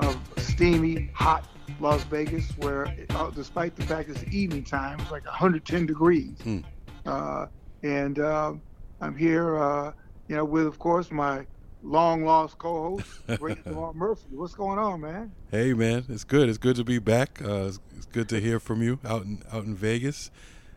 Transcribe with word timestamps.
a 0.01 0.16
steamy, 0.38 1.10
hot 1.15 1.46
Las 1.80 2.02
Vegas, 2.05 2.51
where 2.59 2.95
uh, 3.11 3.30
despite 3.30 3.75
the 3.77 3.83
fact 3.83 4.09
it's 4.11 4.23
evening 4.33 4.65
time, 4.65 5.01
it's 5.01 5.11
like 5.11 5.25
110 5.25 5.87
degrees. 5.87 6.38
Hmm. 6.43 6.59
Uh, 7.07 7.47
and 7.83 8.19
uh, 8.19 8.52
I'm 9.01 9.16
here, 9.16 9.57
uh, 9.59 9.93
you 10.29 10.37
know, 10.37 10.45
with 10.45 10.66
of 10.66 10.79
course 10.79 11.10
my 11.10 11.46
long 11.82 12.24
lost 12.24 12.59
co-host, 12.59 13.07
Great 13.38 13.65
Murphy. 13.95 14.27
What's 14.32 14.54
going 14.54 14.79
on, 14.79 15.01
man? 15.01 15.32
Hey 15.51 15.73
man, 15.73 16.04
it's 16.10 16.24
good. 16.24 16.49
It's 16.51 16.59
good 16.59 16.77
to 16.77 16.85
be 16.85 16.99
back. 16.99 17.41
Uh, 17.43 17.69
it's, 17.69 17.80
it's 17.97 18.07
good 18.07 18.29
to 18.29 18.41
hear 18.41 18.60
from 18.60 18.82
you 18.82 18.99
out 19.04 19.23
in 19.24 19.43
out 19.52 19.65
in 19.65 19.74
Vegas. 19.74 20.30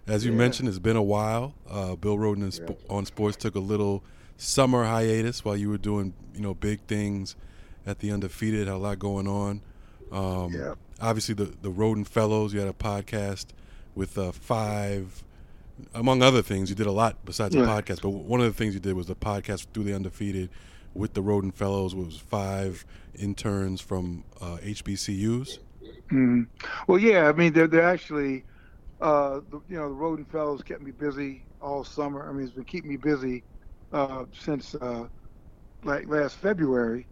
As 0.08 0.25
you 0.25 0.31
Yeah. 0.31 0.38
mentioned, 0.38 0.70
it's 0.70 0.80
been 0.80 0.95
a 0.97 1.03
while. 1.03 1.53
Uh, 1.70 1.95
Bill 1.95 2.17
Rhoden 2.17 2.44
and 2.44 2.53
Sp- 2.55 2.80
on 2.89 3.05
Sports 3.05 3.36
took 3.38 3.55
a 3.55 3.59
little 3.59 4.03
summer 4.38 4.83
hiatus 4.86 5.44
while 5.45 5.55
you 5.58 5.70
were 5.70 5.77
doing 5.77 6.14
you 6.33 6.42
know 6.42 6.53
big 6.53 6.81
things 6.88 7.36
at 7.86 7.99
the 7.99 8.09
Undefeated. 8.11 8.67
Had 8.67 8.75
a 8.75 8.77
lot 8.77 8.99
going 8.99 9.27
on. 9.27 9.61
Um, 10.11 10.53
Yeah. 10.53 10.75
Obviously, 11.03 11.35
the 11.35 11.53
the 11.61 11.69
Rhoden 11.69 12.07
Fellows. 12.07 12.53
You 12.53 12.61
had 12.61 12.69
a 12.69 12.73
podcast 12.73 13.47
with 13.93 14.17
uh, 14.17 14.31
five, 14.31 15.23
among 15.93 16.21
other 16.21 16.41
things. 16.41 16.69
You 16.69 16.75
did 16.75 16.87
a 16.87 16.91
lot 16.91 17.17
besides 17.25 17.53
the 17.53 17.61
podcast. 17.61 18.01
But 18.01 18.09
one 18.09 18.39
of 18.39 18.45
the 18.45 18.53
things 18.53 18.73
you 18.73 18.79
did 18.79 18.93
was 18.93 19.07
the 19.07 19.15
podcast 19.15 19.67
through 19.73 19.83
the 19.83 19.93
Undefeated 19.93 20.49
with 20.93 21.13
the 21.13 21.21
Rhoden 21.21 21.53
Fellows. 21.53 21.93
Was 21.93 22.17
five 22.17 22.85
interns 23.15 23.81
from 23.81 24.23
uh, 24.41 24.57
HBCUs. 24.63 25.59
Mm. 26.09 26.47
Well, 26.87 26.99
yeah, 26.99 27.27
I 27.27 27.33
mean, 27.33 27.53
they're, 27.53 27.67
they're 27.67 27.81
actually, 27.81 28.43
uh, 29.01 29.41
the, 29.49 29.61
you 29.67 29.77
know, 29.77 29.89
the 29.89 29.95
Rhoden 29.95 30.27
Fellows 30.27 30.61
kept 30.61 30.81
me 30.81 30.91
busy 30.91 31.43
all 31.61 31.83
summer. 31.83 32.29
I 32.29 32.31
mean, 32.31 32.45
it's 32.45 32.53
been 32.53 32.63
keeping 32.63 32.89
me 32.89 32.97
busy 32.97 33.43
uh, 33.91 34.25
since 34.37 34.75
uh, 34.75 35.07
like 35.83 36.07
last 36.07 36.37
February. 36.37 37.07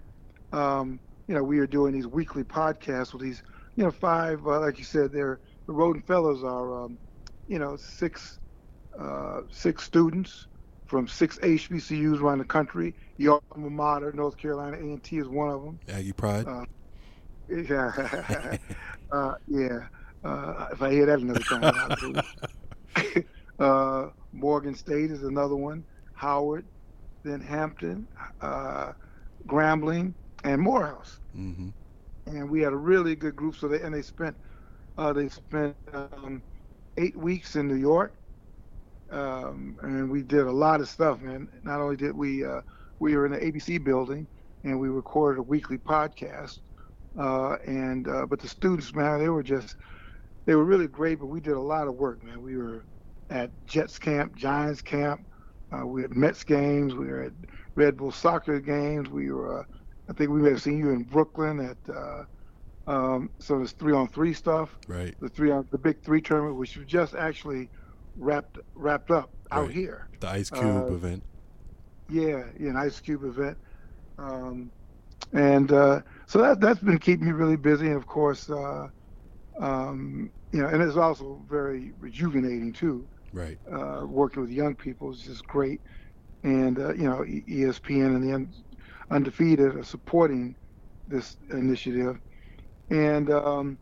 Um, 0.54 1.00
you 1.28 1.36
know, 1.36 1.44
we 1.44 1.60
are 1.60 1.68
doing 1.68 1.94
these 1.94 2.08
weekly 2.08 2.44
podcasts 2.44 3.14
with 3.14 3.22
these, 3.22 3.44
you 3.76 3.84
know, 3.84 3.92
five, 3.92 4.46
uh, 4.46 4.60
like 4.60 4.78
you 4.78 4.84
said, 4.84 5.12
they're 5.12 5.40
the 5.68 5.74
Rhoden 5.74 6.06
Fellows 6.06 6.44
are, 6.44 6.86
um, 6.86 6.98
you 7.48 7.60
know, 7.60 7.76
six, 7.78 8.40
uh, 9.00 9.42
six 9.50 9.84
students 9.84 10.48
from 10.86 11.08
six 11.08 11.38
HBCUs 11.42 12.22
around 12.22 12.40
the 12.40 12.46
country. 12.46 12.96
Your 13.18 13.42
alma 13.52 13.70
mater, 13.70 14.12
North 14.14 14.38
Carolina 14.38 14.78
A&T, 14.78 15.18
is 15.18 15.28
one 15.28 15.50
of 15.50 15.64
them. 15.64 15.80
Aggie 15.88 16.14
Pride. 16.14 16.46
Uh, 16.48 16.66
yeah, 17.50 18.58
uh, 19.12 19.34
yeah. 19.48 19.88
Uh, 20.24 20.68
if 20.72 20.82
I 20.82 20.92
hear 20.92 21.06
that 21.06 21.20
another 21.20 21.44
time, 21.44 21.64
I'll 21.64 21.96
do 21.96 22.22
it. 22.96 23.26
uh, 23.60 24.10
Morgan 24.32 24.76
State 24.76 25.12
is 25.12 25.24
another 25.24 25.56
one. 25.56 25.86
Howard, 26.14 26.66
then 27.24 27.42
Hampton, 27.42 28.08
uh, 28.42 28.94
Grambling, 29.48 30.14
and 30.44 30.62
Morehouse. 30.62 31.20
hmm 31.34 31.70
And 32.38 32.50
we 32.50 32.62
had 32.62 32.74
a 32.74 32.78
really 32.78 33.16
good 33.16 33.36
group. 33.36 33.56
So 33.56 33.68
they 33.68 33.82
and 33.82 33.94
they 33.94 34.02
spent 34.04 34.38
uh, 34.98 35.14
they 35.14 35.30
spent 35.30 35.76
um, 35.94 36.44
eight 36.98 37.18
weeks 37.18 37.56
in 37.56 37.68
New 37.68 37.76
York, 37.76 38.16
um, 39.12 39.78
and 39.82 40.10
we 40.12 40.24
did 40.24 40.48
a 40.48 40.52
lot 40.52 40.82
of 40.82 40.90
stuff. 40.90 41.22
Man, 41.22 41.48
not 41.64 41.82
only 41.82 41.96
did 41.98 42.16
we 42.16 42.46
uh, 42.46 42.62
we 43.00 43.16
were 43.16 43.26
in 43.26 43.34
the 43.34 43.40
ABC 43.40 43.84
building, 43.84 44.28
and 44.64 44.80
we 44.80 44.90
recorded 44.90 45.40
a 45.40 45.44
weekly 45.44 45.78
podcast. 45.78 46.60
Uh, 47.20 47.56
and 47.68 48.08
uh, 48.08 48.26
but 48.26 48.40
the 48.40 48.48
students, 48.48 48.94
man, 48.96 49.20
they 49.20 49.30
were 49.30 49.44
just 49.44 49.76
they 50.46 50.56
were 50.56 50.66
really 50.66 50.88
great. 50.88 51.20
But 51.20 51.28
we 51.28 51.42
did 51.42 51.54
a 51.54 51.62
lot 51.62 51.88
of 51.88 51.96
work, 51.96 52.24
man. 52.24 52.42
We 52.42 52.58
were 52.58 52.86
at 53.30 53.52
Jets 53.66 54.00
camp, 54.00 54.36
Giants 54.36 54.82
camp. 54.82 55.22
Uh, 55.72 55.86
we 55.86 56.02
had 56.02 56.16
Mets 56.16 56.44
games. 56.44 56.96
We 56.96 57.08
were 57.08 57.24
at 57.24 57.34
Red 57.76 57.98
Bull 57.98 58.12
soccer 58.12 58.60
games. 58.60 59.10
We 59.10 59.32
were, 59.32 59.62
uh, 59.62 59.64
I 60.12 60.14
think 60.14 60.30
we 60.30 60.42
may 60.42 60.50
have 60.50 60.62
seen 60.62 60.78
you 60.78 60.90
in 60.90 61.04
Brooklyn 61.04 61.60
at. 61.62 61.78
Uh, 61.96 62.24
um, 62.88 63.30
so 63.40 63.58
there's 63.58 63.72
three 63.72 63.94
on 63.94 64.10
three 64.10 64.34
stuff. 64.34 64.78
Right. 64.88 65.16
The 65.22 65.30
three 65.30 65.52
on 65.52 65.66
the 65.72 65.78
big 65.78 66.04
three 66.04 66.22
tournament, 66.22 66.58
which 66.58 66.76
was 66.76 66.86
just 66.86 67.16
actually 67.16 67.70
wrapped 68.18 68.58
wrapped 68.76 69.10
up 69.12 69.32
out 69.52 69.68
Right. 69.68 69.72
here. 69.72 70.10
The 70.20 70.28
Ice 70.30 70.50
Cube 70.50 70.66
Uh, 70.66 70.94
event. 70.94 71.24
Yeah, 72.10 72.44
yeah, 72.60 72.72
an 72.72 72.76
Ice 72.76 73.00
Cube 73.00 73.24
event. 73.24 73.58
Um, 74.18 74.72
and 75.32 75.72
uh, 75.72 76.02
so 76.26 76.40
that 76.42 76.60
that's 76.60 76.82
been 76.82 77.00
keeping 77.00 77.28
me 77.28 77.32
really 77.32 77.56
busy, 77.56 77.88
and 77.88 77.96
of 77.96 78.06
course, 78.06 78.50
uh, 78.50 78.88
um, 79.60 80.30
you 80.52 80.62
know, 80.62 80.68
and 80.68 80.82
it's 80.84 80.98
also 80.98 81.46
very 81.50 81.94
rejuvenating 82.00 82.74
too. 82.74 83.08
Right. 83.32 83.58
Uh, 83.72 84.06
working 84.06 84.42
with 84.42 84.52
young 84.52 84.76
people 84.76 85.12
is 85.12 85.22
just 85.22 85.46
great, 85.48 85.80
and 86.44 86.78
uh, 86.80 86.94
you 86.94 87.04
know, 87.04 87.24
ESPN 87.24 88.08
and 88.16 88.24
the 88.24 88.34
undefeated 89.12 89.76
are 89.76 89.84
supporting 89.84 90.56
this 91.08 91.38
initiative, 91.52 92.18
and 92.90 93.32
um, 93.32 93.80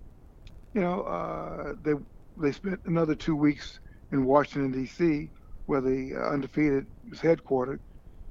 you 0.73 0.81
know, 0.81 1.01
uh, 1.03 1.73
they 1.83 1.93
they 2.41 2.51
spent 2.51 2.79
another 2.85 3.15
two 3.15 3.35
weeks 3.35 3.79
in 4.11 4.25
Washington 4.25 4.71
D.C., 4.71 5.31
where 5.65 5.81
the 5.81 6.13
uh, 6.15 6.33
undefeated 6.33 6.85
is 7.11 7.19
headquartered, 7.19 7.79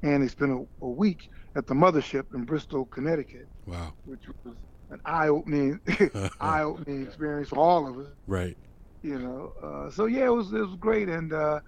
and 0.02 0.22
they 0.22 0.28
spent 0.28 0.52
a, 0.52 0.64
a 0.84 0.88
week 0.90 1.20
at 1.56 1.66
the 1.66 1.74
mothership 1.74 2.24
in 2.34 2.44
Bristol, 2.44 2.86
Connecticut, 2.86 3.48
Wow. 3.66 3.94
which 4.04 4.24
was 4.44 4.56
an 4.90 5.00
eye-opening 5.04 5.80
eye-opening 6.40 7.04
experience 7.06 7.50
for 7.50 7.58
all 7.58 7.86
of 7.88 7.98
us 7.98 8.12
Right. 8.26 8.56
you 9.02 9.18
know. 9.18 9.52
Uh, 9.62 9.90
so 9.90 10.06
yeah, 10.06 10.26
it 10.26 10.32
was 10.34 10.52
it 10.52 10.60
was 10.60 10.76
great, 10.78 11.08
and 11.08 11.32
uh, 11.32 11.60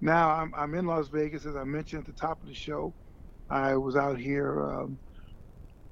now 0.00 0.30
I'm 0.30 0.52
I'm 0.56 0.74
in 0.74 0.86
Las 0.86 1.08
Vegas, 1.08 1.46
as 1.46 1.56
I 1.56 1.64
mentioned 1.64 2.00
at 2.00 2.06
the 2.06 2.12
top 2.26 2.42
of 2.42 2.48
the 2.48 2.54
show. 2.54 2.94
I 3.50 3.76
was 3.76 3.96
out 3.96 4.18
here 4.18 4.62
um, 4.62 4.98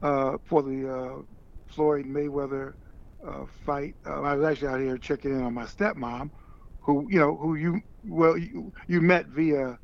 uh, 0.03 0.37
for 0.45 0.63
the 0.63 0.91
uh, 0.93 1.23
Floyd 1.67 2.07
Mayweather 2.07 2.75
uh, 3.27 3.45
fight. 3.65 3.95
Uh, 4.07 4.23
I 4.23 4.35
was 4.35 4.45
actually 4.45 4.69
out 4.69 4.81
here 4.81 4.99
checking 4.99 5.33
in 5.33 5.43
on 5.43 5.55
my 5.55 5.65
stepmom, 5.65 6.31
who 6.81 7.07
you 7.11 7.19
know 7.19 7.37
who 7.37 7.55
you 7.57 7.81
well 8.07 8.37
you, 8.37 8.73
you 8.87 9.01
met 9.01 9.27
via 9.27 9.79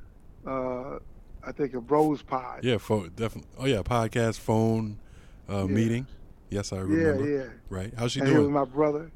uh, 0.46 0.98
I 1.44 1.52
think 1.52 1.74
a 1.74 1.78
Rose 1.78 2.22
Pod. 2.22 2.62
Yeah. 2.62 2.78
Phone. 2.78 3.10
Definitely. 3.16 3.50
Oh 3.58 3.66
yeah. 3.66 3.82
Podcast, 3.82 4.38
phone, 4.38 4.98
uh, 5.50 5.58
Yeah. 5.66 5.74
meeting. 5.74 6.06
Yes, 6.50 6.72
I 6.72 6.78
remember. 6.80 7.28
yeah. 7.28 7.42
Yeah. 7.44 7.48
Right. 7.70 7.92
How's 7.96 8.12
she 8.12 8.20
and 8.20 8.28
he 8.28 8.34
was 8.34 8.42
doing? 8.44 8.52
my 8.52 8.64
brother. 8.64 9.10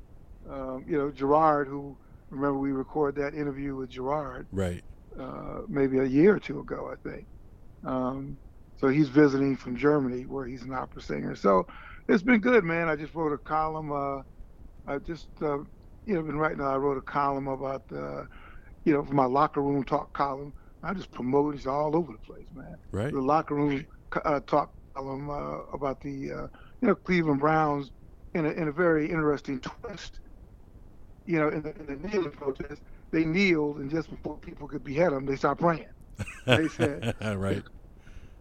Um, 0.51 0.85
you 0.89 0.97
know 0.97 1.11
Gerard, 1.11 1.69
who 1.69 1.97
remember 2.31 2.59
we 2.59 2.73
recorded 2.73 3.23
that 3.23 3.39
interview 3.39 3.75
with 3.77 3.91
Gerard. 3.91 4.47
Right. 4.53 4.83
uh, 5.21 5.61
maybe 5.69 5.99
a 5.99 6.05
year 6.05 6.35
or 6.37 6.39
two 6.41 6.61
ago, 6.61 6.91
I 6.93 7.09
think. 7.09 7.27
Um, 7.85 8.37
so 8.79 8.89
he's 8.89 9.09
visiting 9.09 9.57
from 9.57 9.77
Germany, 9.77 10.23
where 10.27 10.47
he's 10.47 10.63
an 10.63 10.73
opera 10.73 11.03
singer. 11.03 11.35
So 11.35 11.67
it's 12.09 12.23
been 12.23 12.41
good, 12.41 12.65
man. 12.65 12.89
I 12.89 12.97
just 12.97 13.15
wrote 13.15 13.33
a 13.33 13.39
column. 13.39 13.91
Uh, 13.93 14.23
I 14.87 14.99
just, 14.99 15.29
uh, 15.41 15.59
you 16.05 16.15
know, 16.15 16.23
been 16.23 16.39
writing. 16.39 16.61
I 16.61 16.77
wrote 16.77 16.99
a 16.99 17.03
column 17.03 17.49
about, 17.49 17.85
uh, 17.93 18.25
you 18.85 18.93
know, 18.93 19.03
for 19.03 19.15
my 19.15 19.25
locker 19.25 19.63
room 19.63 19.83
talk 19.85 20.13
column. 20.13 20.53
I 20.83 20.95
just 20.95 21.11
promote 21.11 21.57
it 21.57 21.67
all 21.67 21.97
over 21.97 22.13
the 22.13 22.19
place, 22.19 22.47
man. 22.55 22.77
Right. 22.93 23.13
The 23.13 23.21
locker 23.21 23.55
room 23.55 23.87
uh, 24.25 24.41
talk 24.47 24.73
column 24.95 25.31
uh, 25.31 25.63
about 25.73 26.01
the, 26.01 26.33
uh, 26.33 26.47
you 26.81 26.89
know, 26.89 26.95
Cleveland 26.95 27.41
Browns 27.41 27.91
in 28.35 28.47
a, 28.47 28.51
in 28.51 28.69
a 28.69 28.73
very 28.73 29.11
interesting 29.11 29.61
twist. 29.61 30.21
You 31.25 31.41
know, 31.41 31.49
in 31.49 31.63
the, 31.63 31.75
in 31.81 31.87
the 31.87 32.09
kneeling 32.09 32.31
protest, 32.31 32.83
they 33.11 33.25
kneeled, 33.25 33.79
and 33.79 33.91
just 33.91 34.11
before 34.11 34.39
people 34.39 34.69
could 34.69 34.85
behead 34.85 35.13
them, 35.13 35.27
they 35.27 35.35
started 35.35 35.61
praying. 35.61 35.87
They 36.47 36.69
said, 36.69 37.05
right. 37.21 37.65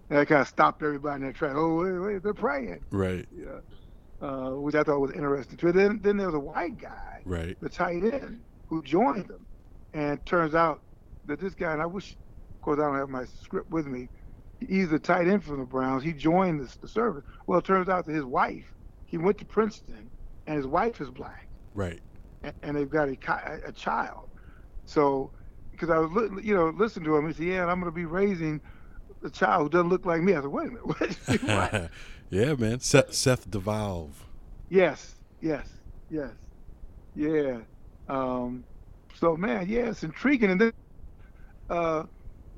And 0.09 0.19
that 0.19 0.27
kind 0.27 0.41
of 0.41 0.47
stopped 0.47 0.83
everybody 0.83 1.15
in 1.15 1.21
their 1.21 1.33
track. 1.33 1.53
Oh, 1.55 1.83
wait, 1.83 2.13
wait, 2.13 2.23
they're 2.23 2.33
praying. 2.33 2.81
Right. 2.91 3.25
Yeah. 3.35 3.59
Uh, 4.21 4.51
which 4.51 4.75
I 4.75 4.83
thought 4.83 4.99
was 4.99 5.11
interesting 5.11 5.57
too. 5.57 5.71
Then, 5.71 5.99
then 6.01 6.17
there 6.17 6.27
was 6.27 6.35
a 6.35 6.39
white 6.39 6.77
guy, 6.77 7.21
Right. 7.25 7.57
the 7.61 7.69
tight 7.69 8.03
end, 8.03 8.41
who 8.67 8.81
joined 8.81 9.27
them. 9.27 9.45
And 9.93 10.19
it 10.19 10.25
turns 10.25 10.55
out 10.55 10.81
that 11.25 11.39
this 11.39 11.53
guy, 11.53 11.73
and 11.73 11.81
I 11.81 11.85
wish, 11.85 12.11
of 12.55 12.61
course, 12.61 12.79
I 12.79 12.83
don't 12.83 12.95
have 12.97 13.09
my 13.09 13.25
script 13.25 13.69
with 13.71 13.87
me. 13.87 14.09
He's 14.59 14.91
a 14.91 14.99
tight 14.99 15.27
end 15.27 15.43
from 15.43 15.59
the 15.59 15.65
Browns. 15.65 16.03
He 16.03 16.13
joined 16.13 16.61
the, 16.61 16.77
the 16.81 16.87
service. 16.87 17.23
Well, 17.45 17.59
it 17.59 17.65
turns 17.65 17.89
out 17.89 18.05
that 18.05 18.13
his 18.13 18.23
wife, 18.23 18.73
he 19.05 19.17
went 19.17 19.37
to 19.39 19.45
Princeton, 19.45 20.09
and 20.47 20.55
his 20.57 20.65
wife 20.65 21.01
is 21.01 21.09
black. 21.09 21.47
Right. 21.73 21.99
And, 22.43 22.53
and 22.63 22.77
they've 22.77 22.89
got 22.89 23.09
a, 23.09 23.17
a 23.65 23.71
child. 23.71 24.29
So, 24.85 25.31
because 25.71 25.89
I 25.89 25.97
was, 25.97 26.31
you 26.43 26.55
know, 26.55 26.69
listening 26.69 27.05
to 27.05 27.17
him, 27.17 27.27
he 27.27 27.33
said, 27.33 27.45
"Yeah, 27.45 27.65
I'm 27.65 27.81
going 27.81 27.91
to 27.91 27.95
be 27.95 28.05
raising 28.05 28.61
a 29.23 29.29
child 29.29 29.63
who 29.63 29.69
doesn't 29.69 29.89
look 29.89 30.05
like 30.05 30.21
me." 30.21 30.33
I 30.33 30.41
said, 30.41 30.47
"Wait 30.47 30.67
a 30.67 30.71
minute, 30.71 30.87
what?" 30.87 31.89
yeah, 32.29 32.53
man. 32.55 32.79
Seth, 32.79 33.13
Seth 33.13 33.49
DeValve. 33.49 34.11
Yes, 34.69 35.15
yes, 35.41 35.67
yes, 36.09 36.31
yeah. 37.15 37.59
Um, 38.07 38.63
so, 39.15 39.37
man, 39.37 39.67
yeah, 39.69 39.89
it's 39.89 40.03
intriguing, 40.03 40.51
and 40.51 40.61
then, 40.61 40.73
uh, 41.69 42.03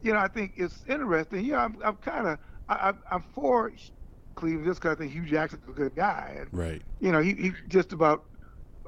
you 0.02 0.14
know, 0.14 0.20
I 0.20 0.28
think 0.28 0.54
it's 0.58 0.84
interesting. 0.88 1.46
Yeah, 1.46 1.64
I'm, 1.64 1.78
I'm 1.84 1.96
kind 1.98 2.28
of, 2.28 2.40
I'm, 2.68 3.00
I'm 3.12 3.24
for 3.34 3.72
Cleveland 4.36 4.66
just 4.66 4.82
because 4.82 4.96
I 4.96 5.00
think 5.00 5.12
Hue 5.12 5.26
Jackson's 5.26 5.64
a 5.68 5.72
good 5.72 5.96
guy, 5.96 6.38
and 6.40 6.48
right. 6.52 6.82
you 7.00 7.12
know, 7.12 7.22
he, 7.22 7.34
he 7.34 7.54
just 7.68 7.94
about, 7.94 8.26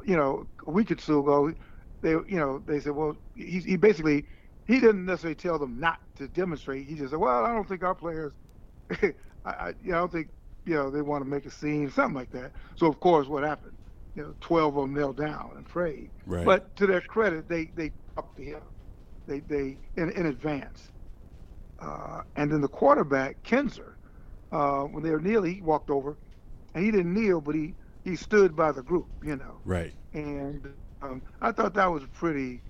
you 0.05 0.15
know, 0.15 0.47
a 0.65 0.71
week 0.71 0.91
or 0.91 0.95
two 0.95 1.19
ago, 1.19 1.53
they, 2.01 2.11
you 2.11 2.37
know, 2.39 2.63
they 2.65 2.79
said, 2.79 2.93
well, 2.93 3.15
he, 3.35 3.59
he 3.59 3.77
basically, 3.77 4.25
he 4.69 4.79
didn't 4.79 5.03
necessarily 5.03 5.33
tell 5.33 5.57
them 5.57 5.79
not 5.79 5.97
to 6.15 6.27
demonstrate. 6.27 6.85
He 6.85 6.93
just 6.93 7.09
said, 7.09 7.19
well, 7.19 7.43
I 7.43 7.51
don't 7.51 7.67
think 7.67 7.81
our 7.81 7.95
players, 7.95 8.33
I, 8.91 9.13
I, 9.43 9.73
you 9.81 9.91
know, 9.91 9.97
I 9.97 9.99
don't 10.01 10.11
think, 10.11 10.29
you 10.63 10.75
know, 10.75 10.91
they 10.91 11.01
want 11.01 11.23
to 11.23 11.29
make 11.29 11.47
a 11.47 11.49
scene, 11.49 11.89
something 11.89 12.13
like 12.13 12.29
that. 12.33 12.51
So 12.75 12.85
of 12.85 12.99
course, 12.99 13.27
what 13.27 13.43
happened? 13.43 13.75
You 14.13 14.21
know, 14.21 14.35
twelve 14.41 14.77
of 14.77 14.83
them 14.83 14.93
knelt 14.93 15.17
down 15.17 15.53
and 15.55 15.65
prayed. 15.65 16.11
Right. 16.27 16.45
But 16.45 16.75
to 16.75 16.85
their 16.85 17.01
credit, 17.01 17.49
they 17.49 17.71
they 17.75 17.93
talked 18.15 18.37
to 18.37 18.43
him, 18.43 18.61
they 19.25 19.39
they 19.39 19.79
in, 19.97 20.11
in 20.11 20.27
advance. 20.27 20.91
Uh, 21.79 22.21
and 22.35 22.51
then 22.51 22.61
the 22.61 22.67
quarterback 22.67 23.41
Kizer, 23.41 23.93
uh, 24.51 24.83
when 24.83 25.01
they 25.01 25.09
were 25.09 25.21
kneeling, 25.21 25.55
he 25.55 25.61
walked 25.61 25.89
over, 25.89 26.19
and 26.75 26.85
he 26.85 26.91
didn't 26.91 27.13
kneel, 27.15 27.41
but 27.41 27.55
he 27.55 27.73
he 28.03 28.15
stood 28.15 28.55
by 28.55 28.71
the 28.71 28.83
group, 28.83 29.07
you 29.23 29.35
know. 29.35 29.61
Right. 29.65 29.93
And 30.13 30.67
um, 31.01 31.23
I 31.41 31.53
thought 31.53 31.73
that 31.73 31.91
was 31.91 32.03
pretty, 32.13 32.61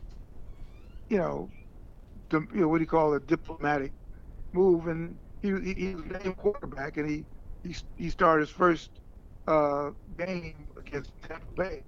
you 1.09 1.17
know, 1.17 1.49
you 2.31 2.61
know, 2.61 2.67
what 2.67 2.77
do 2.77 2.83
you 2.83 2.87
call 2.87 3.13
it, 3.13 3.27
diplomatic 3.27 3.91
move. 4.53 4.87
And 4.87 5.17
he 5.41 5.49
he, 5.61 5.73
he 5.73 5.95
was 5.95 6.05
named 6.05 6.37
quarterback, 6.37 6.97
and 6.97 7.09
he 7.09 7.25
he 7.63 7.75
he 7.97 8.09
started 8.09 8.47
his 8.47 8.49
first 8.49 8.91
uh, 9.47 9.91
game 10.17 10.67
against 10.77 11.11
Tampa 11.27 11.51
Bay, 11.55 11.83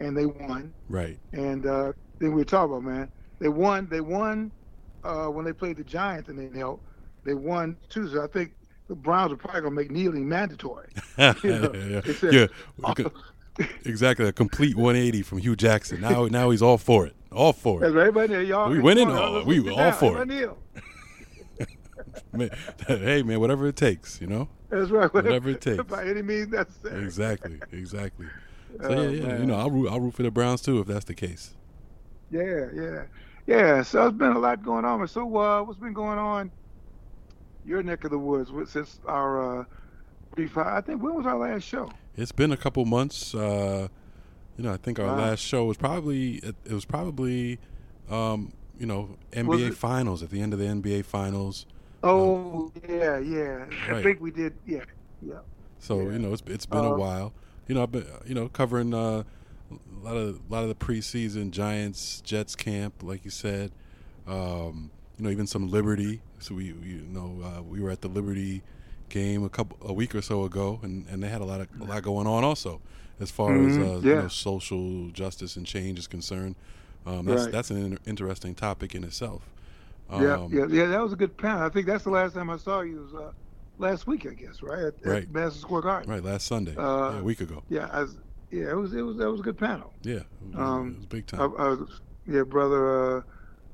and 0.00 0.16
they 0.16 0.26
won. 0.26 0.72
Right. 0.88 1.18
And 1.32 1.66
uh, 1.66 1.92
then 2.18 2.30
we 2.30 2.36
were 2.36 2.44
talking 2.44 2.72
about 2.72 2.84
man, 2.84 3.10
they 3.38 3.48
won. 3.48 3.88
They 3.90 4.00
won 4.00 4.52
uh, 5.04 5.26
when 5.26 5.44
they 5.44 5.52
played 5.52 5.76
the 5.76 5.84
Giants, 5.84 6.28
and 6.28 6.38
they 6.38 6.48
knelt. 6.48 6.80
They 7.24 7.34
won 7.34 7.76
too. 7.88 8.08
So 8.08 8.22
I 8.22 8.26
think 8.26 8.52
the 8.88 8.94
Browns 8.94 9.32
are 9.32 9.36
probably 9.36 9.62
gonna 9.62 9.74
make 9.74 9.90
kneeling 9.90 10.28
mandatory. 10.28 10.92
You 11.42 11.58
know, 11.58 11.72
yeah, 11.74 12.46
yeah. 12.78 13.06
exactly. 13.84 14.26
A 14.26 14.32
complete 14.32 14.76
180 14.76 15.22
from 15.22 15.38
Hue 15.38 15.56
Jackson. 15.56 16.00
Now, 16.00 16.26
now 16.26 16.50
he's 16.50 16.62
all 16.62 16.78
for 16.78 17.06
it. 17.06 17.14
All 17.32 17.52
for 17.52 17.82
it. 17.82 17.88
everybody 17.88 18.46
y'all. 18.46 18.70
We 18.70 18.78
winning? 18.80 19.08
Oh, 19.08 19.42
we 19.44 19.60
all 19.70 19.76
down. 19.76 19.92
for 19.94 20.20
Everybody. 20.20 20.52
Man, 22.32 22.50
hey, 22.86 23.22
man, 23.22 23.40
whatever 23.40 23.66
it 23.66 23.76
takes, 23.76 24.20
you 24.20 24.26
know. 24.26 24.48
That's 24.70 24.90
right. 24.90 25.12
Whatever 25.12 25.50
it 25.50 25.60
takes. 25.60 25.82
By 25.84 26.06
any 26.06 26.22
means 26.22 26.48
necessary. 26.48 27.04
Exactly. 27.04 27.60
Exactly. 27.72 28.26
So 28.80 28.88
Oh, 28.88 29.02
yeah, 29.02 29.26
yeah. 29.26 29.38
You 29.38 29.46
know, 29.46 29.54
I'll 29.56 29.70
root. 29.70 29.90
I'll 29.90 30.00
root 30.00 30.14
for 30.14 30.22
the 30.22 30.30
Browns 30.30 30.62
too 30.62 30.80
if 30.80 30.86
that's 30.86 31.04
the 31.04 31.14
case. 31.14 31.54
Yeah, 32.30 32.68
yeah, 32.74 33.02
yeah. 33.46 33.82
So 33.82 34.06
it's 34.06 34.16
been 34.16 34.32
a 34.32 34.38
lot 34.38 34.62
going 34.64 34.84
on. 34.86 35.06
So 35.08 35.36
uh, 35.36 35.62
what's 35.62 35.78
been 35.78 35.92
going 35.92 36.18
on? 36.18 36.50
Your 37.66 37.82
neck 37.82 38.04
of 38.04 38.10
the 38.10 38.18
woods 38.18 38.50
since 38.70 38.98
our 39.06 39.60
uh, 39.60 39.64
brief. 40.34 40.56
I 40.56 40.80
think 40.80 41.02
when 41.02 41.14
was 41.14 41.26
our 41.26 41.38
last 41.38 41.64
show? 41.64 41.90
It's 42.16 42.32
been 42.32 42.52
a 42.52 42.56
couple 42.56 42.84
months. 42.86 43.34
Uh, 43.34 43.88
you 44.62 44.68
know, 44.68 44.74
I 44.74 44.76
think 44.78 44.98
our 45.00 45.10
Wow. 45.10 45.12
last 45.12 45.40
show 45.40 45.64
was 45.64 45.76
probably 45.76 46.34
it, 46.36 46.54
it 46.64 46.72
was 46.72 46.84
probably, 46.84 47.58
um, 48.08 48.52
you 48.78 48.86
know, 48.86 49.18
NBA 49.32 49.70
Finals 49.70 50.22
at 50.22 50.30
the 50.30 50.40
end 50.40 50.52
of 50.52 50.58
the 50.58 50.66
NBA 50.66 51.02
Finals. 51.02 51.66
Oh, 52.02 52.72
yeah, 52.88 53.18
yeah. 53.18 53.66
I 53.86 53.94
think 53.94 54.20
we 54.20 54.30
did. 54.30 54.54
Yeah, 54.66 54.84
yeah. 55.20 55.40
So 55.78 55.98
Yeah. 55.98 56.10
you 56.10 56.18
know, 56.18 56.32
it's 56.32 56.42
it's 56.46 56.66
been 56.66 56.84
a 56.84 56.90
Uh, 56.90 56.92
while. 56.92 57.34
You 57.66 57.74
know, 57.74 57.82
I've 57.82 57.92
been 57.92 58.06
you 58.26 58.34
know 58.34 58.48
covering 58.48 58.94
uh, 58.94 59.24
a 59.70 60.04
lot 60.04 60.16
of 60.16 60.40
a 60.48 60.52
lot 60.52 60.62
of 60.62 60.68
the 60.68 60.74
preseason 60.74 61.50
Giants 61.50 62.20
Jets 62.22 62.56
camp, 62.56 63.02
like 63.02 63.24
you 63.24 63.30
said. 63.30 63.72
Um, 64.26 64.92
you 65.18 65.24
know, 65.24 65.30
even 65.30 65.46
some 65.46 65.70
Liberty. 65.70 66.22
So 66.38 66.54
we, 66.54 66.72
we 66.72 66.88
you 66.88 67.06
know 67.08 67.40
uh, 67.44 67.62
we 67.62 67.80
were 67.80 67.90
at 67.90 68.00
the 68.02 68.08
Liberty 68.08 68.62
game 69.08 69.44
a 69.44 69.50
couple 69.50 69.76
a 69.82 69.92
week 69.92 70.14
or 70.14 70.22
so 70.22 70.44
ago, 70.44 70.80
and, 70.82 71.06
and 71.08 71.22
they 71.22 71.28
had 71.30 71.40
a 71.42 71.44
lot 71.46 71.60
of 71.60 71.68
a 71.80 71.84
lot 71.84 72.02
going 72.02 72.26
on 72.26 72.44
also 72.44 72.82
as 73.22 73.30
far 73.30 73.54
as 73.54 73.76
Mhm, 73.76 73.80
uh, 73.96 74.00
you 74.08 74.14
know 74.16 74.28
social 74.28 75.08
justice 75.10 75.56
and 75.56 75.64
change 75.64 75.98
is 75.98 76.06
concerned. 76.06 76.56
Um, 77.06 77.24
that's 77.24 77.44
Right. 77.44 77.52
that's 77.52 77.70
an 77.70 77.78
inter- 77.78 77.98
interesting 78.04 78.54
topic 78.54 78.94
in 78.94 79.04
itself. 79.04 79.48
yeah, 80.10 80.34
Um, 80.34 80.52
yeah, 80.52 80.66
yeah. 80.68 80.86
That 80.88 81.02
was 81.02 81.12
a 81.14 81.16
good 81.16 81.36
panel. 81.38 81.62
I 81.62 81.70
think 81.70 81.86
that's 81.86 82.04
the 82.04 82.10
last 82.10 82.34
time 82.34 82.50
I 82.50 82.58
saw 82.58 82.80
you 82.82 83.00
was 83.00 83.14
uh, 83.14 83.32
last 83.78 84.06
week, 84.06 84.26
I 84.26 84.34
guess, 84.34 84.62
right? 84.62 84.84
At, 84.84 84.94
Right. 85.06 85.22
At 85.22 85.32
Madison 85.32 85.60
Square 85.62 85.82
Garden. 85.82 86.10
Right, 86.10 86.22
last 86.22 86.46
Sunday, 86.46 86.76
Uh, 86.76 87.12
yeah, 87.12 87.18
a 87.20 87.22
week 87.22 87.40
ago. 87.40 87.62
Yeah, 87.70 87.88
I 87.90 88.02
was, 88.02 88.16
yeah. 88.50 88.70
It 88.70 88.76
was 88.76 88.92
it 88.92 89.00
was 89.02 89.16
that 89.16 89.30
was 89.30 89.40
a 89.40 89.42
good 89.42 89.56
panel. 89.56 89.94
Yeah, 90.02 90.16
it 90.16 90.26
was, 90.50 90.56
um, 90.58 90.88
it 90.90 90.96
was 90.98 91.06
big 91.06 91.26
time. 91.26 91.40
I 91.40 91.68
was, 91.68 92.00
yeah, 92.26 92.42
brother. 92.42 93.16
Uh, 93.18 93.22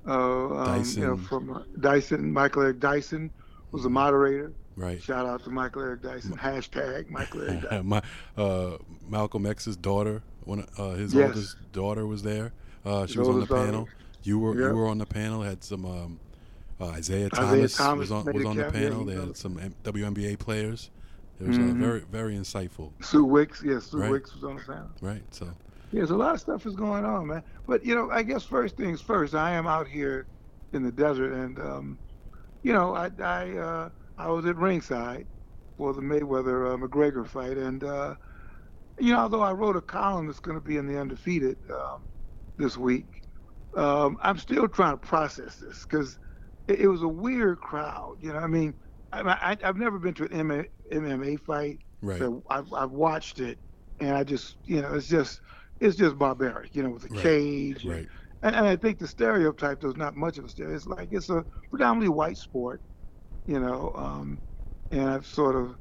uh, 0.06 0.64
um, 0.76 0.84
you 0.84 1.00
know, 1.06 1.16
from 1.16 1.50
uh, 1.50 1.62
Dyson, 1.80 2.32
Michael 2.32 2.62
Eric 2.62 2.80
Dyson 2.80 3.30
was 3.72 3.82
the 3.82 3.90
moderator. 3.90 4.52
Right. 4.78 5.02
Shout 5.02 5.26
out 5.26 5.42
to 5.44 5.50
Michael 5.50 5.82
Eric 5.82 6.02
Dyson. 6.02 6.36
Hashtag 6.36 7.10
Michael 7.10 7.42
Eric 7.42 7.62
Dyson. 7.70 7.86
My 7.86 8.02
uh, 8.36 8.78
Malcolm 9.08 9.46
X's 9.46 9.76
daughter, 9.76 10.22
one 10.44 10.66
uh, 10.78 10.90
his 10.90 11.12
Yes. 11.14 11.28
oldest 11.28 11.56
daughter 11.72 12.06
was 12.06 12.22
there. 12.22 12.52
Uh, 12.84 13.06
she 13.06 13.14
His 13.14 13.18
was 13.18 13.18
on 13.18 13.24
the 13.24 13.30
oldest 13.40 13.50
daughter. 13.50 13.64
panel. 13.66 13.88
You 14.22 14.38
were 14.38 14.58
Yeah. 14.60 14.68
you 14.70 14.74
were 14.76 14.88
on 14.88 14.98
the 14.98 15.06
panel. 15.06 15.42
Had 15.42 15.62
some 15.64 15.84
um, 15.84 16.20
uh, 16.80 16.86
Isaiah, 16.86 17.28
Isaiah 17.34 17.68
Thomas, 17.68 17.76
Thomas 17.76 18.00
was 18.00 18.12
on 18.12 18.32
was 18.32 18.44
on 18.44 18.56
the 18.56 18.70
panel. 18.70 19.04
he 19.04 19.14
They 19.14 19.20
had 19.20 19.36
some 19.36 19.58
M- 19.58 19.74
WNBA 19.84 20.38
players. 20.38 20.90
It 21.40 21.46
was 21.48 21.56
uh, 21.58 21.60
Mhm. 21.60 21.78
very 21.78 22.00
very 22.10 22.34
insightful. 22.36 22.90
Sue 23.00 23.24
Wicks, 23.24 23.62
yes, 23.64 23.86
Sue 23.86 23.98
Right. 23.98 24.10
Wicks 24.10 24.34
was 24.34 24.44
on 24.44 24.56
the 24.56 24.62
panel. 24.62 24.90
Right. 25.00 25.22
So 25.30 25.46
Yeah, 25.46 25.52
there's 26.00 26.10
a 26.10 26.16
lot 26.16 26.34
of 26.34 26.40
stuff 26.40 26.66
is 26.66 26.74
going 26.76 27.04
on, 27.04 27.26
man. 27.28 27.42
But 27.66 27.84
you 27.84 27.94
know, 27.94 28.10
I 28.10 28.22
guess 28.22 28.42
first 28.44 28.76
things 28.76 29.00
first. 29.00 29.34
I 29.34 29.52
am 29.52 29.66
out 29.66 29.86
here 29.88 30.26
in 30.72 30.82
the 30.82 30.92
desert, 30.92 31.32
and 31.32 31.58
um, 31.60 31.98
you 32.62 32.72
know, 32.72 32.94
I 32.94 33.10
I 33.22 33.50
uh, 33.56 33.88
I 34.18 34.28
was 34.28 34.44
at 34.46 34.56
ringside 34.56 35.26
for 35.76 35.92
the 35.92 36.00
Mayweather 36.02 36.74
uh, 36.74 36.76
McGregor 36.76 37.26
fight, 37.26 37.56
and 37.56 37.82
uh, 37.84 38.16
you 38.98 39.12
know, 39.12 39.20
although 39.20 39.42
I 39.42 39.52
wrote 39.52 39.76
a 39.76 39.80
column 39.80 40.26
that's 40.26 40.40
going 40.40 40.56
to 40.56 40.64
be 40.64 40.76
in 40.76 40.86
the 40.86 40.98
Undefeated 41.00 41.56
um, 41.72 42.08
this 42.58 42.76
week, 42.76 43.06
um, 43.76 44.18
I'm 44.22 44.38
still 44.38 44.68
trying 44.68 44.98
to 44.98 45.06
process 45.06 45.56
this 45.56 45.86
because 45.88 46.18
it, 46.66 46.80
it 46.80 46.88
was 46.88 47.02
a 47.02 47.08
weird 47.08 47.58
crowd. 47.60 48.16
You 48.20 48.32
know, 48.32 48.38
I 48.40 48.48
mean, 48.48 48.74
I, 49.12 49.20
I 49.20 49.56
I've 49.62 49.76
never 49.76 49.98
been 49.98 50.14
to 50.14 50.24
an 50.24 50.30
MMA, 50.30 50.66
MMA 50.92 51.40
fight. 51.40 51.78
right. 52.02 52.18
So 52.18 52.42
I've, 52.50 52.72
I've 52.72 52.90
watched 52.90 53.38
it, 53.38 53.58
and 54.00 54.10
I 54.16 54.24
just, 54.24 54.56
you 54.64 54.82
know, 54.82 54.94
it's 54.94 55.06
just, 55.06 55.40
it's 55.80 55.96
just 55.96 56.18
barbaric, 56.18 56.74
you 56.74 56.82
know, 56.82 56.90
with 56.90 57.02
the 57.02 57.14
Right. 57.14 57.22
cage. 57.22 57.84
and- 57.84 57.92
Right. 57.94 58.08
And, 58.42 58.54
and 58.54 58.66
I 58.66 58.76
think 58.76 58.98
the 59.00 59.08
stereotype, 59.08 59.80
there's 59.80 59.96
not 59.96 60.14
much 60.16 60.38
of 60.38 60.44
a 60.44 60.48
stereotype. 60.48 60.76
It's 60.76 60.86
like 60.86 61.08
it's 61.12 61.28
a 61.30 61.44
predominantly 61.70 62.08
white 62.08 62.36
sport, 62.36 62.82
you 63.48 63.58
know, 63.58 63.92
um, 63.96 64.40
and 64.92 65.08
I'm 65.08 65.24
sort 65.24 65.56
of 65.56 65.76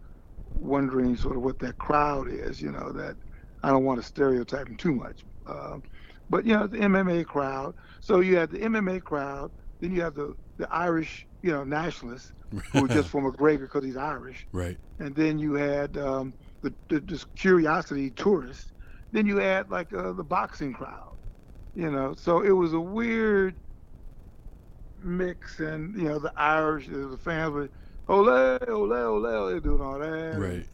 wondering 0.55 1.17
sort 1.17 1.35
of 1.35 1.43
what 1.43 1.59
that 1.59 1.77
crowd 1.77 2.29
is, 2.31 2.61
you 2.61 2.71
know, 2.71 2.91
that 2.93 3.17
I 3.63 3.69
don't 3.69 3.83
want 3.83 4.01
to 4.01 4.07
stereotype 4.07 4.67
them 4.67 4.77
too 4.77 4.93
much. 4.93 5.25
Um, 5.45 5.83
but, 6.29 6.45
you 6.45 6.53
know, 6.55 6.67
the 6.67 6.77
MMA 6.77 7.25
crowd. 7.25 7.75
So 8.01 8.21
you 8.21 8.37
have 8.37 8.51
the 8.51 8.59
MMA 8.59 9.03
crowd, 9.03 9.51
then 9.81 9.93
you 9.93 10.01
have 10.01 10.15
the, 10.15 10.33
the 10.57 10.67
Irish, 10.73 11.27
you 11.43 11.51
know, 11.51 11.65
nationalists 11.65 12.33
who 12.71 12.87
just 12.89 13.09
from 13.09 13.31
McGregor 13.31 13.61
because 13.61 13.83
he's 13.83 13.97
Irish 13.97 14.47
right. 14.53 14.77
and 14.99 15.15
then 15.15 15.37
you 15.37 15.53
had 15.55 15.97
um, 15.97 16.33
the, 16.63 16.73
the 16.89 17.01
this 17.01 17.25
curiosity 17.37 18.11
tourists. 18.11 18.71
Then 19.11 19.25
you 19.27 19.37
had 19.37 19.69
like 19.69 19.93
uh, 19.93 20.13
the 20.13 20.23
boxing 20.23 20.73
crowd, 20.73 21.15
you 21.75 21.91
know. 21.91 22.13
So 22.17 22.41
it 22.41 22.51
was 22.51 22.73
a 22.73 22.79
weird 22.79 23.57
mix, 25.07 25.59
and 25.59 25.95
you 25.95 26.07
know 26.09 26.19
the 26.19 26.33
Irish, 26.35 26.87
the 26.87 27.17
fans 27.17 27.51
were 27.51 27.69
ole 28.07 28.29
ole 28.29 28.93
ole, 28.93 29.47
they're 29.47 29.59
doing 29.59 29.81
all 29.81 29.99
that. 29.99 30.37
Right. 30.37 30.67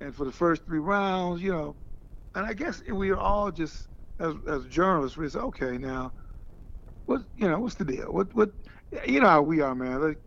And 0.00 0.14
for 0.14 0.24
the 0.24 0.32
first 0.32 0.64
three 0.64 0.78
rounds, 0.78 1.42
you 1.42 1.52
know, 1.52 1.76
and 2.34 2.46
I 2.46 2.52
guess 2.52 2.82
we 2.88 3.10
were 3.10 3.18
all 3.18 3.50
just 3.50 3.88
as 4.18 4.34
as 4.48 4.64
journalists, 4.66 5.16
we 5.16 5.28
said, 5.28 5.42
okay, 5.42 5.78
now, 5.78 6.12
what 7.06 7.22
you 7.36 7.48
know, 7.48 7.58
what's 7.58 7.74
the 7.74 7.84
deal? 7.84 8.12
What 8.12 8.34
what, 8.34 8.52
you 9.06 9.20
know 9.20 9.28
how 9.28 9.42
we 9.42 9.60
are, 9.60 9.74
man. 9.74 10.00
Like 10.02 10.18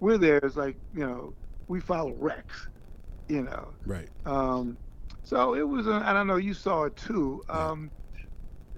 we're 0.00 0.18
there. 0.18 0.38
It's 0.38 0.56
like 0.56 0.76
you 0.94 1.06
know, 1.06 1.34
we 1.68 1.80
follow 1.80 2.12
Rex, 2.18 2.68
you 3.28 3.42
know. 3.42 3.72
Right. 3.86 4.08
Um, 4.26 4.76
so 5.22 5.54
it 5.54 5.66
was, 5.66 5.86
uh, 5.86 6.02
and 6.04 6.18
I 6.18 6.22
know 6.22 6.36
you 6.36 6.52
saw 6.52 6.84
it 6.84 6.96
too. 6.96 7.42
Yeah. 7.48 7.68
Um, 7.68 7.90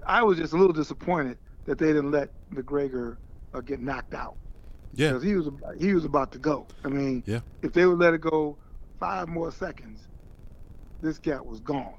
I 0.05 0.23
was 0.23 0.37
just 0.37 0.53
a 0.53 0.57
little 0.57 0.73
disappointed 0.73 1.37
that 1.65 1.77
they 1.77 1.87
didn't 1.87 2.11
let 2.11 2.29
McGregor 2.53 3.17
uh, 3.57 3.61
get 3.61 3.79
knocked 3.79 4.13
out. 4.13 4.35
Yeah. 4.93 5.09
Because 5.09 5.23
he 5.23 5.35
was 5.35 5.49
he 5.79 5.93
was 5.93 6.05
about 6.05 6.31
to 6.33 6.39
go. 6.39 6.67
I 6.83 6.87
mean, 6.89 7.23
Yeah. 7.25 7.41
if 7.61 7.73
they 7.73 7.85
would 7.85 7.99
let 7.99 8.13
it 8.13 8.21
go 8.21 8.57
five 8.99 9.27
more 9.27 9.51
seconds, 9.51 10.07
this 11.01 11.19
cat 11.19 11.45
was 11.45 11.59
gone. 11.59 11.93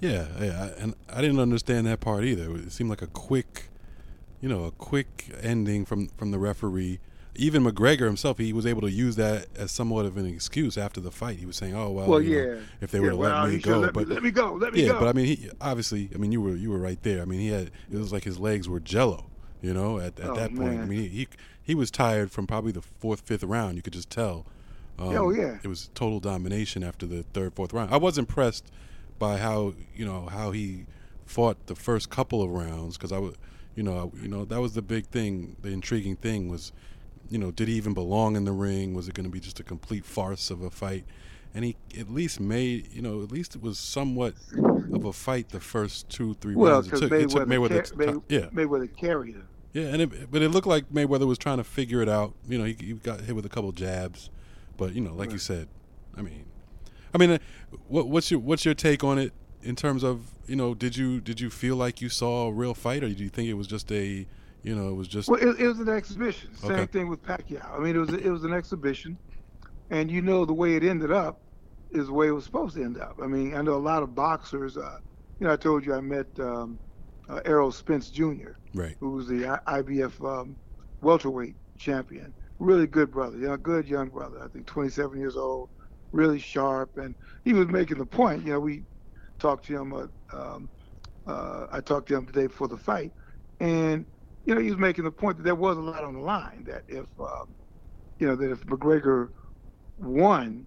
Yeah, 0.00 0.28
yeah, 0.40 0.70
and 0.78 0.94
I 1.12 1.20
didn't 1.20 1.40
understand 1.40 1.86
that 1.86 2.00
part 2.00 2.24
either. 2.24 2.56
It 2.56 2.72
seemed 2.72 2.88
like 2.88 3.02
a 3.02 3.06
quick, 3.06 3.68
you 4.40 4.48
know, 4.48 4.64
a 4.64 4.70
quick 4.70 5.30
ending 5.42 5.84
from 5.84 6.08
from 6.16 6.30
the 6.30 6.38
referee. 6.38 7.00
Even 7.36 7.62
McGregor 7.62 8.06
himself, 8.06 8.38
he 8.38 8.52
was 8.52 8.66
able 8.66 8.80
to 8.80 8.90
use 8.90 9.14
that 9.16 9.46
as 9.56 9.70
somewhat 9.70 10.04
of 10.06 10.16
an 10.16 10.26
excuse 10.26 10.76
after 10.78 11.00
the 11.00 11.10
fight. 11.12 11.38
He 11.38 11.46
was 11.46 11.56
saying, 11.56 11.74
"Oh 11.76 11.90
well, 11.90 12.08
Well, 12.08 12.20
you 12.22 12.36
know, 12.36 12.60
if 12.80 12.90
they 12.90 12.98
Yeah, 12.98 13.02
would 13.02 13.10
have 13.10 13.18
well, 13.18 13.44
let 13.44 13.52
me 13.52 13.58
go." 13.60 13.78
let 13.78 13.92
but 13.92 14.08
me, 14.08 14.14
let 14.14 14.22
me 14.22 14.30
go. 14.30 14.52
Let 14.54 14.72
me 14.72 14.82
yeah, 14.82 14.92
go. 14.92 15.00
but 15.00 15.08
I 15.08 15.12
mean, 15.12 15.26
he 15.26 15.50
obviously, 15.60 16.10
I 16.14 16.18
mean, 16.18 16.32
you 16.32 16.40
were 16.40 16.56
you 16.56 16.70
were 16.70 16.78
right 16.78 17.00
there. 17.02 17.20
I 17.22 17.26
mean, 17.26 17.40
he 17.40 17.48
had 17.48 17.70
it 17.92 17.96
was 17.98 18.12
like 18.12 18.24
his 18.24 18.38
legs 18.38 18.68
were 18.68 18.80
jello. 18.80 19.26
You 19.62 19.74
know, 19.74 19.98
at, 19.98 20.18
at 20.18 20.30
Oh, 20.30 20.34
that 20.36 20.54
point, 20.54 20.80
I 20.80 20.84
mean, 20.86 21.00
he, 21.02 21.08
he 21.08 21.28
he 21.62 21.74
was 21.74 21.90
tired 21.90 22.30
from 22.32 22.46
probably 22.46 22.72
the 22.72 22.80
fourth, 22.82 23.20
fifth 23.20 23.44
round. 23.44 23.76
You 23.76 23.82
could 23.82 23.92
just 23.92 24.10
tell. 24.10 24.46
Um, 24.98 25.08
Oh, 25.16 25.30
yeah. 25.30 25.58
it 25.62 25.68
was 25.68 25.90
total 25.94 26.20
domination 26.20 26.82
after 26.82 27.06
the 27.06 27.22
third, 27.34 27.54
fourth 27.54 27.72
round. 27.72 27.92
I 27.92 27.96
was 27.96 28.18
impressed 28.18 28.70
by 29.18 29.36
how 29.38 29.74
you 29.94 30.04
know 30.04 30.26
how 30.26 30.50
he 30.50 30.86
fought 31.26 31.66
the 31.66 31.74
first 31.74 32.10
couple 32.10 32.42
of 32.42 32.50
rounds 32.50 32.96
because 32.96 33.12
I 33.12 33.18
was, 33.18 33.34
you 33.76 33.82
know, 33.82 34.12
I- 34.14 34.22
you 34.22 34.28
know 34.28 34.44
that 34.46 34.60
was 34.60 34.72
the 34.74 34.82
big 34.82 35.06
thing. 35.06 35.56
The 35.62 35.68
intriguing 35.70 36.16
thing 36.16 36.48
was, 36.48 36.72
you 37.30 37.38
know, 37.38 37.50
did 37.50 37.68
he 37.68 37.74
even 37.74 37.94
belong 37.94 38.36
in 38.36 38.44
the 38.44 38.52
ring? 38.52 38.94
Was 38.94 39.08
it 39.08 39.14
going 39.14 39.24
to 39.26 39.30
be 39.32 39.40
just 39.40 39.60
a 39.60 39.62
complete 39.62 40.04
farce 40.04 40.50
of 40.50 40.62
a 40.62 40.70
fight? 40.70 41.04
And 41.52 41.64
he 41.64 41.76
at 41.98 42.08
least 42.08 42.38
made, 42.38 42.92
you 42.92 43.02
know, 43.02 43.22
at 43.22 43.32
least 43.32 43.56
it 43.56 43.62
was 43.62 43.78
somewhat 43.78 44.34
of 44.92 45.04
a 45.04 45.12
fight 45.12 45.48
the 45.48 45.60
first 45.60 46.08
two, 46.08 46.34
three 46.34 46.54
well, 46.54 46.74
rounds. 46.74 46.86
It 46.86 46.90
because 46.90 47.08
took, 47.08 47.12
it 47.12 47.30
took 47.30 47.48
Mayweather, 47.48 47.92
Mayweather, 47.92 47.96
May, 48.28 48.36
yeah, 48.36 48.46
Mayweather 48.46 48.96
carried 48.96 49.34
him. 49.34 49.48
yeah, 49.72 49.86
and 49.86 50.02
it, 50.02 50.30
but 50.30 50.42
it 50.42 50.50
looked 50.50 50.66
like 50.66 50.88
Mayweather 50.90 51.26
was 51.26 51.38
trying 51.38 51.58
to 51.58 51.64
figure 51.64 52.02
it 52.02 52.08
out. 52.08 52.34
You 52.46 52.58
know, 52.58 52.64
he, 52.64 52.76
he 52.78 52.92
got 52.94 53.20
hit 53.22 53.34
with 53.34 53.46
a 53.46 53.48
couple 53.48 53.72
jabs, 53.72 54.30
but 54.76 54.94
you 54.94 55.00
know, 55.00 55.14
like 55.14 55.32
you 55.32 55.38
said, 55.38 55.68
I 56.16 56.22
mean, 56.22 56.44
I 57.12 57.18
mean, 57.18 57.30
uh, 57.32 57.38
what, 57.88 58.08
what's 58.08 58.30
your 58.30 58.40
what's 58.40 58.64
your 58.64 58.74
take 58.74 59.02
on 59.02 59.18
it 59.18 59.32
in 59.62 59.74
terms 59.76 60.02
of 60.04 60.26
you 60.46 60.56
know, 60.56 60.74
did 60.74 60.96
you 60.96 61.20
did 61.20 61.40
you 61.40 61.50
feel 61.50 61.76
like 61.76 62.00
you 62.00 62.08
saw 62.08 62.48
a 62.48 62.52
real 62.52 62.74
fight, 62.74 63.02
or 63.04 63.08
do 63.08 63.22
you 63.22 63.28
think 63.28 63.48
it 63.48 63.54
was 63.54 63.66
just 63.66 63.90
a, 63.92 64.26
you 64.62 64.74
know, 64.74 64.88
it 64.88 64.94
was 64.94 65.08
just 65.08 65.28
Well, 65.28 65.40
it, 65.40 65.60
it 65.60 65.68
was 65.68 65.78
an 65.80 65.88
exhibition. 65.88 66.54
Same 66.56 66.72
Okay. 66.72 66.86
thing 66.86 67.08
with 67.08 67.22
Pacquiao. 67.22 67.76
I 67.76 67.78
mean, 67.78 67.94
it 67.96 67.98
was 67.98 68.12
it 68.12 68.30
was 68.30 68.44
an 68.44 68.52
exhibition, 68.52 69.16
and 69.90 70.10
you 70.10 70.22
know 70.22 70.44
the 70.44 70.54
way 70.54 70.76
it 70.76 70.84
ended 70.84 71.12
up 71.12 71.40
is 71.92 72.06
the 72.06 72.12
way 72.12 72.28
it 72.28 72.32
was 72.32 72.44
supposed 72.44 72.76
to 72.76 72.84
end 72.84 72.98
up. 72.98 73.16
I 73.22 73.26
mean, 73.26 73.54
I 73.54 73.62
know 73.62 73.74
a 73.74 73.76
lot 73.76 74.02
of 74.02 74.14
boxers. 74.14 74.76
Uh, 74.76 74.98
you 75.40 75.46
know, 75.46 75.52
I 75.52 75.56
told 75.56 75.84
you 75.84 75.94
I 75.94 76.00
met 76.00 76.26
um, 76.38 76.80
uh, 77.28 77.40
Errol 77.44 77.72
Spence 77.72 78.10
Jr., 78.10 78.52
right? 78.74 78.96
who 79.00 79.12
was 79.12 79.28
the 79.28 79.46
I- 79.66 79.82
IBF 79.82 80.20
um, 80.24 80.56
welterweight 81.02 81.56
champion. 81.78 82.34
Really 82.58 82.86
good 82.86 83.10
brother, 83.10 83.38
you 83.38 83.48
know, 83.48 83.56
good 83.56 83.88
young 83.88 84.10
brother. 84.10 84.42
I 84.44 84.48
think 84.48 84.66
27 84.66 85.18
years 85.18 85.36
old, 85.36 85.70
really 86.12 86.38
sharp, 86.38 86.90
and 86.96 87.14
he 87.44 87.54
was 87.54 87.68
making 87.68 87.98
the 87.98 88.06
point. 88.06 88.44
You 88.46 88.52
know, 88.52 88.60
we 88.60 88.84
talked 89.40 89.66
to 89.66 89.76
him. 89.76 89.92
Uh, 89.94 90.06
um, 90.36 90.70
uh, 91.26 91.66
I 91.72 91.80
talked 91.80 92.08
to 92.08 92.16
him 92.16 92.26
today 92.26 92.46
before 92.48 92.68
the 92.68 92.76
fight, 92.78 93.12
and 93.60 94.06
you 94.44 94.54
know, 94.54 94.60
he 94.60 94.70
was 94.70 94.78
making 94.78 95.04
the 95.04 95.10
point 95.12 95.38
that 95.38 95.44
there 95.44 95.54
was 95.54 95.78
a 95.78 95.82
lot 95.82 96.04
on 96.04 96.14
the 96.14 96.20
line. 96.20 96.64
That 96.66 96.82
if 96.88 97.06
um, 97.18 97.56
you 98.18 98.26
know 98.26 98.36
that 98.36 98.50
if 98.50 98.64
McGregor 98.66 99.28
won, 100.00 100.66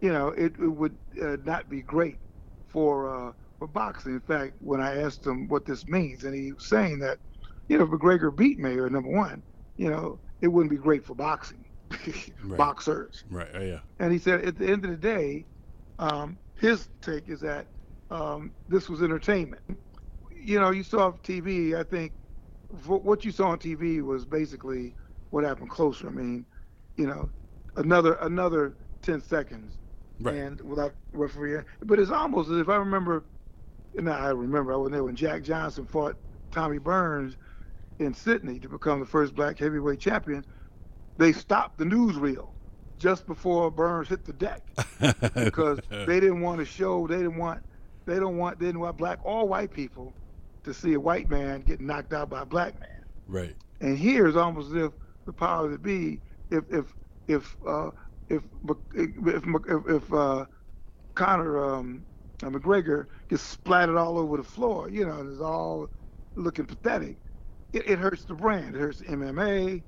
you 0.00 0.12
know, 0.12 0.28
it, 0.28 0.54
it 0.58 0.68
would 0.68 0.96
uh, 1.22 1.36
not 1.44 1.68
be 1.68 1.82
great 1.82 2.18
for 2.66 3.28
uh, 3.28 3.32
for 3.58 3.68
boxing. 3.68 4.14
In 4.14 4.20
fact, 4.20 4.54
when 4.60 4.80
I 4.80 5.00
asked 5.02 5.26
him 5.26 5.48
what 5.48 5.64
this 5.66 5.86
means, 5.88 6.24
and 6.24 6.34
he 6.34 6.52
was 6.52 6.68
saying 6.68 7.00
that, 7.00 7.18
you 7.68 7.78
know, 7.78 7.84
if 7.84 7.90
McGregor 7.90 8.34
beat 8.34 8.58
Mayer 8.58 8.88
number 8.90 9.10
one, 9.10 9.42
you 9.76 9.90
know, 9.90 10.20
it 10.40 10.48
wouldn't 10.48 10.70
be 10.70 10.76
great 10.76 11.04
for 11.04 11.14
boxing, 11.14 11.64
Right. 12.44 12.56
boxers. 12.58 13.24
Right. 13.30 13.54
Uh, 13.54 13.60
yeah. 13.60 13.80
And 14.00 14.12
he 14.12 14.18
said 14.18 14.44
at 14.44 14.56
the 14.58 14.66
end 14.68 14.84
of 14.84 14.90
the 14.90 14.96
day, 14.96 15.46
um, 15.98 16.38
his 16.56 16.88
take 17.02 17.28
is 17.28 17.40
that 17.40 17.68
um, 18.10 18.54
this 18.68 18.88
was 18.88 19.02
entertainment. 19.02 19.62
You 20.30 20.60
know, 20.60 20.70
you 20.70 20.82
saw 20.82 21.12
TV. 21.12 21.74
I 21.74 21.82
think 21.82 22.12
what 22.86 23.24
you 23.24 23.30
saw 23.32 23.48
on 23.48 23.58
TV 23.58 24.02
was 24.02 24.24
basically 24.24 24.94
what 25.30 25.44
happened 25.44 25.70
closer. 25.70 26.08
I 26.08 26.10
mean, 26.10 26.46
you 26.96 27.06
know, 27.06 27.30
another 27.78 28.14
another 28.20 28.74
ten 29.02 29.20
seconds, 29.20 29.78
Right. 30.20 30.34
and 30.34 30.60
without 30.62 30.92
referee. 31.12 31.60
But 31.82 31.98
it's 31.98 32.10
almost 32.10 32.50
as 32.50 32.58
if 32.58 32.68
I 32.68 32.76
remember. 32.76 33.24
And 33.96 34.08
I 34.08 34.28
remember 34.28 34.72
I 34.72 34.76
was 34.76 34.92
there 34.92 35.02
when 35.04 35.16
Jack 35.16 35.42
Johnson 35.42 35.86
fought 35.86 36.16
Tommy 36.50 36.78
Burns 36.78 37.36
in 37.98 38.12
Sydney 38.14 38.58
to 38.60 38.68
become 38.68 39.00
the 39.00 39.06
first 39.06 39.34
black 39.34 39.58
heavyweight 39.58 39.98
champion. 39.98 40.44
They 41.16 41.32
stopped 41.32 41.78
the 41.78 41.84
newsreel 41.84 42.50
just 42.98 43.26
before 43.26 43.70
Burns 43.70 44.08
hit 44.08 44.24
the 44.24 44.32
deck 44.34 44.62
because 45.34 45.78
they 45.90 46.20
didn't 46.20 46.40
want 46.42 46.58
to 46.58 46.64
show 46.64 47.06
they 47.06 47.16
didn't 47.16 47.38
want 47.38 47.62
they 48.06 48.16
don't 48.20 48.36
want 48.36 48.58
they 48.60 48.66
didn't 48.66 48.80
want 48.80 48.96
black 48.96 49.18
or 49.22 49.48
white 49.48 49.72
people 49.72 50.12
to 50.64 50.74
see 50.74 50.92
a 50.94 51.00
white 51.00 51.28
man 51.30 51.60
get 51.62 51.80
knocked 51.80 52.12
out 52.12 52.28
by 52.28 52.42
a 52.42 52.46
black 52.46 52.78
man. 52.80 53.04
right. 53.26 53.56
And 53.80 53.96
here 53.96 54.26
is 54.26 54.36
almost 54.36 54.68
as 54.68 54.84
if 54.84 54.92
the 55.26 55.32
power 55.32 55.70
to 55.70 55.78
be 55.78 56.20
if 56.50 56.64
if 56.70 56.84
if 57.28 57.56
uh, 57.66 57.90
if 58.28 58.42
if 58.94 59.44
if, 59.68 59.88
if 59.88 60.12
uh, 60.12 60.44
Conor 61.14 61.74
um, 61.74 62.04
uh, 62.42 62.46
McGregor 62.46 63.06
gets 63.28 63.42
splattered 63.42 63.96
all 63.96 64.18
over 64.18 64.36
the 64.36 64.42
floor, 64.42 64.88
you 64.90 65.06
know, 65.06 65.20
and 65.20 65.32
it's 65.32 65.40
all 65.40 65.88
looking 66.34 66.66
pathetic. 66.66 67.16
It, 67.72 67.88
it 67.88 67.98
hurts 67.98 68.24
the 68.24 68.34
brand. 68.34 68.74
It 68.74 68.80
hurts 68.80 69.02
MMA. 69.02 69.82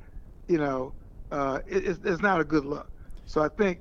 You 0.49 0.59
know, 0.59 0.92
uh, 1.30 1.61
it, 1.66 1.87
it's, 1.87 2.00
it's 2.04 2.23
not 2.23 2.40
a 2.40 2.44
good 2.44 2.64
look. 2.64 2.90
So 3.26 3.42
I 3.42 3.49
think 3.49 3.80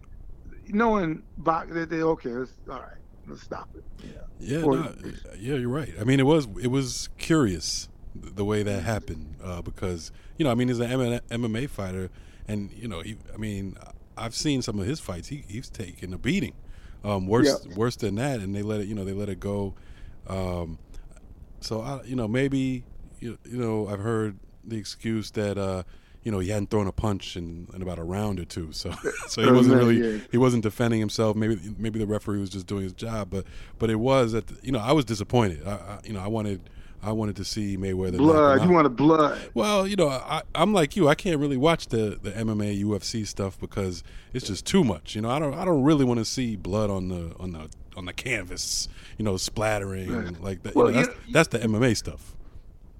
knowing 0.68 1.24
box, 1.38 1.70
they, 1.72 1.86
they 1.86 2.02
okay, 2.02 2.30
let's, 2.30 2.52
all 2.70 2.80
right, 2.80 2.98
let's 3.28 3.42
stop 3.42 3.70
it. 3.76 3.84
Yeah. 4.04 4.12
Yeah, 4.40 4.64
Or- 4.64 4.76
no, 4.76 4.94
yeah, 5.38 5.56
you're 5.56 5.68
right. 5.70 5.94
I 6.00 6.04
mean, 6.04 6.20
it 6.20 6.26
was 6.26 6.48
it 6.62 6.68
was 6.68 7.10
curious 7.18 7.90
the 8.16 8.46
way 8.46 8.64
that 8.64 8.84
happened 8.84 9.36
uh, 9.44 9.62
because 9.62 10.12
you 10.38 10.46
know, 10.46 10.52
I 10.52 10.56
mean, 10.56 10.70
he's 10.70 10.80
an 10.80 11.20
MMA 11.30 11.70
fighter, 11.70 12.10
and 12.50 12.72
you 12.74 12.88
know, 12.88 13.02
he, 13.02 13.18
I 13.34 13.38
mean, 13.38 13.78
I've 14.18 14.36
seen 14.36 14.62
some 14.62 14.80
of 14.80 14.86
his 14.86 15.00
fights. 15.00 15.28
He 15.28 15.46
he's 15.48 15.70
taken 15.70 16.14
a 16.14 16.18
beating, 16.18 16.54
um, 17.04 17.28
worse 17.28 17.66
worse 17.76 17.96
than 17.96 18.16
that, 18.16 18.40
and 18.40 18.56
they 18.56 18.64
let 18.64 18.82
it, 18.82 18.88
you 18.88 18.96
know, 18.96 19.06
they 19.06 19.14
let 19.14 19.30
it 19.30 19.40
go. 19.40 19.76
Um, 20.28 20.80
so 21.62 21.82
I, 21.82 22.04
you 22.04 22.16
know, 22.16 22.28
maybe 22.28 22.84
you, 23.20 23.38
you 23.46 23.58
know, 23.58 23.88
I've 23.88 24.00
heard 24.00 24.38
the 24.64 24.78
excuse 24.78 25.32
that. 25.32 25.58
Uh, 25.58 25.84
you 26.24 26.32
know, 26.32 26.40
he 26.40 26.50
hadn't 26.50 26.70
thrown 26.70 26.86
a 26.88 26.92
punch 26.92 27.38
in, 27.38 27.68
in 27.74 27.82
about 27.82 27.98
a 27.98 28.04
round 28.04 28.40
or 28.40 28.46
two, 28.46 28.72
so 28.72 28.94
so 29.28 29.42
he 29.42 29.52
wasn't 29.52 29.76
really 29.76 30.22
he 30.32 30.38
wasn't 30.38 30.64
defending 30.64 31.00
himself. 31.00 31.36
Maybe 31.36 31.60
maybe 31.78 32.00
the 32.00 32.08
referee 32.08 32.40
was 32.40 32.50
just 32.50 32.68
doing 32.68 32.84
his 32.84 32.94
job, 32.94 33.30
but 33.30 33.46
but 33.78 33.90
it 33.90 33.96
was 33.96 34.32
that 34.34 34.46
you 34.64 34.72
know 34.72 34.80
I 34.80 34.92
was 34.92 35.06
disappointed. 35.06 35.66
I, 35.68 35.72
I 35.72 36.00
you 36.04 36.14
know 36.14 36.20
I 36.22 36.28
wanted 36.28 36.62
I 37.02 37.14
wanted 37.14 37.38
to 37.38 37.46
see 37.46 37.78
Mayweather 37.78 38.18
Blood. 38.18 38.62
You 38.64 38.72
want 38.72 38.86
a 38.86 38.90
blood? 38.90 39.40
Well, 39.54 39.88
you 39.88 39.96
know, 39.96 40.10
I, 40.10 40.42
I'm 40.54 40.74
like 40.74 40.98
you. 40.98 41.08
I 41.08 41.16
can't 41.16 41.40
really 41.40 41.56
watch 41.56 41.88
the, 41.88 42.20
the 42.22 42.32
MMA 42.32 42.84
UFC 42.84 43.26
stuff 43.26 43.58
because 43.58 44.04
it's 44.34 44.48
just 44.48 44.66
too 44.66 44.84
much. 44.84 45.16
You 45.16 45.22
know, 45.22 45.30
I 45.30 45.40
don't 45.40 45.54
I 45.54 45.64
don't 45.64 45.84
really 45.84 46.04
want 46.04 46.18
to 46.20 46.26
see 46.26 46.58
blood 46.58 46.90
on 46.90 47.08
the 47.08 47.34
on 47.40 47.54
the 47.54 47.70
on 47.96 48.04
the 48.04 48.12
canvas. 48.12 48.90
You 49.18 49.24
know, 49.24 49.38
splattering 49.38 50.12
Right. 50.12 50.42
like 50.44 50.64
that. 50.64 50.76
Well, 50.76 50.88
you 50.90 50.98
know, 50.98 51.04
that's, 51.04 51.16
you- 51.28 51.34
that's 51.34 51.48
the 51.48 51.60
MMA 51.60 51.96
stuff. 51.96 52.36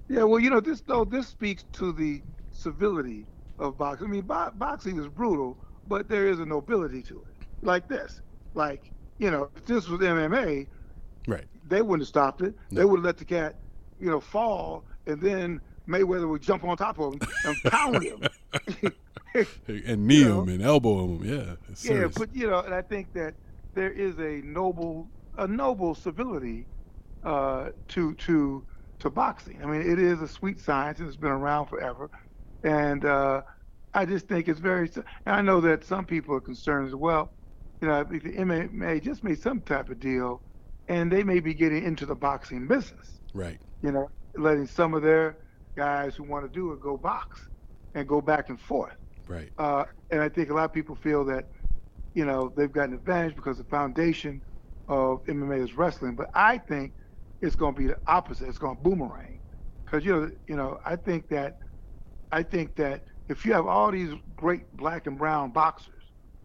Yeah, 0.08 0.24
well, 0.24 0.40
you 0.40 0.48
know, 0.48 0.60
this 0.60 0.80
though 0.80 1.04
this 1.04 1.28
speaks 1.28 1.64
to 1.74 1.92
the 1.92 2.22
civility 2.60 3.26
of 3.58 3.76
boxing. 3.78 4.06
I 4.08 4.10
mean, 4.10 4.22
bo- 4.22 4.52
boxing 4.54 4.98
is 4.98 5.08
brutal, 5.08 5.58
but 5.86 6.08
there 6.08 6.28
is 6.28 6.40
a 6.40 6.46
nobility 6.46 7.02
to 7.04 7.20
it. 7.28 7.46
Like 7.62 7.88
this, 7.88 8.20
like 8.54 8.92
you 9.18 9.30
know, 9.30 9.50
if 9.56 9.66
this 9.66 9.88
was 9.88 10.00
MMA, 10.00 10.66
Right. 11.28 11.44
they 11.68 11.82
wouldn't 11.82 12.02
have 12.02 12.08
stopped 12.08 12.40
it. 12.42 12.54
They 12.70 12.84
would 12.84 12.98
have 12.98 13.04
let 13.04 13.18
the 13.18 13.24
cat, 13.26 13.60
you 13.98 14.08
know, 14.10 14.20
fall, 14.20 14.86
and 15.06 15.20
then 15.20 15.60
Mayweather 15.86 16.28
would 16.28 16.40
jump 16.42 16.64
on 16.64 16.76
top 16.76 16.98
of 16.98 17.14
him 17.14 17.20
and 17.44 17.56
pound 17.72 18.02
him. 18.02 18.22
And 19.32 20.06
knee 20.08 20.16
You 20.16 20.28
know? 20.28 20.40
him 20.42 20.48
and 20.48 20.62
elbow 20.62 21.04
him. 21.04 21.24
Yeah. 21.24 21.36
Yeah, 21.68 21.74
serious. 21.74 22.14
but 22.18 22.34
you 22.34 22.48
know, 22.50 22.60
and 22.60 22.74
I 22.74 22.82
think 22.82 23.12
that 23.12 23.34
there 23.74 23.92
is 23.92 24.18
a 24.18 24.40
noble, 24.44 25.08
a 25.38 25.46
noble 25.46 25.94
civility 25.94 26.66
uh, 27.22 27.68
to 27.88 28.14
to 28.14 28.64
to 28.98 29.10
boxing. 29.10 29.60
I 29.62 29.66
mean, 29.66 29.82
it 29.82 29.98
is 30.00 30.20
a 30.20 30.26
sweet 30.28 30.58
science 30.60 30.98
and 30.98 31.06
it's 31.06 31.16
been 31.16 31.30
around 31.30 31.66
forever, 31.66 32.10
and 32.62 33.04
uh, 33.04 33.42
I 33.94 34.04
just 34.04 34.28
think 34.28 34.48
it's 34.48 34.60
very. 34.60 34.90
And 34.96 35.04
I 35.26 35.40
know 35.42 35.60
that 35.60 35.84
some 35.84 36.04
people 36.04 36.34
are 36.34 36.40
concerned 36.40 36.88
as 36.88 36.94
well. 36.94 37.32
You 37.80 37.88
know, 37.88 38.00
I 38.00 38.04
think 38.04 38.22
the 38.24 38.32
MMA 38.32 39.02
just 39.02 39.24
made 39.24 39.40
some 39.40 39.60
type 39.62 39.88
of 39.88 39.98
deal, 40.00 40.42
and 40.88 41.10
they 41.10 41.22
may 41.22 41.40
be 41.40 41.54
getting 41.54 41.84
into 41.84 42.06
the 42.06 42.14
boxing 42.14 42.66
business. 42.66 43.20
right. 43.34 43.58
You 43.82 43.92
know, 43.92 44.10
letting 44.36 44.66
some 44.66 44.94
of 44.94 45.02
their 45.02 45.38
guys 45.76 46.14
who 46.14 46.24
want 46.24 46.44
to 46.44 46.50
do 46.50 46.72
it 46.72 46.80
go 46.80 46.96
box 46.96 47.48
and 47.94 48.06
go 48.06 48.20
back 48.20 48.48
and 48.50 48.60
forth. 48.60 48.96
Right. 49.26 49.50
Uh, 49.58 49.84
and 50.10 50.20
I 50.20 50.28
think 50.28 50.50
a 50.50 50.54
lot 50.54 50.64
of 50.64 50.72
people 50.72 50.94
feel 50.96 51.24
that, 51.26 51.46
you 52.14 52.24
know, 52.24 52.52
they've 52.56 52.70
got 52.70 52.88
an 52.88 52.94
advantage 52.94 53.34
because 53.36 53.58
the 53.58 53.64
foundation 53.64 54.42
of 54.88 55.24
MMA 55.24 55.62
is 55.62 55.76
wrestling. 55.76 56.16
But 56.16 56.30
I 56.34 56.58
think 56.58 56.92
it's 57.40 57.56
going 57.56 57.74
to 57.74 57.80
be 57.80 57.86
the 57.86 57.98
opposite. 58.06 58.48
It's 58.48 58.58
going 58.58 58.76
to 58.76 58.82
boomerang 58.82 59.40
because 59.84 60.04
you 60.04 60.12
know, 60.12 60.30
you 60.46 60.56
know, 60.56 60.78
I 60.84 60.96
think 60.96 61.28
that, 61.28 61.58
I 62.32 62.42
think 62.42 62.76
that 62.76 63.04
if 63.28 63.44
you 63.44 63.52
have 63.52 63.66
all 63.66 63.90
these 63.90 64.12
great 64.36 64.76
black 64.76 65.06
and 65.06 65.16
brown 65.16 65.50
boxers 65.50 65.94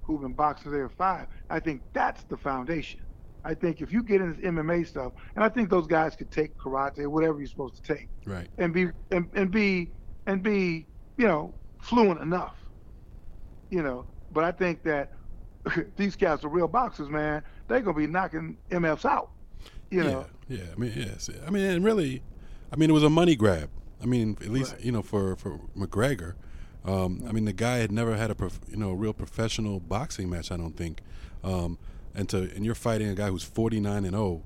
who've 0.04 0.22
been 0.22 0.34
boxing 0.34 0.72
there 0.72 0.90
five, 0.90 1.28
I 1.50 1.60
think 1.60 1.82
that's 1.94 2.24
the 2.26 2.38
foundation. 2.38 3.02
I 3.44 3.54
think 3.54 3.82
if 3.82 3.94
you 3.94 4.02
get 4.02 4.22
into 4.22 4.42
MMA 4.42 4.88
stuff, 4.88 5.14
and 5.36 5.44
I 5.44 5.50
think 5.50 5.70
those 5.70 5.86
guys 5.86 6.16
could 6.16 6.32
take 6.32 6.58
karate 6.58 7.00
or 7.00 7.10
whatever 7.10 7.38
you're 7.38 7.48
supposed 7.48 7.76
to 7.84 7.94
take, 7.94 8.08
right, 8.26 8.48
and 8.58 8.74
be 8.74 8.88
and, 9.12 9.30
and 9.36 9.52
be 9.52 9.92
and 10.26 10.42
be 10.42 10.88
you 11.18 11.28
know 11.28 11.54
fluent 11.80 12.22
enough, 12.22 12.56
you 13.70 13.84
know. 13.84 14.06
But 14.32 14.46
I 14.46 14.52
think 14.52 14.84
that 14.84 15.14
these 15.96 16.16
guys 16.16 16.44
are 16.44 16.50
real 16.50 16.68
boxers, 16.68 17.10
man. 17.10 17.44
They're 17.68 17.82
gonna 17.82 17.96
be 17.96 18.08
knocking 18.08 18.58
MFs 18.72 19.06
out, 19.06 19.30
you 19.92 20.04
know. 20.04 20.26
Yeah, 20.48 20.58
yeah. 20.58 20.64
I 20.76 20.80
mean, 20.80 20.94
yes. 20.96 21.30
I 21.46 21.52
mean, 21.52 21.66
and 21.66 21.86
really, 21.86 22.24
I 22.74 22.78
mean, 22.78 22.90
it 22.90 22.94
was 22.94 23.04
a 23.04 23.12
money 23.12 23.36
grab. 23.36 23.70
I 24.06 24.08
mean, 24.08 24.38
at 24.42 24.50
least 24.52 24.74
Right. 24.74 24.86
you 24.86 24.92
know 24.92 25.02
for 25.02 25.36
for 25.36 25.60
McGregor. 25.76 26.36
Um, 26.86 27.24
I 27.28 27.32
mean, 27.32 27.46
the 27.46 27.54
guy 27.54 27.78
had 27.78 27.92
never 27.92 28.16
had 28.16 28.30
a 28.30 28.36
prof, 28.36 28.60
you 28.70 28.78
know 28.78 28.92
real 28.94 29.14
professional 29.14 29.80
boxing 29.80 30.30
match. 30.30 30.52
I 30.52 30.58
don't 30.58 30.78
think. 30.78 31.02
Um, 31.44 31.80
and 32.14 32.30
to 32.30 32.38
and 32.56 32.64
you're 32.64 32.76
fighting 32.76 33.10
a 33.10 33.16
guy 33.16 33.30
who's 33.30 33.44
49 33.44 34.06
and 34.06 34.14
0. 34.14 34.44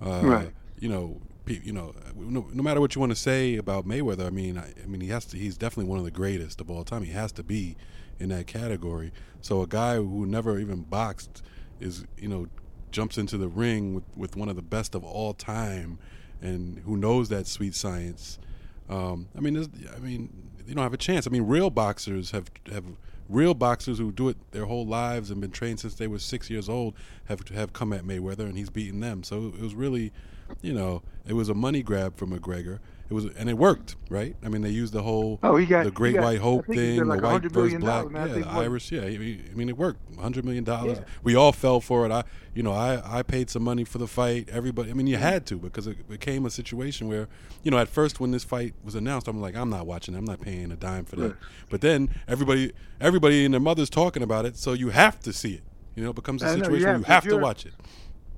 Uh, 0.00 0.20
Right. 0.24 0.50
You 0.80 0.88
know, 0.88 1.20
pe- 1.44 1.60
you 1.62 1.72
know, 1.72 1.94
no, 2.16 2.48
no 2.52 2.62
matter 2.62 2.80
what 2.80 2.96
you 2.96 3.00
want 3.00 3.12
to 3.12 3.16
say 3.30 3.54
about 3.56 3.86
Mayweather, 3.86 4.26
I 4.26 4.30
mean, 4.30 4.58
I, 4.58 4.72
I 4.82 4.86
mean, 4.88 5.00
he 5.00 5.08
has 5.08 5.24
to. 5.26 5.36
He's 5.36 5.56
definitely 5.56 5.88
one 5.88 6.00
of 6.00 6.04
the 6.04 6.10
greatest 6.10 6.60
of 6.60 6.68
all 6.68 6.82
time. 6.82 7.04
He 7.04 7.12
has 7.12 7.30
to 7.32 7.44
be 7.44 7.76
in 8.18 8.30
that 8.30 8.48
category. 8.48 9.12
So 9.40 9.62
a 9.62 9.66
guy 9.68 9.94
who 9.96 10.26
never 10.26 10.58
even 10.58 10.82
boxed 10.82 11.42
is, 11.80 12.04
you 12.18 12.26
know, 12.28 12.48
jumps 12.90 13.16
into 13.16 13.38
the 13.38 13.48
ring 13.48 13.94
with, 13.94 14.04
with 14.16 14.36
one 14.36 14.48
of 14.48 14.56
the 14.56 14.62
best 14.62 14.96
of 14.96 15.04
all 15.04 15.34
time, 15.34 15.98
and 16.40 16.80
who 16.84 16.96
knows 16.96 17.28
that 17.28 17.46
sweet 17.46 17.76
science. 17.76 18.40
Um, 18.88 19.28
I 19.36 19.40
mean, 19.40 19.56
I 19.94 19.98
mean, 20.00 20.30
you 20.66 20.74
don't 20.74 20.82
have 20.82 20.94
a 20.94 20.98
chance. 20.98 21.26
I 21.26 21.30
mean, 21.30 21.46
real 21.46 21.70
boxers 21.70 22.30
have 22.30 22.50
have 22.70 22.84
real 23.28 23.54
boxers 23.54 23.98
who 23.98 24.12
do 24.12 24.28
it 24.28 24.36
their 24.52 24.66
whole 24.66 24.86
lives 24.86 25.30
and 25.30 25.40
been 25.40 25.50
trained 25.50 25.80
since 25.80 25.94
they 25.94 26.06
were 26.06 26.18
six 26.18 26.50
years 26.50 26.68
old 26.68 26.94
have 27.26 27.46
have 27.48 27.72
come 27.72 27.92
at 27.92 28.02
Mayweather 28.04 28.40
and 28.40 28.56
he's 28.56 28.70
beaten 28.70 29.00
them. 29.00 29.22
So 29.22 29.52
it 29.56 29.60
was 29.60 29.74
really, 29.74 30.12
you 30.60 30.72
know, 30.72 31.02
it 31.26 31.34
was 31.34 31.48
a 31.48 31.54
money 31.54 31.82
grab 31.82 32.16
for 32.16 32.26
McGregor. 32.26 32.78
It 33.10 33.14
was 33.14 33.26
and 33.26 33.50
it 33.50 33.58
worked, 33.58 33.96
right? 34.08 34.36
I 34.42 34.48
mean, 34.48 34.62
they 34.62 34.70
used 34.70 34.92
the 34.92 35.02
whole 35.02 35.38
Oh, 35.42 35.56
he 35.56 35.66
got 35.66 35.84
the 35.84 35.90
Great 35.90 36.14
got- 36.14 36.24
White 36.24 36.38
Hope 36.38 36.64
I 36.64 36.66
think 36.68 36.80
he 36.80 36.86
did 36.86 36.98
thing, 36.98 37.08
like 37.08 37.20
the 37.20 37.26
white 37.26 37.42
$100 37.42 37.52
versus 37.52 37.78
black. 37.78 38.06
Yeah, 38.12 38.26
the 38.26 38.48
Irish, 38.48 38.92
yeah. 38.92 39.02
I 39.02 39.18
mean, 39.18 39.68
it 39.68 39.76
worked. 39.76 40.00
Hundred 40.18 40.44
million 40.44 40.64
dollars. 40.64 40.98
Yeah. 40.98 41.04
We 41.22 41.34
all 41.34 41.52
fell 41.52 41.80
for 41.80 42.06
it. 42.06 42.12
I, 42.12 42.24
you 42.54 42.62
know, 42.62 42.72
I 42.72 43.18
I 43.18 43.22
paid 43.22 43.50
some 43.50 43.62
money 43.62 43.84
for 43.84 43.98
the 43.98 44.06
fight. 44.06 44.48
Everybody, 44.50 44.90
I 44.90 44.94
mean, 44.94 45.06
you 45.06 45.16
mm-hmm. 45.16 45.24
had 45.24 45.46
to 45.46 45.56
because 45.56 45.86
it 45.86 46.08
became 46.08 46.46
a 46.46 46.50
situation 46.50 47.08
where, 47.08 47.28
you 47.62 47.70
know, 47.70 47.78
at 47.78 47.88
first 47.88 48.20
when 48.20 48.30
this 48.30 48.44
fight 48.44 48.74
was 48.82 48.94
announced, 48.94 49.28
I'm 49.28 49.40
like, 49.40 49.56
I'm 49.56 49.70
not 49.70 49.86
watching. 49.86 50.14
it. 50.14 50.18
I'm 50.18 50.24
not 50.24 50.40
paying 50.40 50.72
a 50.72 50.76
dime 50.76 51.04
for 51.04 51.16
that. 51.16 51.28
Right. 51.28 51.36
But 51.70 51.80
then 51.80 52.10
everybody, 52.28 52.72
everybody 53.00 53.44
and 53.44 53.52
their 53.52 53.60
mother's 53.60 53.90
talking 53.90 54.22
about 54.22 54.46
it, 54.46 54.56
so 54.56 54.72
you 54.72 54.90
have 54.90 55.20
to 55.20 55.32
see 55.32 55.54
it. 55.54 55.62
You 55.94 56.04
know, 56.04 56.10
it 56.10 56.16
becomes 56.16 56.42
a 56.42 56.46
I 56.46 56.48
know, 56.50 56.56
you 56.56 56.64
situation 56.64 56.84
where 56.84 56.92
have 56.94 57.00
you 57.00 57.12
have 57.12 57.24
to 57.28 57.36
watch 57.36 57.66
it. 57.66 57.74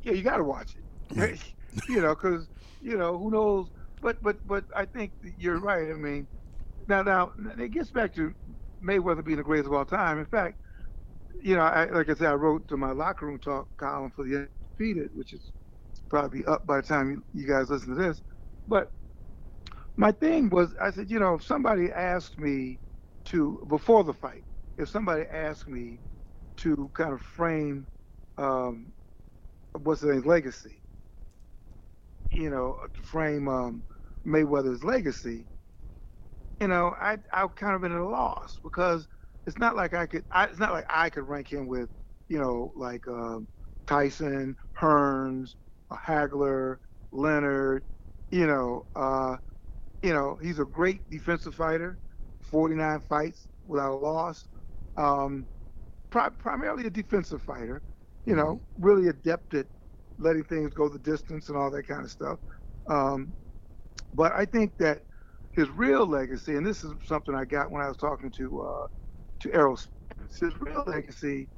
yeah, 0.03 0.13
you 0.13 0.23
got 0.23 0.39
to 0.39 0.45
watch 0.45 0.75
it. 0.75 1.41
You 1.89 2.01
know, 2.01 2.15
because 2.15 2.47
you 2.81 2.97
know 2.97 3.19
who 3.19 3.33
knows. 3.33 3.67
But 4.05 4.19
but 4.23 4.39
but 4.47 4.67
I 4.77 4.87
think 4.87 5.15
you're 5.39 5.61
right. 5.61 5.91
I 5.91 5.95
mean, 5.95 6.29
now 6.89 7.03
now 7.03 7.33
it 7.59 7.73
gets 7.73 7.93
back 7.93 8.15
to 8.17 8.33
Mayweather 8.87 9.25
being 9.25 9.39
the 9.39 9.45
greatest 9.45 9.69
of 9.69 9.75
all 9.75 9.87
time. 9.87 10.21
In 10.21 10.27
fact, 10.27 10.59
you 11.43 11.57
know, 11.57 11.63
I, 11.63 11.87
like 11.91 12.11
I 12.11 12.15
said, 12.15 12.29
I 12.29 12.35
wrote 12.35 12.69
to 12.69 12.79
my 12.79 12.93
locker 12.93 13.27
room 13.27 13.41
talk 13.41 13.69
column 13.79 14.13
for 14.17 14.25
the 14.25 14.49
Undefeated, 14.79 15.11
which 15.15 15.35
is 15.35 15.53
probably 16.11 16.45
up 16.47 16.67
by 16.67 16.79
the 16.79 16.83
time 16.89 17.25
you, 17.33 17.49
guys 17.49 17.71
listen 17.71 17.97
to 17.97 18.03
this. 18.03 18.23
But 18.69 18.93
my 19.97 20.13
thing 20.13 20.51
was, 20.51 20.75
I 20.83 20.91
said, 20.93 21.11
you 21.11 21.21
know, 21.21 21.37
if 21.37 21.45
somebody 21.45 21.93
asked 21.93 22.39
me 22.39 22.81
to 23.27 23.65
before 23.69 24.05
the 24.05 24.15
fight, 24.15 24.45
if 24.79 24.91
somebody 24.91 25.25
asked 25.33 25.69
me 25.69 26.03
to 26.59 26.91
kind 26.95 27.15
of 27.15 27.23
frame 27.23 27.89
um, 28.39 28.95
what's 29.83 30.03
his 30.03 30.11
name's 30.13 30.27
legacy. 30.27 30.83
You 32.33 32.51
know, 32.51 32.77
to 32.97 33.03
frame 33.03 33.49
um, 33.49 33.85
Mayweather's 34.27 34.85
legacy. 34.85 35.49
You 36.61 36.69
know, 36.69 36.95
I 37.01 37.19
I 37.33 37.47
kind 37.49 37.75
of 37.75 37.83
been 37.83 37.93
at 37.93 37.99
a 38.01 38.09
loss 38.09 38.59
because 38.63 39.07
it's 39.47 39.59
not 39.59 39.77
like 39.77 39.93
I 39.95 40.07
could. 40.07 40.25
I, 40.31 40.45
it's 40.47 40.59
not 40.59 40.73
like 40.73 40.87
I 40.89 41.11
could 41.11 41.29
rank 41.29 41.53
him 41.53 41.67
with, 41.67 41.91
you 42.29 42.39
know, 42.39 42.73
like 42.77 43.07
um, 43.09 43.49
Tyson, 43.87 44.57
Hearns, 44.81 45.51
uh, 45.91 45.97
Hagler, 45.97 46.79
Leonard. 47.13 47.85
You 48.31 48.47
know, 48.47 48.87
uh, 48.95 49.37
you 50.03 50.15
know, 50.15 50.39
he's 50.43 50.59
a 50.61 50.65
great 50.65 51.09
defensive 51.11 51.55
fighter. 51.55 51.99
49 52.41 53.01
fights 53.01 53.49
without 53.67 53.93
a 53.93 53.97
loss. 53.97 54.49
Um, 54.97 55.49
pri- 56.11 56.31
primarily 56.31 56.87
a 56.87 56.91
defensive 56.91 57.43
fighter, 57.43 57.83
you 58.27 58.37
know, 58.37 58.63
really 58.79 59.09
adept 59.09 59.55
at 59.55 59.67
letting 60.19 60.45
things 60.45 60.73
go 60.75 60.89
the 60.89 60.99
distance 60.99 61.49
and 61.49 61.59
all 61.59 61.71
that 61.71 61.87
kind 61.87 62.05
of 62.05 62.11
stuff. 62.11 62.39
Um, 62.89 63.35
but 64.15 64.33
I 64.33 64.47
think 64.47 64.75
that 64.79 65.03
his 65.53 65.71
real 65.71 66.07
legacy, 66.07 66.57
and 66.57 66.67
this 66.67 66.85
is 66.85 66.95
something 67.07 67.35
I 67.35 67.45
got 67.45 67.73
when 67.73 67.83
I 67.83 67.89
was 67.89 67.99
talking 67.99 68.31
to 68.33 68.63
uh, 68.63 68.87
to 69.41 69.55
Errol 69.55 69.77
Spence, 69.77 70.39
his 70.41 70.55
real 70.61 70.85
legacy 70.87 71.49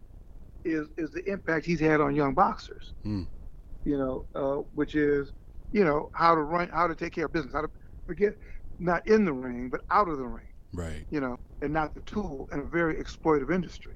is 0.64 0.88
is 0.98 1.12
the 1.12 1.28
impact 1.30 1.66
he's 1.66 1.80
had 1.80 2.00
on 2.00 2.16
young 2.16 2.34
boxers. 2.34 2.94
Hmm. 3.04 3.24
You 3.84 3.98
know, 3.98 4.26
uh, 4.34 4.56
which 4.74 4.94
is 4.94 5.32
you 5.72 5.84
know 5.84 6.10
how 6.14 6.34
to 6.34 6.42
run, 6.42 6.68
how 6.70 6.86
to 6.88 6.94
take 6.96 7.14
care 7.14 7.26
of 7.26 7.32
business, 7.32 7.54
how 7.54 7.62
to 7.62 7.70
forget 8.06 8.34
not 8.78 9.06
in 9.08 9.24
the 9.24 9.32
ring 9.32 9.70
but 9.70 9.82
out 9.90 10.08
of 10.08 10.18
the 10.18 10.26
ring 10.26 10.46
Right. 10.72 11.06
you 11.10 11.20
know, 11.20 11.38
and 11.62 11.72
not 11.72 11.94
the 11.94 12.02
tool 12.02 12.48
in 12.52 12.60
a 12.60 12.64
very 12.64 12.96
exploitive 12.96 13.54
industry. 13.54 13.94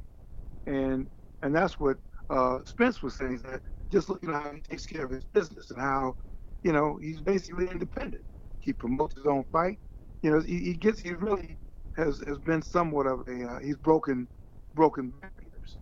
And 0.66 1.08
and 1.42 1.54
that's 1.54 1.80
what 1.80 1.98
uh, 2.30 2.60
Spence 2.66 3.02
was 3.02 3.16
saying 3.16 3.42
that 3.44 3.62
just 3.92 4.08
looking 4.08 4.30
at 4.30 4.42
how 4.42 4.52
he 4.54 4.60
takes 4.62 4.86
care 4.86 5.04
of 5.04 5.10
his 5.10 5.24
business 5.34 5.70
and 5.70 5.80
how, 5.80 6.16
you 6.62 6.72
know, 6.72 6.98
he's 7.02 7.20
basically 7.20 7.68
independent. 7.70 8.24
He 8.60 8.74
promotes 8.74 9.16
his 9.16 9.26
own 9.26 9.44
fight. 9.52 9.78
You 10.22 10.32
know, 10.32 10.40
he, 10.40 10.58
he 10.60 10.74
gets 10.74 11.00
he 11.00 11.12
really 11.14 11.58
has 11.96 12.20
has 12.28 12.38
been 12.40 12.62
somewhat 12.62 13.06
of 13.06 13.20
a 13.28 13.44
uh, 13.44 13.60
he's 13.60 13.76
broken 13.78 14.28
broken 14.74 15.12
barriers, 15.20 15.78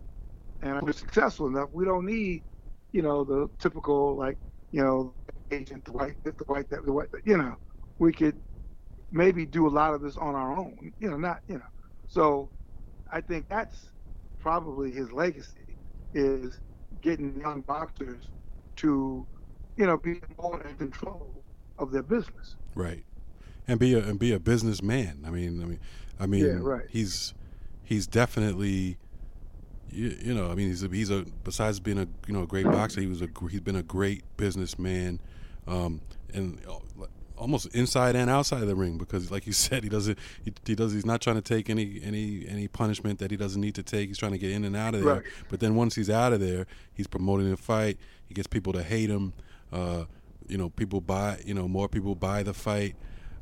and 0.61 0.81
we're 0.83 0.93
successful 0.93 1.47
enough. 1.47 1.69
We 1.73 1.85
don't 1.85 2.05
need, 2.05 2.43
you 2.93 3.03
know, 3.03 3.23
the 3.25 3.49
typical 3.59 4.17
like 4.17 4.37
you 4.71 4.83
know 4.83 5.15
agent 5.51 5.85
the 5.85 5.93
white 5.93 6.15
the 6.25 6.33
white 6.47 6.69
that 6.71 6.85
the 6.85 6.93
white 6.93 7.09
you 7.25 7.37
know 7.37 7.57
we 7.99 8.13
could 8.13 8.41
maybe 9.11 9.45
do 9.45 9.67
a 9.67 9.69
lot 9.71 9.93
of 9.95 10.01
this 10.01 10.17
on 10.17 10.35
our 10.35 10.57
own. 10.57 10.93
You 10.99 11.11
know, 11.11 11.17
not 11.17 11.39
you 11.47 11.55
know. 11.55 11.71
So 12.07 12.51
I 13.11 13.21
think 13.21 13.47
that's 13.49 13.77
probably 14.41 14.91
his 14.91 15.11
legacy 15.13 15.79
is 16.13 16.59
getting 17.01 17.39
young 17.41 17.61
boxers 17.61 18.29
to, 18.77 19.27
you 19.77 19.87
know, 19.87 19.97
be 19.97 20.21
more 20.41 20.61
in 20.63 20.75
control 20.77 21.45
of 21.79 21.91
their 21.91 22.03
business. 22.03 22.57
Right. 22.79 23.03
And 23.67 23.79
be 23.79 23.93
a 23.93 23.99
and 23.99 24.17
be 24.17 24.31
a 24.31 24.39
businessman. 24.39 25.23
I 25.25 25.29
mean, 25.29 25.61
I 25.61 25.65
mean, 25.65 25.79
I 26.19 26.25
mean, 26.25 26.45
Yeah, 26.45 26.57
right. 26.61 26.85
he's 26.89 27.33
he's 27.83 28.07
definitely, 28.07 28.97
you, 29.91 30.15
you 30.21 30.33
know, 30.33 30.49
I 30.49 30.55
mean, 30.55 30.69
he's 30.69 30.83
a, 30.83 30.87
he's 30.87 31.11
a 31.11 31.25
besides 31.43 31.79
being 31.79 31.99
a 31.99 32.07
you 32.27 32.33
know 32.33 32.43
a 32.43 32.47
great 32.47 32.65
boxer, 32.65 33.01
he 33.01 33.07
was 33.07 33.21
a 33.21 33.27
he's 33.49 33.59
been 33.61 33.75
a 33.75 33.83
great 33.83 34.23
businessman, 34.37 35.19
um, 35.67 36.01
and 36.33 36.59
uh, 36.67 37.05
almost 37.37 37.67
inside 37.75 38.15
and 38.15 38.29
outside 38.29 38.61
of 38.61 38.67
the 38.67 38.75
ring 38.75 38.97
because, 38.97 39.29
like 39.31 39.45
you 39.45 39.53
said, 39.65 39.83
he 39.83 39.89
doesn't 39.89 40.17
he, 40.43 40.53
he 40.65 40.73
does 40.73 40.91
he's 40.91 41.05
not 41.05 41.21
trying 41.21 41.35
to 41.35 41.41
take 41.41 41.69
any 41.69 42.01
any 42.03 42.45
any 42.47 42.67
punishment 42.67 43.19
that 43.19 43.29
he 43.29 43.37
doesn't 43.37 43.61
need 43.61 43.75
to 43.75 43.83
take. 43.83 44.07
He's 44.07 44.17
trying 44.17 44.31
to 44.31 44.39
get 44.39 44.51
in 44.51 44.63
and 44.65 44.75
out 44.75 44.95
of 44.95 45.03
there. 45.03 45.15
Right. 45.15 45.23
But 45.49 45.59
then 45.59 45.75
once 45.75 45.95
he's 45.95 46.09
out 46.09 46.33
of 46.33 46.39
there, 46.39 46.65
he's 46.93 47.07
promoting 47.07 47.49
the 47.51 47.57
fight. 47.57 47.97
He 48.25 48.33
gets 48.33 48.47
people 48.47 48.73
to 48.73 48.83
hate 48.83 49.09
him. 49.09 49.33
Uh, 49.71 50.05
you 50.49 50.57
know, 50.57 50.69
people 50.69 51.01
buy. 51.01 51.39
You 51.45 51.53
know, 51.53 51.67
more 51.67 51.87
people 51.87 52.15
buy 52.15 52.43
the 52.43 52.53
fight. 52.53 52.95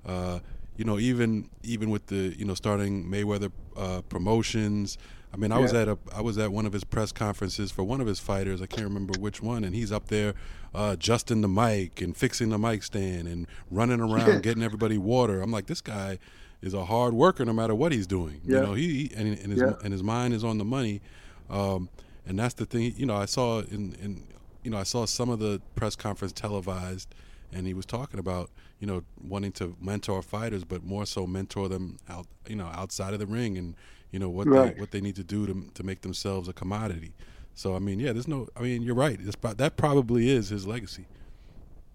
Uh, 0.05 0.39
you 0.75 0.85
know, 0.85 0.99
even 0.99 1.49
even 1.63 1.89
with 1.89 2.07
the 2.07 2.35
you 2.37 2.45
know 2.45 2.53
starting 2.53 3.05
Mayweather 3.05 3.51
uh, 3.75 4.01
promotions. 4.09 4.97
I 5.33 5.35
mean, 5.37 5.51
I 5.51 5.57
was 5.59 5.73
Yeah. 5.73 5.81
at 5.81 5.87
a 5.89 5.97
I 6.15 6.21
was 6.21 6.37
at 6.37 6.51
one 6.51 6.65
of 6.65 6.73
his 6.73 6.83
press 6.83 7.11
conferences 7.11 7.71
for 7.71 7.83
one 7.83 7.99
of 7.99 8.07
his 8.07 8.19
fighters. 8.19 8.61
I 8.61 8.65
can't 8.65 8.83
remember 8.87 9.19
which 9.19 9.41
one, 9.41 9.63
and 9.63 9.75
he's 9.75 9.91
up 9.91 10.07
there 10.07 10.33
uh, 10.73 10.91
adjusting 10.93 11.41
the 11.41 11.47
mic 11.49 12.01
and 12.01 12.15
fixing 12.15 12.49
the 12.49 12.57
mic 12.57 12.83
stand 12.83 13.27
and 13.27 13.47
running 13.71 13.99
around 14.07 14.43
getting 14.43 14.63
everybody 14.63 14.97
water. 14.97 15.41
I'm 15.41 15.51
like, 15.51 15.67
this 15.67 15.81
guy 15.81 16.19
is 16.61 16.73
a 16.73 16.85
hard 16.85 17.13
worker 17.13 17.43
no 17.45 17.53
matter 17.53 17.75
what 17.75 17.91
he's 17.91 18.07
doing. 18.07 18.41
You 18.45 18.59
know, 18.61 18.73
he, 18.73 18.87
he 19.09 19.11
and, 19.15 19.27
and 19.39 19.51
his 19.51 19.61
Yeah. 19.61 19.73
and 19.83 19.91
his 19.91 20.01
mind 20.03 20.33
is 20.33 20.43
on 20.43 20.57
the 20.59 20.65
money. 20.65 21.01
Um, 21.49 21.89
and 22.25 22.39
that's 22.39 22.53
the 22.55 22.65
thing. 22.65 22.93
You 22.97 23.05
know, 23.05 23.15
I 23.15 23.25
saw 23.25 23.59
in, 23.61 23.95
in 24.01 24.23
you 24.67 24.71
know 24.71 24.79
I 24.79 24.83
saw 24.83 25.05
some 25.05 25.29
of 25.29 25.39
the 25.39 25.61
press 25.75 25.95
conference 25.95 26.33
televised, 26.33 27.15
and 27.53 27.65
he 27.65 27.73
was 27.73 27.85
talking 27.85 28.19
about 28.19 28.51
you 28.81 28.85
know 28.85 29.05
wanting 29.17 29.53
to 29.53 29.77
mentor 29.79 30.21
fighters, 30.21 30.65
but 30.65 30.83
more 30.83 31.05
so 31.05 31.25
mentor 31.25 31.69
them 31.69 31.99
out 32.09 32.27
you 32.49 32.57
know 32.57 32.67
outside 32.73 33.13
of 33.13 33.19
the 33.19 33.27
ring 33.27 33.57
and 33.57 33.75
you 34.11 34.19
know 34.19 34.27
what 34.29 34.49
Right. 34.49 34.75
they 34.75 34.81
what 34.81 34.91
they 34.91 34.99
need 34.99 35.15
to 35.15 35.23
do 35.23 35.47
to 35.47 35.71
to 35.73 35.83
make 35.83 36.01
themselves 36.01 36.49
a 36.49 36.53
commodity. 36.53 37.15
So 37.53 37.77
I 37.77 37.79
mean, 37.79 38.01
yeah, 38.01 38.11
there's 38.11 38.27
no. 38.27 38.49
I 38.57 38.61
mean, 38.61 38.81
you're 38.81 38.93
right. 38.95 39.17
It's, 39.21 39.37
that 39.41 39.77
probably 39.77 40.29
is 40.29 40.49
his 40.49 40.67
legacy. 40.67 41.07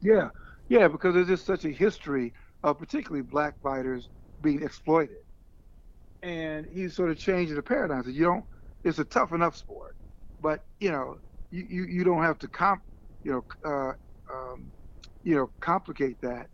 Yeah, 0.01 0.31
yeah, 0.69 0.89
because 0.89 1.15
there's 1.15 1.29
just 1.29 1.47
such 1.47 1.65
a 1.65 1.71
history 1.71 2.35
of 2.63 2.79
particularly 2.79 3.23
black 3.23 3.61
fighters 3.63 4.09
being 4.43 4.63
exploited. 4.63 5.19
And 6.23 6.67
he's 6.67 6.95
sort 6.95 7.11
of 7.11 7.19
changing 7.19 7.57
the 7.57 7.63
paradigm. 7.63 8.05
So 8.05 8.11
you 8.11 8.25
don't. 8.25 8.45
It's 8.85 8.99
a 8.99 9.05
tough 9.05 9.33
enough 9.33 9.57
sport, 9.57 9.97
but 10.41 10.65
you 10.81 10.91
know, 10.91 11.19
you 11.53 11.67
you, 11.69 11.85
you 11.85 12.05
don't 12.05 12.23
have 12.23 12.39
to 12.41 12.49
comp, 12.49 12.83
you 13.23 13.33
know, 13.33 13.45
uh, 13.65 13.93
um, 14.35 14.73
you 15.23 15.37
know, 15.37 15.53
complicate 15.61 16.17
that 16.23 16.49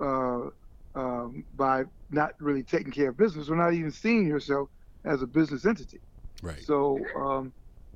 uh, 0.00 0.50
um, 0.94 1.44
by 1.56 1.84
not 2.10 2.32
really 2.38 2.62
taking 2.62 2.92
care 2.92 3.08
of 3.08 3.16
business 3.16 3.48
or 3.48 3.56
not 3.56 3.72
even 3.72 3.90
seeing 3.90 4.26
yourself 4.28 4.68
as 5.04 5.22
a 5.22 5.26
business 5.26 5.66
entity. 5.66 6.00
Right. 6.42 6.62
So 6.62 6.98
um, 7.16 7.52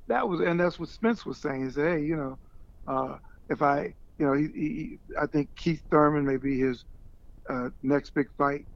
that 0.09 0.27
was, 0.27 0.41
and 0.41 0.59
that's 0.59 0.81
what 0.81 0.89
Spence 0.89 1.27
was 1.27 1.41
saying. 1.41 1.67
He 1.67 1.71
said, 1.71 1.99
"Hey, 1.99 2.05
you 2.05 2.17
know, 2.17 2.39
uh, 2.89 3.19
if 3.51 3.63
I, 3.63 3.95
you 4.19 4.27
know, 4.27 4.33
he, 4.33 4.49
he, 4.55 4.99
I 5.21 5.27
think 5.27 5.51
Keith 5.57 5.83
Thurman 5.91 6.27
may 6.27 6.39
be 6.39 6.59
his 6.59 6.85
uh, 7.51 7.69
next 7.83 8.15
big 8.15 8.29
fight." 8.39 8.67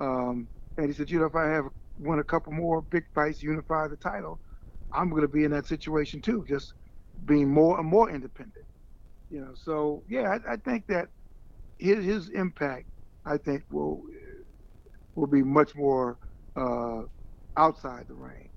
Um, 0.00 0.48
and 0.78 0.86
he 0.86 0.92
said, 0.94 1.10
"You 1.10 1.20
know, 1.20 1.26
if 1.26 1.34
I 1.34 1.48
have 1.48 1.66
won 1.98 2.18
a 2.18 2.24
couple 2.24 2.52
more 2.52 2.82
big 2.90 3.04
fights, 3.14 3.42
unify 3.42 3.88
the 3.88 3.96
title, 3.96 4.40
I'm 4.92 5.10
going 5.10 5.22
to 5.22 5.28
be 5.28 5.44
in 5.44 5.50
that 5.50 5.66
situation 5.66 6.22
too, 6.22 6.44
just 6.48 6.72
being 7.24 7.50
more 7.50 7.78
and 7.78 7.88
more 7.88 8.10
independent." 8.10 8.64
You 9.30 9.40
know, 9.40 9.54
so 9.54 10.02
yeah, 10.08 10.38
I, 10.46 10.52
I 10.52 10.56
think 10.56 10.86
that 10.88 11.08
his 11.78 12.04
his 12.04 12.28
impact, 12.30 12.86
I 13.24 13.36
think, 13.38 13.64
will 13.70 14.02
will 15.14 15.26
be 15.26 15.42
much 15.42 15.74
more 15.74 16.18
uh, 16.56 17.02
outside 17.56 18.06
the 18.08 18.14
ring, 18.14 18.50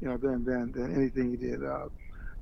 you 0.00 0.08
know, 0.08 0.16
than 0.16 0.44
than 0.44 0.72
than 0.72 0.94
anything 0.94 1.30
he 1.30 1.36
did 1.36 1.64
uh, 1.64 1.88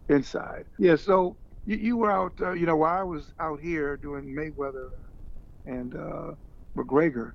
inside. 0.08 0.66
Yeah. 0.78 0.96
So 0.96 1.37
you, 1.64 1.76
you 1.76 1.96
were 1.96 2.11
out, 2.11 2.32
uh, 2.40 2.52
you 2.52 2.66
know, 2.66 2.76
while 2.76 2.98
I 2.98 3.02
was 3.02 3.35
out 3.40 3.61
here 3.61 3.96
doing 3.96 4.24
Mayweather 4.35 4.90
and 5.66 5.94
uh, 5.94 6.32
McGregor, 6.76 7.32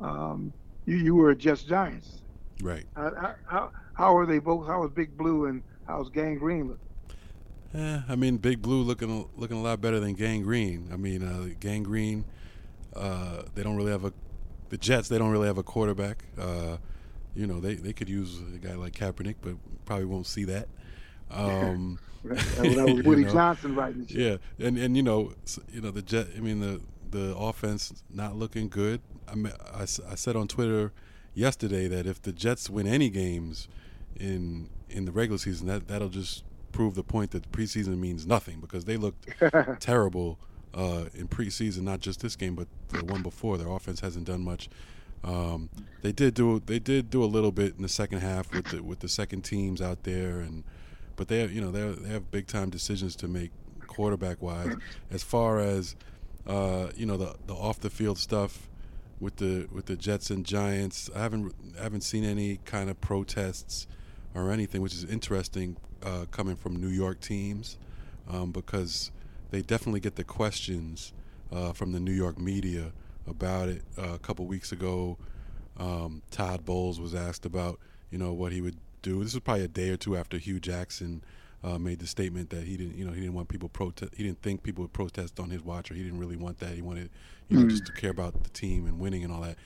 um, 0.00 0.52
you 0.86 0.96
you 0.96 1.14
were 1.14 1.30
at 1.30 1.38
Jets 1.38 1.62
Giants. 1.62 2.22
Right. 2.62 2.86
How, 2.96 3.34
how 3.46 3.70
how 3.94 4.16
are 4.16 4.26
they 4.26 4.38
both? 4.38 4.66
How 4.66 4.80
was 4.80 4.90
Big 4.90 5.16
Blue 5.16 5.46
and 5.46 5.62
how's 5.86 6.10
Gang 6.10 6.38
Green 6.38 6.68
looking? 6.68 6.87
Yeah, 7.74 8.02
I 8.08 8.16
mean, 8.16 8.38
Big 8.38 8.62
Blue 8.62 8.82
looking 8.82 9.28
looking 9.36 9.58
a 9.58 9.62
lot 9.62 9.80
better 9.80 10.00
than 10.00 10.14
Gang 10.14 10.42
Green. 10.42 10.88
I 10.92 10.96
mean, 10.96 11.22
uh, 11.22 11.54
Gang 11.60 11.82
Green, 11.82 12.24
uh, 12.96 13.42
they 13.54 13.62
don't 13.62 13.76
really 13.76 13.92
have 13.92 14.04
a 14.04 14.12
the 14.70 14.78
Jets. 14.78 15.08
They 15.08 15.18
don't 15.18 15.30
really 15.30 15.46
have 15.46 15.58
a 15.58 15.62
quarterback. 15.62 16.24
Uh, 16.38 16.78
you 17.34 17.46
know, 17.46 17.60
they, 17.60 17.74
they 17.74 17.92
could 17.92 18.08
use 18.08 18.40
a 18.54 18.58
guy 18.58 18.74
like 18.74 18.94
Kaepernick, 18.94 19.36
but 19.40 19.54
probably 19.84 20.06
won't 20.06 20.26
see 20.26 20.44
that. 20.44 20.68
Um, 21.30 21.98
that 22.24 22.86
was 22.86 23.02
Woody 23.04 23.24
know, 23.24 23.30
Johnson 23.30 23.74
writing. 23.74 24.06
Yeah, 24.08 24.38
and 24.58 24.78
and 24.78 24.96
you 24.96 25.02
know, 25.02 25.34
you 25.70 25.82
know 25.82 25.90
the 25.90 26.00
Jet. 26.00 26.28
I 26.34 26.40
mean 26.40 26.60
the 26.60 26.80
the 27.10 27.36
offense 27.36 28.02
not 28.08 28.34
looking 28.34 28.70
good. 28.70 29.02
I, 29.30 29.34
mean, 29.34 29.52
I, 29.74 29.82
I 29.82 30.14
said 30.14 30.36
on 30.36 30.48
Twitter 30.48 30.90
yesterday 31.34 31.86
that 31.86 32.06
if 32.06 32.22
the 32.22 32.32
Jets 32.32 32.70
win 32.70 32.86
any 32.86 33.10
games 33.10 33.68
in 34.18 34.70
in 34.88 35.04
the 35.04 35.12
regular 35.12 35.36
season, 35.36 35.66
that 35.66 35.86
that'll 35.86 36.08
just 36.08 36.44
prove 36.78 36.94
the 36.94 37.02
point 37.02 37.32
that 37.32 37.50
preseason 37.50 37.98
means 37.98 38.24
nothing 38.24 38.60
because 38.60 38.84
they 38.84 38.96
looked 38.96 39.26
terrible 39.80 40.38
uh, 40.72 41.06
in 41.12 41.26
preseason, 41.26 41.80
not 41.80 41.98
just 41.98 42.20
this 42.20 42.36
game, 42.36 42.54
but 42.54 42.68
the 42.90 43.04
one 43.04 43.20
before. 43.20 43.58
Their 43.58 43.66
offense 43.66 43.98
hasn't 43.98 44.26
done 44.26 44.42
much. 44.42 44.68
Um, 45.24 45.70
they 46.02 46.12
did 46.12 46.34
do 46.34 46.62
they 46.64 46.78
did 46.78 47.10
do 47.10 47.24
a 47.24 47.26
little 47.26 47.50
bit 47.50 47.74
in 47.74 47.82
the 47.82 47.88
second 47.88 48.20
half 48.20 48.54
with 48.54 48.66
the 48.66 48.80
with 48.84 49.00
the 49.00 49.08
second 49.08 49.42
teams 49.42 49.82
out 49.82 50.04
there, 50.04 50.38
and 50.38 50.62
but 51.16 51.26
they 51.26 51.40
have, 51.40 51.50
you 51.50 51.60
know 51.60 51.72
they 51.72 51.82
they 52.00 52.10
have 52.10 52.30
big 52.30 52.46
time 52.46 52.70
decisions 52.70 53.16
to 53.16 53.26
make 53.26 53.50
quarterback 53.88 54.40
wise. 54.40 54.76
As 55.10 55.24
far 55.24 55.58
as 55.58 55.96
uh, 56.46 56.90
you 56.94 57.06
know 57.06 57.16
the 57.16 57.34
the 57.48 57.54
off 57.54 57.80
the 57.80 57.90
field 57.90 58.18
stuff 58.18 58.68
with 59.18 59.34
the 59.38 59.66
with 59.72 59.86
the 59.86 59.96
Jets 59.96 60.30
and 60.30 60.46
Giants, 60.46 61.10
I 61.12 61.22
haven't 61.22 61.52
I 61.76 61.82
haven't 61.82 62.02
seen 62.02 62.22
any 62.22 62.60
kind 62.64 62.88
of 62.88 63.00
protests 63.00 63.88
or 64.32 64.52
anything, 64.52 64.80
which 64.80 64.94
is 64.94 65.02
interesting 65.02 65.76
uh, 66.02 66.26
coming 66.30 66.56
from 66.56 66.76
New 66.76 66.88
York 66.88 67.20
teams 67.20 67.78
um, 68.28 68.52
because 68.52 69.10
they 69.50 69.62
definitely 69.62 70.00
get 70.00 70.16
the 70.16 70.24
questions 70.24 71.12
uh, 71.52 71.72
from 71.72 71.92
the 71.92 72.00
New 72.00 72.12
York 72.12 72.38
media 72.38 72.92
about 73.26 73.68
it. 73.68 73.82
Uh, 73.96 74.14
a 74.14 74.18
couple 74.18 74.46
weeks 74.46 74.72
ago, 74.72 75.16
um, 75.78 76.22
Todd 76.30 76.64
Bowles 76.64 77.00
was 77.00 77.14
asked 77.14 77.46
about 77.46 77.78
you 78.10 78.18
know 78.18 78.32
what 78.32 78.52
he 78.52 78.60
would 78.60 78.76
do. 79.02 79.22
This 79.22 79.34
was 79.34 79.42
probably 79.42 79.64
a 79.64 79.68
day 79.68 79.90
or 79.90 79.96
two 79.96 80.16
after 80.16 80.38
Hue 80.38 80.60
Jackson 80.60 81.22
uh, 81.64 81.78
made 81.78 81.98
the 81.98 82.06
statement 82.06 82.50
that 82.50 82.64
he 82.64 82.76
didn't 82.76 82.96
you 82.96 83.04
know 83.04 83.12
he 83.12 83.20
didn't 83.20 83.34
want 83.34 83.48
people 83.48 83.68
protest. 83.68 84.14
He 84.16 84.24
didn't 84.24 84.42
think 84.42 84.62
people 84.62 84.82
would 84.82 84.92
protest 84.92 85.40
on 85.40 85.50
his 85.50 85.62
watch, 85.62 85.90
or 85.90 85.94
he 85.94 86.02
didn't 86.02 86.18
really 86.18 86.36
want 86.36 86.58
that. 86.60 86.74
He 86.74 86.82
wanted 86.82 87.10
you 87.48 87.58
know 87.58 87.64
mm. 87.64 87.70
just 87.70 87.86
to 87.86 87.92
care 87.92 88.10
about 88.10 88.42
the 88.44 88.50
team 88.50 88.86
and 88.86 88.98
winning 88.98 89.24
and 89.24 89.32
all 89.32 89.42
that. 89.42 89.56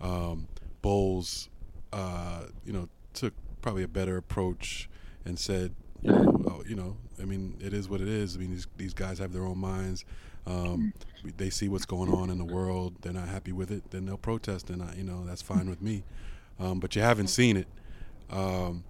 Um, 0.00 0.48
Bowles, 0.82 1.48
uh, 1.92 2.46
you 2.66 2.72
know, 2.72 2.88
took 3.14 3.34
probably 3.60 3.84
a 3.84 3.88
better 3.88 4.16
approach 4.16 4.88
and 5.24 5.38
said, 5.38 5.74
you 6.02 6.10
know, 6.12 6.62
you 6.66 6.74
know, 6.74 6.96
I 7.20 7.24
mean, 7.24 7.56
it 7.60 7.72
is 7.72 7.88
what 7.88 8.00
it 8.00 8.08
is. 8.08 8.36
I 8.36 8.40
mean, 8.40 8.50
these 8.50 8.66
these 8.76 8.94
guys 8.94 9.18
have 9.18 9.32
their 9.32 9.44
own 9.44 9.58
minds. 9.58 10.04
Um, 10.46 10.92
they 11.36 11.50
see 11.50 11.68
what's 11.68 11.84
going 11.84 12.12
on 12.12 12.30
in 12.30 12.38
the 12.38 12.44
world. 12.44 12.96
They're 13.00 13.12
not 13.12 13.28
happy 13.28 13.52
with 13.52 13.70
it. 13.70 13.90
Then 13.90 14.06
they'll 14.06 14.16
protest, 14.16 14.70
and 14.70 14.82
I, 14.82 14.94
you 14.96 15.04
know, 15.04 15.24
that's 15.24 15.42
fine 15.42 15.70
with 15.70 15.80
me. 15.80 16.02
Um, 16.58 16.80
but 16.80 16.96
you 16.96 17.02
haven't 17.02 17.28
seen 17.28 17.56
it, 17.56 17.68
um, 18.30 18.84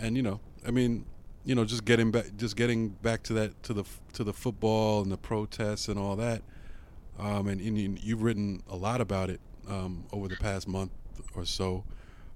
and 0.00 0.16
you 0.16 0.22
know, 0.22 0.40
I 0.66 0.70
mean, 0.70 1.04
you 1.44 1.54
know, 1.54 1.64
just 1.64 1.84
getting 1.84 2.10
back, 2.10 2.36
just 2.36 2.56
getting 2.56 2.88
back 2.88 3.22
to 3.24 3.32
that, 3.34 3.62
to 3.64 3.74
the 3.74 3.84
to 4.14 4.24
the 4.24 4.32
football 4.32 5.02
and 5.02 5.12
the 5.12 5.18
protests 5.18 5.88
and 5.88 5.98
all 5.98 6.16
that. 6.16 6.42
Um, 7.18 7.48
and, 7.48 7.60
and, 7.60 7.98
you've 7.98 8.22
written 8.22 8.62
a 8.70 8.76
lot 8.76 9.00
about 9.00 9.28
it 9.28 9.40
um, 9.68 10.04
over 10.12 10.28
the 10.28 10.36
past 10.36 10.68
month 10.68 10.92
or 11.34 11.44
so. 11.44 11.84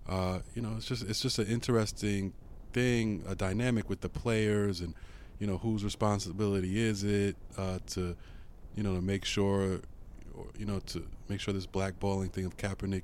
Uh, 0.09 0.40
you 0.55 0.62
know, 0.62 0.74
it's 0.76 0.87
just 0.87 1.02
it's 1.09 1.20
just 1.20 1.38
an 1.38 1.46
interesting 1.46 2.33
thing, 2.72 3.24
a 3.28 3.35
dynamic 3.35 3.88
with 3.88 4.00
the 4.00 4.08
players, 4.08 4.80
and 4.80 4.94
you 5.38 5.46
know 5.46 5.58
whose 5.58 5.85
responsibility 5.85 6.80
is 6.80 7.04
it 7.04 7.37
uh, 7.58 7.78
to, 7.88 8.16
you 8.76 8.82
know, 8.82 8.94
to 8.94 9.00
make 9.00 9.24
sure, 9.24 9.80
you 10.58 10.66
know, 10.66 10.80
to 10.87 11.04
make 11.28 11.40
sure 11.40 11.52
this 11.52 11.66
blackballing 11.66 12.30
thing 12.30 12.44
of 12.44 12.56
Kaepernick 12.56 13.02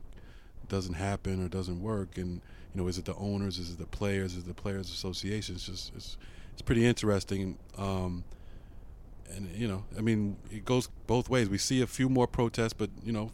doesn't 0.68 0.94
happen 0.94 1.44
or 1.44 1.48
doesn't 1.48 1.82
work, 1.82 2.16
and 2.16 2.40
you 2.74 2.82
know, 2.82 2.88
is 2.88 2.98
it 2.98 3.04
the 3.04 3.14
owners, 3.16 3.58
is 3.58 3.72
it 3.72 3.78
the 3.78 3.86
players, 3.86 4.34
is 4.34 4.44
it 4.44 4.46
the 4.46 4.54
players' 4.54 4.90
association? 4.90 5.54
It's 5.54 5.66
just 5.66 5.92
it's 5.94 6.16
it's 6.52 6.62
pretty 6.62 6.86
interesting. 6.86 7.58
Um, 7.76 8.24
and 9.34 9.48
you 9.54 9.68
know, 9.68 9.84
I 9.96 10.00
mean, 10.00 10.36
it 10.50 10.64
goes 10.64 10.88
both 11.06 11.28
ways. 11.28 11.48
We 11.48 11.58
see 11.58 11.82
a 11.82 11.86
few 11.86 12.08
more 12.08 12.26
protests, 12.26 12.72
but 12.72 12.90
you 13.04 13.12
know, 13.12 13.32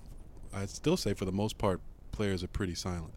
I'd 0.53 0.71
still 0.71 0.97
say 0.97 1.15
for 1.15 1.25
the 1.25 1.33
most 1.33 1.59
part, 1.59 1.81
players 2.13 2.43
are 2.43 2.49
pretty 2.49 2.75
silent. 2.75 3.15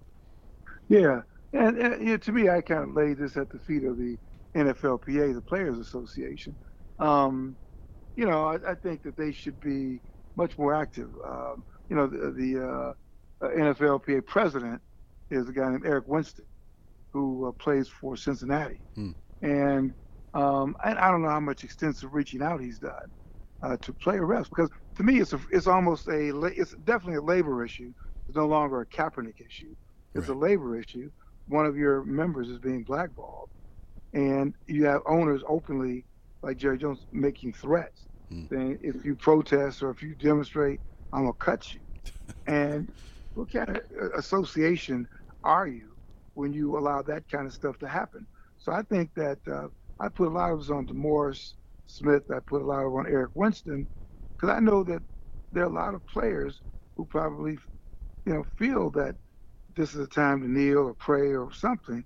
Yeah, 0.90 1.22
and, 1.54 1.78
and 1.78 2.02
you 2.02 2.12
know, 2.12 2.18
to 2.18 2.32
me, 2.32 2.50
I 2.50 2.62
kind 2.62 2.84
of 2.84 2.94
laid 2.94 3.18
this 3.18 3.38
at 3.38 3.50
the 3.50 3.60
feet 3.60 3.84
of 3.84 3.98
the 3.98 4.18
NFLPA, 4.56 5.34
the 5.34 5.42
Players 5.42 5.78
Association. 5.78 6.56
Um, 7.00 7.56
you 8.16 8.26
know, 8.26 8.46
I, 8.46 8.72
I, 8.72 8.76
think 8.76 9.04
that 9.04 9.16
they 9.16 9.32
should 9.32 9.60
be 9.62 10.00
much 10.36 10.58
more 10.58 10.74
active. 10.74 11.10
Um, 11.24 11.64
you 11.90 11.96
know, 11.96 12.08
the, 12.08 12.32
the 12.32 12.64
uh, 12.64 13.46
uh 13.46 13.50
NFLPA 13.50 14.26
president 14.26 14.82
is 15.30 15.48
a 15.48 15.52
guy 15.52 15.70
named 15.70 15.86
Eric 15.86 16.08
Winston, 16.08 16.46
who 17.12 17.48
uh, 17.48 17.52
plays 17.52 17.88
for 17.88 18.18
Cincinnati, 18.18 18.80
hmm. 18.96 19.12
and 19.44 19.94
um, 20.34 20.76
I, 20.84 20.94
I, 20.94 21.12
don't 21.12 21.22
know 21.22 21.30
how 21.30 21.40
much 21.40 21.64
extensive 21.64 22.14
reaching 22.14 22.42
out 22.42 22.60
he's 22.60 22.80
done 22.80 23.12
uh, 23.62 23.78
to 23.78 23.94
player 23.94 24.26
reps 24.26 24.50
because 24.50 24.70
to 24.98 25.04
me, 25.04 25.20
it's 25.20 25.34
a, 25.34 25.40
it's 25.52 25.68
almost 25.68 26.08
a 26.08 26.36
it's 26.48 26.74
definitely 26.86 27.18
a 27.18 27.22
labor 27.22 27.64
issue. 27.64 27.94
It's 28.28 28.36
no 28.36 28.48
longer 28.48 28.82
a 28.82 28.86
Kaepernick 28.86 29.40
issue. 29.46 29.76
It's 30.16 30.28
right. 30.28 30.36
a 30.36 30.40
labor 30.40 30.80
issue. 30.80 31.12
One 31.48 31.66
of 31.66 31.78
your 31.78 32.04
members 32.04 32.50
is 32.50 32.60
being 32.60 32.84
blackballed, 32.84 33.50
and 34.14 34.54
you 34.68 34.86
have 34.86 35.02
owners 35.06 35.42
openly, 35.48 36.06
like 36.42 36.58
Jerry 36.58 36.78
Jones, 36.78 37.06
making 37.12 37.54
threats, 37.54 38.08
mm. 38.32 38.50
saying 38.50 38.80
if 38.82 39.06
you 39.06 39.16
protest 39.16 39.82
or 39.82 39.90
if 39.90 40.02
you 40.02 40.16
demonstrate, 40.16 40.80
I'm 41.14 41.22
gonna 41.22 41.34
cut 41.34 41.74
you. 41.74 41.80
and 42.48 42.92
what 43.34 43.52
kind 43.52 43.70
of 43.70 43.78
uh, 44.02 44.12
association 44.18 45.08
are 45.44 45.68
you 45.68 45.92
when 46.34 46.54
you 46.54 46.78
allow 46.78 47.02
that 47.04 47.30
kind 47.30 47.46
of 47.46 47.54
stuff 47.54 47.78
to 47.80 47.88
happen? 47.88 48.26
So 48.58 48.72
I 48.72 48.82
think 48.82 49.14
that 49.16 49.40
uh, 49.48 49.68
I 50.00 50.10
put 50.10 50.28
a 50.28 50.32
lot 50.32 50.52
of 50.52 50.60
this 50.60 50.70
on 50.70 50.88
DeMaurice 50.88 51.54
Smith. 51.86 52.24
I 52.32 52.40
put 52.40 52.62
a 52.62 52.66
lot 52.66 52.84
of 52.84 52.94
on 52.94 53.08
Eric 53.08 53.32
Winston 53.36 53.88
because 54.36 54.50
I 54.50 54.60
know 54.60 54.84
that 54.84 55.02
there 55.52 55.64
are 55.64 55.68
a 55.68 55.74
lot 55.74 55.94
of 55.94 56.06
players 56.08 56.62
who 56.96 57.06
probably, 57.06 57.58
you 58.26 58.34
know, 58.34 58.46
feel 58.58 58.90
that 58.92 59.16
this 59.78 59.94
is 59.94 60.00
a 60.02 60.08
time 60.08 60.42
to 60.42 60.48
kneel 60.50 60.80
or 60.80 60.94
pray 60.94 61.34
or 61.34 61.54
something 61.54 62.04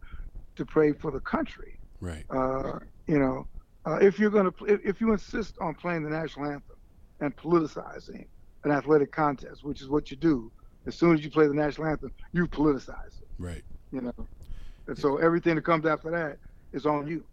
to 0.57 0.65
pray 0.65 0.91
for 0.91 1.09
the 1.09 1.19
country. 1.21 1.79
Right. 2.01 2.25
Uh, 2.29 2.79
you 3.07 3.17
know, 3.17 3.47
uh, 3.85 3.95
if 3.95 4.19
you're 4.19 4.29
going 4.29 4.51
to, 4.51 4.65
if, 4.65 4.81
if 4.85 5.01
you 5.01 5.11
insist 5.13 5.55
on 5.59 5.73
playing 5.73 6.03
the 6.03 6.09
national 6.09 6.45
anthem 6.45 6.75
and 7.21 7.35
politicizing 7.35 8.25
an 8.63 8.71
athletic 8.71 9.11
contest, 9.11 9.63
which 9.63 9.81
is 9.81 9.89
what 9.89 10.11
you 10.11 10.17
do, 10.17 10.51
as 10.85 10.95
soon 10.95 11.15
as 11.15 11.23
you 11.23 11.31
play 11.31 11.47
the 11.47 11.53
national 11.53 11.87
anthem, 11.87 12.11
you 12.33 12.45
politicize 12.45 13.21
it. 13.21 13.27
Right. 13.39 13.63
You 13.91 14.01
know, 14.01 14.27
and 14.87 14.97
so 14.97 15.17
everything 15.17 15.55
that 15.55 15.63
comes 15.63 15.85
after 15.85 16.11
that 16.11 16.37
is 16.73 16.85
on 16.85 17.07
you. 17.07 17.23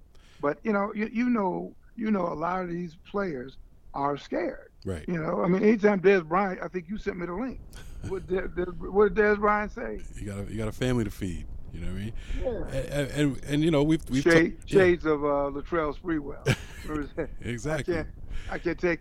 But 0.41 0.59
you 0.63 0.73
know, 0.73 0.93
you, 0.95 1.11
you 1.13 1.29
know, 1.29 1.75
you 1.97 2.11
know, 2.11 2.27
a 2.29 2.35
lot 2.35 2.63
of 2.63 2.71
these 2.71 2.97
players 3.11 3.57
are 3.95 4.17
scared. 4.17 4.71
Right. 4.85 5.05
You 5.09 5.19
know, 5.19 5.43
I 5.43 5.49
mean, 5.49 5.63
anytime 5.63 6.01
Dez 6.01 6.27
Bryant, 6.27 6.61
I 6.63 6.69
think 6.69 6.89
you 6.89 6.99
sent 6.99 7.19
me 7.19 7.27
the 7.27 7.35
link. 7.35 7.61
What, 8.09 8.27
did, 8.27 8.81
what 8.81 9.15
did 9.15 9.25
Dez 9.25 9.39
Bryant 9.39 9.73
say? 9.73 10.01
You 10.17 10.27
got 10.27 10.39
a, 10.39 10.51
you 10.51 10.57
got 10.57 10.69
a 10.69 10.73
family 10.73 11.05
to 11.05 11.11
feed. 11.11 11.47
You 11.73 11.81
know 11.81 11.87
what 11.87 11.97
I 11.97 11.99
mean? 11.99 12.13
Yeah. 12.43 12.79
And 12.79 13.11
and, 13.11 13.45
and 13.45 13.65
you 13.65 13.71
know 13.71 13.83
we've 13.83 14.03
we've 14.09 14.23
Shade, 14.23 14.59
ta- 14.59 14.65
yeah. 14.67 14.81
shades 14.81 15.05
of 15.05 15.25
uh, 15.25 15.51
Latrell 15.53 15.95
Sprewell. 15.95 16.57
exactly. 17.43 17.95
I 17.95 17.97
can't, 17.97 18.09
I 18.53 18.59
can't 18.59 18.79
take. 18.79 19.01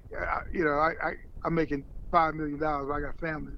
You 0.51 0.65
know, 0.65 0.71
I, 0.71 0.93
I 1.01 1.13
I'm 1.45 1.55
making 1.55 1.86
five 2.12 2.36
million 2.36 2.60
dollars. 2.60 2.89
I 2.91 2.99
got 2.99 3.19
family. 3.19 3.53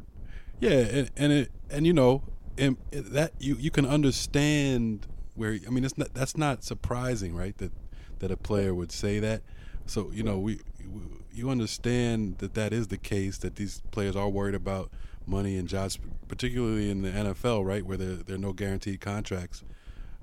Yeah, 0.60 0.72
and 0.72 1.12
and 1.18 1.34
it 1.34 1.52
and 1.70 1.88
you 1.88 1.94
know, 1.94 2.24
and 2.58 2.78
that 2.92 3.34
you 3.40 3.56
you 3.56 3.72
can 3.72 3.86
understand 3.86 5.08
where 5.36 5.58
I 5.66 5.70
mean 5.70 5.84
it's 5.84 5.98
not 5.98 6.14
that's 6.14 6.38
not 6.38 6.64
surprising, 6.64 7.36
right? 7.36 7.58
That 7.58 7.72
that 8.20 8.32
a 8.32 8.38
player 8.38 8.74
would 8.74 8.92
say 8.92 9.20
that. 9.20 9.42
So 9.86 10.12
you 10.14 10.24
know 10.24 10.38
we, 10.38 10.60
we 10.88 11.02
you 11.34 11.50
understand 11.50 12.38
that 12.40 12.54
that 12.54 12.74
is 12.74 12.90
the 12.90 12.98
case 12.98 13.38
that 13.40 13.56
these 13.56 13.82
players 13.92 14.16
are 14.16 14.30
worried 14.30 14.56
about 14.56 14.92
money 15.30 15.58
and 15.58 15.68
jobs, 15.68 16.00
particularly 16.28 16.90
in 16.90 17.02
the 17.02 17.10
NFL, 17.12 17.66
right, 17.66 17.86
where 17.86 17.98
there 17.98 18.16
there 18.16 18.36
are 18.36 18.40
no 18.40 18.54
guaranteed 18.54 19.02
contracts. 19.02 19.64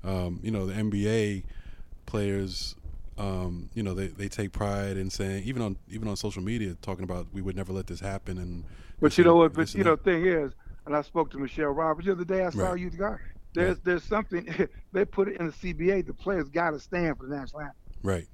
Um, 0.03 0.39
you 0.43 0.51
know, 0.51 0.65
the 0.65 0.73
NBA 0.73 1.43
players, 2.05 2.75
um, 3.17 3.69
you 3.73 3.83
know, 3.83 3.93
they, 3.93 4.07
they 4.07 4.27
take 4.27 4.51
pride 4.51 4.97
in 4.97 5.09
saying 5.09 5.43
even 5.45 5.61
on 5.61 5.77
even 5.89 6.07
on 6.07 6.15
social 6.15 6.41
media 6.43 6.75
talking 6.81 7.03
about 7.03 7.27
we 7.33 7.41
would 7.41 7.55
never 7.55 7.73
let 7.73 7.87
this 7.87 7.99
happen 7.99 8.37
and. 8.37 8.63
But 8.99 9.17
you 9.17 9.23
know 9.23 9.35
what? 9.35 9.53
But 9.53 9.73
you 9.75 9.83
know, 9.83 9.95
the 9.95 10.03
thing 10.03 10.25
is, 10.25 10.53
and 10.85 10.95
I 10.95 11.01
spoke 11.01 11.29
to 11.31 11.37
Michelle 11.37 11.67
Roberts 11.67 12.07
the 12.07 12.13
other 12.13 12.25
day. 12.25 12.43
I 12.45 12.49
saw 12.49 12.69
Right. 12.71 12.79
you 12.79 12.89
guys. 12.89 13.17
There's 13.53 13.75
Right. 13.75 13.85
there's 13.85 14.03
something 14.03 14.67
they 14.91 15.05
put 15.05 15.27
it 15.27 15.37
in 15.39 15.47
the 15.47 15.53
CBA. 15.53 16.05
The 16.05 16.13
players 16.13 16.49
got 16.49 16.71
to 16.71 16.79
stand 16.79 17.17
for 17.17 17.27
the 17.27 17.35
national 17.35 17.61
anthem. 17.61 17.75
right. 18.03 18.27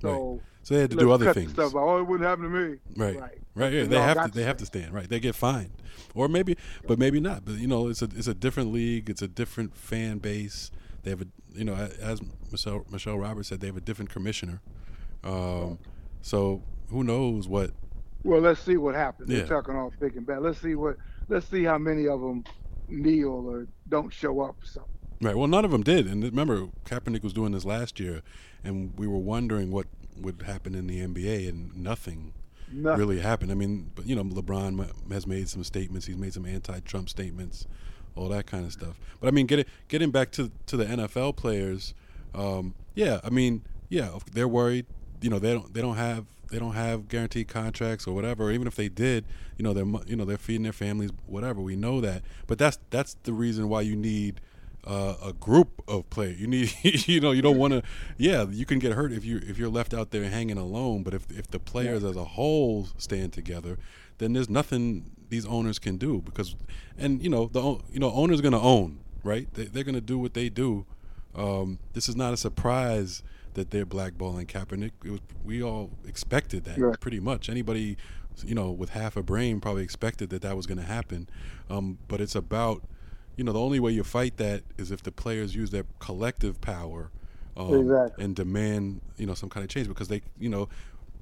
So 0.00 0.40
So 0.62 0.74
they 0.74 0.80
had 0.80 0.90
to 0.90 0.96
do 0.96 1.10
other 1.12 1.32
things. 1.32 1.52
Stuff 1.52 1.74
like, 1.74 1.84
oh, 1.84 1.98
it 1.98 2.06
wouldn't 2.06 2.28
happen 2.28 2.44
to 2.44 2.50
me. 2.50 2.78
Right. 2.96 3.20
Right. 3.20 3.38
Right. 3.54 3.72
Yeah, 3.72 3.84
they 3.84 3.98
have 3.98 4.24
to. 4.24 4.30
They 4.30 4.44
have 4.44 4.56
to 4.58 4.66
stand. 4.66 4.94
Right. 4.94 5.08
They 5.08 5.20
get 5.20 5.34
fined, 5.34 5.72
or 6.14 6.26
maybe, 6.26 6.56
but 6.86 6.98
maybe 6.98 7.20
not. 7.20 7.44
But 7.44 7.56
you 7.56 7.66
know, 7.66 7.88
it's 7.88 8.00
a 8.00 8.08
it's 8.16 8.26
a 8.26 8.34
different 8.34 8.72
league. 8.72 9.10
It's 9.10 9.20
a 9.20 9.28
different 9.28 9.76
fan 9.76 10.18
base. 10.18 10.70
They 11.02 11.10
have 11.10 11.20
a 11.20 11.26
you 11.54 11.64
know, 11.64 11.74
as 11.74 12.20
Michelle 12.50 12.86
Michelle 12.90 13.18
Roberts 13.18 13.48
said, 13.48 13.60
they 13.60 13.66
have 13.66 13.76
a 13.76 13.82
different 13.82 14.10
commissioner. 14.10 14.62
Um, 15.22 15.78
so 16.22 16.62
who 16.88 17.04
knows 17.04 17.46
what? 17.46 17.72
Well, 18.24 18.40
let's 18.40 18.60
see 18.60 18.76
what 18.76 18.94
happens. 18.94 19.28
Yeah. 19.28 19.38
They're 19.38 19.48
talking 19.48 19.76
all 19.76 19.92
big 20.00 20.16
and 20.16 20.26
bad. 20.26 20.42
Let's 20.42 20.60
see 20.60 20.74
what. 20.74 20.96
Let's 21.28 21.46
see 21.48 21.64
how 21.64 21.78
many 21.78 22.08
of 22.08 22.20
them 22.20 22.44
kneel 22.88 23.48
or 23.48 23.66
don't 23.88 24.12
show 24.12 24.40
up 24.40 24.62
or 24.62 24.66
something. 24.66 24.92
Right. 25.20 25.36
Well, 25.36 25.46
none 25.46 25.64
of 25.64 25.70
them 25.70 25.82
did. 25.82 26.06
And 26.06 26.22
remember, 26.24 26.68
Kaepernick 26.84 27.22
was 27.22 27.32
doing 27.32 27.52
this 27.52 27.64
last 27.64 28.00
year, 28.00 28.22
and 28.64 28.98
we 28.98 29.06
were 29.06 29.18
wondering 29.18 29.70
what 29.70 29.86
would 30.16 30.42
happen 30.42 30.74
in 30.74 30.86
the 30.86 31.00
NBA, 31.00 31.48
and 31.48 31.76
nothing 31.76 32.34
Really 32.96 33.20
happened. 33.20 33.52
I 33.52 33.54
mean, 33.54 33.90
but 33.94 34.06
you 34.06 34.14
know, 34.14 34.24
LeBron 34.24 35.12
has 35.12 35.26
made 35.26 35.48
some 35.48 35.64
statements. 35.64 36.06
He's 36.06 36.16
made 36.16 36.32
some 36.32 36.46
anti-Trump 36.46 37.08
statements, 37.08 37.66
all 38.16 38.28
that 38.28 38.46
kind 38.46 38.64
of 38.64 38.72
stuff. 38.72 38.98
But 39.20 39.28
I 39.28 39.30
mean, 39.30 39.46
getting 39.46 39.66
getting 39.88 40.10
back 40.10 40.30
to 40.32 40.50
to 40.66 40.76
the 40.76 40.84
NFL 40.84 41.36
players, 41.36 41.94
um, 42.34 42.74
yeah, 42.94 43.20
I 43.24 43.30
mean, 43.30 43.62
yeah, 43.88 44.18
they're 44.32 44.48
worried. 44.48 44.86
You 45.20 45.30
know, 45.30 45.38
they 45.38 45.52
don't 45.52 45.72
they 45.72 45.80
don't 45.80 45.96
have 45.96 46.26
they 46.50 46.58
don't 46.58 46.74
have 46.74 47.08
guaranteed 47.08 47.48
contracts 47.48 48.06
or 48.06 48.14
whatever. 48.14 48.52
Even 48.52 48.66
if 48.66 48.76
they 48.76 48.88
did, 48.88 49.24
you 49.56 49.64
know, 49.64 49.72
they're 49.72 49.86
you 50.06 50.16
know 50.16 50.24
they're 50.24 50.36
feeding 50.36 50.62
their 50.62 50.72
families, 50.72 51.10
whatever. 51.26 51.60
We 51.60 51.76
know 51.76 52.00
that, 52.00 52.22
but 52.46 52.58
that's 52.58 52.78
that's 52.90 53.16
the 53.24 53.32
reason 53.32 53.68
why 53.68 53.80
you 53.80 53.96
need. 53.96 54.40
Uh, 54.84 55.14
a 55.22 55.32
group 55.32 55.80
of 55.86 56.10
players. 56.10 56.40
You 56.40 56.48
need, 56.48 56.74
you 56.82 57.20
know, 57.20 57.30
you 57.30 57.40
don't 57.40 57.56
want 57.56 57.72
to. 57.72 57.82
Yeah, 58.18 58.46
you 58.50 58.66
can 58.66 58.80
get 58.80 58.92
hurt 58.92 59.12
if 59.12 59.24
you 59.24 59.40
if 59.46 59.56
you're 59.56 59.68
left 59.70 59.94
out 59.94 60.10
there 60.10 60.24
hanging 60.28 60.58
alone. 60.58 61.04
But 61.04 61.14
if 61.14 61.30
if 61.30 61.46
the 61.48 61.60
players 61.60 62.02
as 62.02 62.16
a 62.16 62.24
whole 62.24 62.88
stand 62.98 63.32
together, 63.32 63.78
then 64.18 64.32
there's 64.32 64.50
nothing 64.50 65.12
these 65.28 65.46
owners 65.46 65.78
can 65.78 65.98
do 65.98 66.20
because, 66.22 66.56
and 66.98 67.22
you 67.22 67.28
know, 67.30 67.46
the 67.46 67.78
you 67.92 68.00
know 68.00 68.10
owner's 68.12 68.40
going 68.40 68.52
to 68.54 68.60
own, 68.60 68.98
right? 69.22 69.46
They, 69.54 69.66
they're 69.66 69.84
going 69.84 69.94
to 69.94 70.00
do 70.00 70.18
what 70.18 70.34
they 70.34 70.48
do. 70.48 70.84
Um, 71.34 71.78
this 71.92 72.08
is 72.08 72.16
not 72.16 72.32
a 72.34 72.36
surprise 72.36 73.22
that 73.54 73.70
they're 73.70 73.86
blackballing 73.86 74.46
Kaepernick. 74.46 74.90
It 75.04 75.10
was 75.12 75.20
we 75.44 75.62
all 75.62 75.90
expected 76.06 76.64
that 76.64 76.78
Right. 76.78 76.98
pretty 77.00 77.20
much. 77.20 77.48
Anybody, 77.48 77.96
you 78.44 78.54
know, 78.56 78.70
with 78.72 78.90
half 78.90 79.16
a 79.16 79.22
brain 79.22 79.60
probably 79.60 79.84
expected 79.84 80.30
that 80.30 80.42
that 80.42 80.56
was 80.56 80.66
going 80.66 80.78
to 80.78 80.84
happen. 80.84 81.28
Um, 81.70 81.98
but 82.08 82.20
it's 82.20 82.34
about 82.34 82.82
you 83.36 83.44
know, 83.44 83.52
the 83.52 83.60
only 83.60 83.80
way 83.80 83.92
you 83.92 84.04
fight 84.04 84.36
that 84.36 84.62
is 84.76 84.90
if 84.90 85.02
the 85.02 85.12
players 85.12 85.54
use 85.54 85.70
their 85.70 85.84
collective 85.98 86.60
power 86.60 87.10
um, 87.56 87.74
Exactly. 87.74 88.24
and 88.24 88.36
demand, 88.36 89.00
you 89.16 89.26
know, 89.26 89.34
some 89.34 89.48
kind 89.48 89.64
of 89.64 89.70
change 89.70 89.88
because 89.88 90.08
they, 90.08 90.22
you 90.38 90.48
know, 90.48 90.68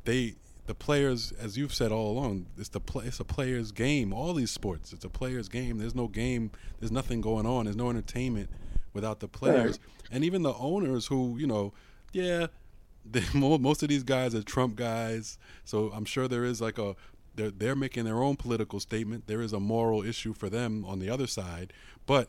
they 0.05 0.35
the 0.67 0.75
players, 0.75 1.33
as 1.33 1.57
you've 1.59 1.75
said 1.75 1.91
all 1.91 2.13
along, 2.13 2.47
it's 2.57 2.69
the 2.69 2.79
play, 2.81 3.07
it's 3.07 3.19
a 3.19 3.25
player's 3.25 3.73
game. 3.73 4.13
All 4.13 4.33
these 4.35 4.53
sports, 4.53 4.93
it's 4.93 5.05
a 5.05 5.09
player's 5.09 5.49
game. 5.49 5.79
There's 5.79 5.97
no 5.97 6.07
game. 6.07 6.53
There's 6.79 6.93
nothing 6.93 7.21
going 7.21 7.45
on. 7.45 7.65
There's 7.65 7.77
no 7.77 7.91
entertainment 7.91 8.51
without 8.93 9.19
the 9.21 9.27
players, 9.29 9.81
and 10.13 10.23
even 10.25 10.43
the 10.43 10.55
owners 10.55 11.07
who, 11.07 11.37
you 11.39 11.47
know, 11.49 11.73
yeah, 12.13 12.47
most 13.35 13.83
of 13.83 13.89
these 13.89 14.05
guys 14.05 14.35
are 14.35 14.43
Trump 14.43 14.77
guys. 14.77 15.39
So 15.65 15.91
I'm 15.93 16.05
sure 16.05 16.29
there 16.29 16.45
is 16.45 16.61
like 16.61 16.79
a 16.79 16.95
they're 17.41 17.51
they're 17.51 17.77
making 17.77 18.05
their 18.05 18.23
own 18.23 18.37
political 18.37 18.81
statement. 18.81 19.27
There 19.27 19.41
is 19.41 19.53
a 19.53 19.61
moral 19.61 20.03
issue 20.03 20.35
for 20.35 20.49
them 20.49 20.85
on 20.85 20.99
the 20.99 21.09
other 21.09 21.27
side, 21.27 21.73
but 22.07 22.29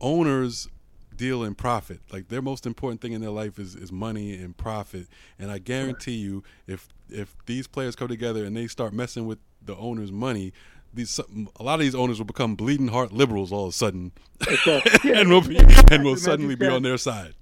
owners 0.00 0.68
deal 1.14 1.42
in 1.42 1.54
profit. 1.54 2.00
Like 2.10 2.28
their 2.28 2.40
most 2.40 2.64
important 2.64 3.00
thing 3.00 3.12
in 3.12 3.20
their 3.20 3.30
life 3.30 3.58
is, 3.58 3.74
is 3.74 3.92
money 3.92 4.34
and 4.34 4.56
profit. 4.56 5.08
And 5.38 5.50
I 5.50 5.58
guarantee 5.58 6.16
you, 6.16 6.42
if 6.66 6.88
if 7.10 7.34
these 7.46 7.66
players 7.66 7.94
come 7.94 8.08
together 8.08 8.44
and 8.44 8.56
they 8.56 8.66
start 8.66 8.92
messing 8.94 9.26
with 9.26 9.38
the 9.62 9.76
owner's 9.76 10.12
money, 10.12 10.52
these 10.94 11.18
a 11.18 11.62
lot 11.62 11.74
of 11.74 11.80
these 11.80 11.94
owners 11.94 12.18
will 12.18 12.26
become 12.26 12.54
bleeding 12.54 12.88
heart 12.88 13.12
liberals 13.12 13.52
all 13.52 13.64
of 13.64 13.70
a 13.70 13.76
sudden. 13.76 14.12
Yeah, 15.04 15.20
and 15.20 15.28
will 15.28 15.40
be, 15.40 15.58
and 15.90 16.04
will 16.04 16.16
suddenly 16.16 16.54
be 16.54 16.68
on 16.68 16.82
their 16.82 16.96
side. 16.98 17.34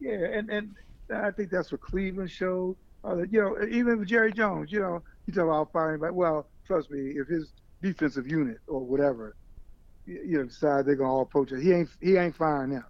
Yeah, 0.00 0.24
and 0.24 0.50
and 0.50 0.74
I 1.14 1.30
think 1.30 1.50
that's 1.50 1.72
what 1.72 1.80
Cleveland 1.80 2.30
showed. 2.30 2.76
Uh, 3.04 3.22
you 3.30 3.40
know, 3.40 3.56
even 3.68 4.04
Jerry 4.06 4.32
Jones, 4.32 4.72
you 4.72 4.80
know, 4.80 5.02
you 5.26 5.32
talk 5.32 5.44
about 5.44 5.72
firing, 5.72 6.00
but 6.00 6.14
well, 6.14 6.46
trust 6.66 6.90
me, 6.90 7.12
if 7.16 7.28
his 7.28 7.52
defensive 7.82 8.26
unit 8.30 8.58
or 8.66 8.80
whatever, 8.80 9.36
you, 10.06 10.20
you 10.24 10.38
know, 10.38 10.44
decide 10.44 10.86
they're 10.86 10.96
gonna 10.96 11.10
all 11.12 11.22
approach 11.22 11.52
it, 11.52 11.60
he 11.62 11.72
ain't 11.72 11.88
he 12.00 12.16
ain't 12.16 12.34
firing 12.36 12.70
them. 12.70 12.84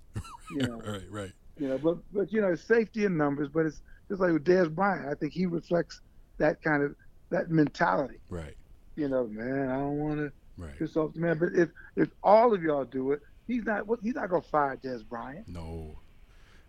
You 0.51 0.66
know, 0.68 0.81
right, 0.87 1.03
right. 1.11 1.33
you 1.59 1.68
know, 1.68 1.79
but 1.79 1.99
but 2.12 2.33
you 2.33 2.40
know, 2.40 2.49
it's 2.53 2.62
safety 2.62 3.05
in 3.05 3.16
numbers, 3.16 3.49
but 3.53 3.66
it's 3.66 3.83
just 4.09 4.20
like 4.20 4.33
with 4.33 4.44
Dez 4.44 4.73
Bryant. 4.73 5.09
I 5.09 5.14
think 5.14 5.33
he 5.33 5.47
reflects 5.47 6.01
that 6.38 6.62
kind 6.62 6.83
of 6.83 6.94
that 7.31 7.51
mentality. 7.51 8.18
Right, 8.29 8.55
You 8.97 9.09
know, 9.09 9.27
man, 9.27 9.70
I 9.70 9.77
don't 9.77 9.99
want 9.99 10.18
to 10.18 10.33
right. 10.57 10.79
piss 10.79 10.97
off 10.97 11.14
the 11.14 11.20
man, 11.20 11.38
but 11.38 11.51
if 11.55 11.70
if 11.97 12.09
all 12.23 12.53
of 12.53 12.62
y'all 12.62 12.85
do 12.85 13.12
it, 13.12 13.20
he's 13.47 13.64
not 13.64 13.87
what 13.87 14.01
he's 14.03 14.14
not 14.14 14.29
gonna 14.29 14.42
fire 14.42 14.77
Dez 14.77 15.07
Bryant. 15.09 15.49
No, 15.49 15.99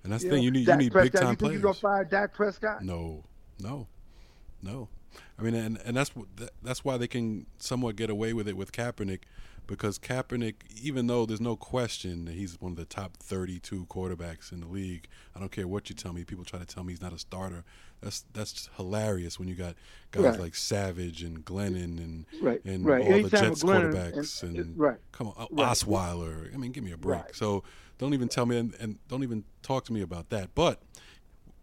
and 0.04 0.12
that's 0.14 0.24
the 0.24 0.30
thing. 0.30 0.38
know, 0.40 0.44
You 0.44 0.52
need 0.52 0.66
Dak 0.66 0.80
you 0.80 0.86
need 0.86 0.92
Prescott, 0.92 1.12
big 1.14 1.22
time 1.22 1.24
you 1.24 1.30
think 1.30 1.40
players. 1.40 1.54
you're 1.54 1.62
gonna 1.62 1.74
fire 1.74 2.06
Dak 2.06 2.34
Prescott? 2.34 2.84
No, 2.84 3.24
no, 3.60 3.88
no. 4.62 4.88
I 5.40 5.42
mean, 5.44 5.54
and 5.56 5.78
and 5.86 5.96
that's 5.98 6.12
that's 6.64 6.84
why 6.86 6.98
they 6.98 7.08
can 7.08 7.46
somewhat 7.58 7.96
get 7.96 8.10
away 8.10 8.34
with 8.34 8.48
it 8.48 8.56
with 8.58 8.72
Kaepernick, 8.72 9.22
because 9.68 9.98
Kaepernick, 10.00 10.56
even 10.82 11.08
though 11.08 11.26
there's 11.26 11.42
no 11.42 11.56
question 11.56 12.26
that 12.26 12.36
he's 12.36 12.60
one 12.62 12.72
of 12.74 12.78
the 12.78 12.86
top 12.86 13.18
32 13.18 13.86
quarterbacks 13.88 14.52
in 14.52 14.62
the 14.62 14.68
league, 14.68 15.08
I 15.36 15.40
don't 15.40 15.52
care 15.52 15.68
what 15.68 15.90
you 15.90 15.96
tell 15.96 16.14
me. 16.14 16.24
People 16.24 16.46
try 16.46 16.60
to 16.60 16.66
tell 16.66 16.84
me 16.84 16.94
he's 16.94 17.02
not 17.02 17.14
a 17.14 17.20
starter. 17.20 17.64
That's 18.02 18.24
that's 18.34 18.70
hilarious 18.78 19.40
when 19.40 19.48
you 19.48 19.56
got 19.56 19.76
guys 20.12 20.24
Right. 20.24 20.40
like 20.40 20.56
Savage 20.56 21.24
and 21.24 21.44
Glennon 21.44 21.98
and 21.98 22.26
Right, 22.42 22.64
and 22.66 22.86
right. 22.86 23.02
all 23.02 23.22
the 23.24 23.30
Jets 23.30 23.64
Glennon 23.64 23.94
quarterbacks 23.94 24.44
and- 24.44 24.58
and, 24.58 24.78
right, 24.78 24.98
come 25.12 25.28
on. 25.30 25.48
Osweiler. 25.50 26.54
I 26.54 26.58
mean, 26.58 26.72
give 26.72 26.84
me 26.84 26.92
a 26.92 26.98
break. 26.98 27.34
So 27.34 27.64
don't 27.98 28.14
even 28.14 28.28
tell 28.28 28.46
me 28.46 28.58
and, 28.58 28.76
and 28.80 28.98
don't 29.08 29.24
even 29.24 29.46
talk 29.62 29.86
to 29.86 29.94
me 29.94 30.02
about 30.02 30.30
that. 30.30 30.54
But 30.56 30.82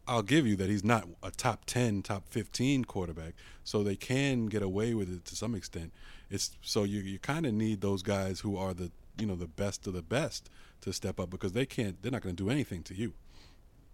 I'll 0.06 0.22
give 0.22 0.46
you 0.46 0.56
that 0.56 0.68
he's 0.68 0.84
not 0.84 1.08
a 1.22 1.30
top 1.30 1.64
10, 1.66 2.02
top 2.02 2.28
15 2.28 2.84
quarterback. 2.84 3.34
So 3.64 3.82
they 3.82 3.96
can 3.96 4.46
get 4.46 4.62
away 4.62 4.94
with 4.94 5.12
it 5.12 5.24
to 5.26 5.36
some 5.36 5.54
extent. 5.54 5.92
It's 6.30 6.56
so 6.62 6.84
you 6.84 7.00
you 7.00 7.18
kind 7.18 7.46
of 7.46 7.54
need 7.54 7.80
those 7.80 8.02
guys 8.02 8.40
who 8.40 8.56
are 8.56 8.74
the, 8.74 8.90
you 9.18 9.26
know, 9.26 9.36
the 9.36 9.46
best 9.46 9.86
of 9.86 9.92
the 9.94 10.02
best 10.02 10.50
to 10.80 10.92
step 10.92 11.20
up 11.20 11.30
because 11.30 11.52
they 11.52 11.66
can't 11.66 12.02
they're 12.02 12.10
not 12.12 12.22
going 12.22 12.34
to 12.34 12.42
do 12.42 12.50
anything 12.50 12.82
to 12.84 12.94
you. 12.94 13.14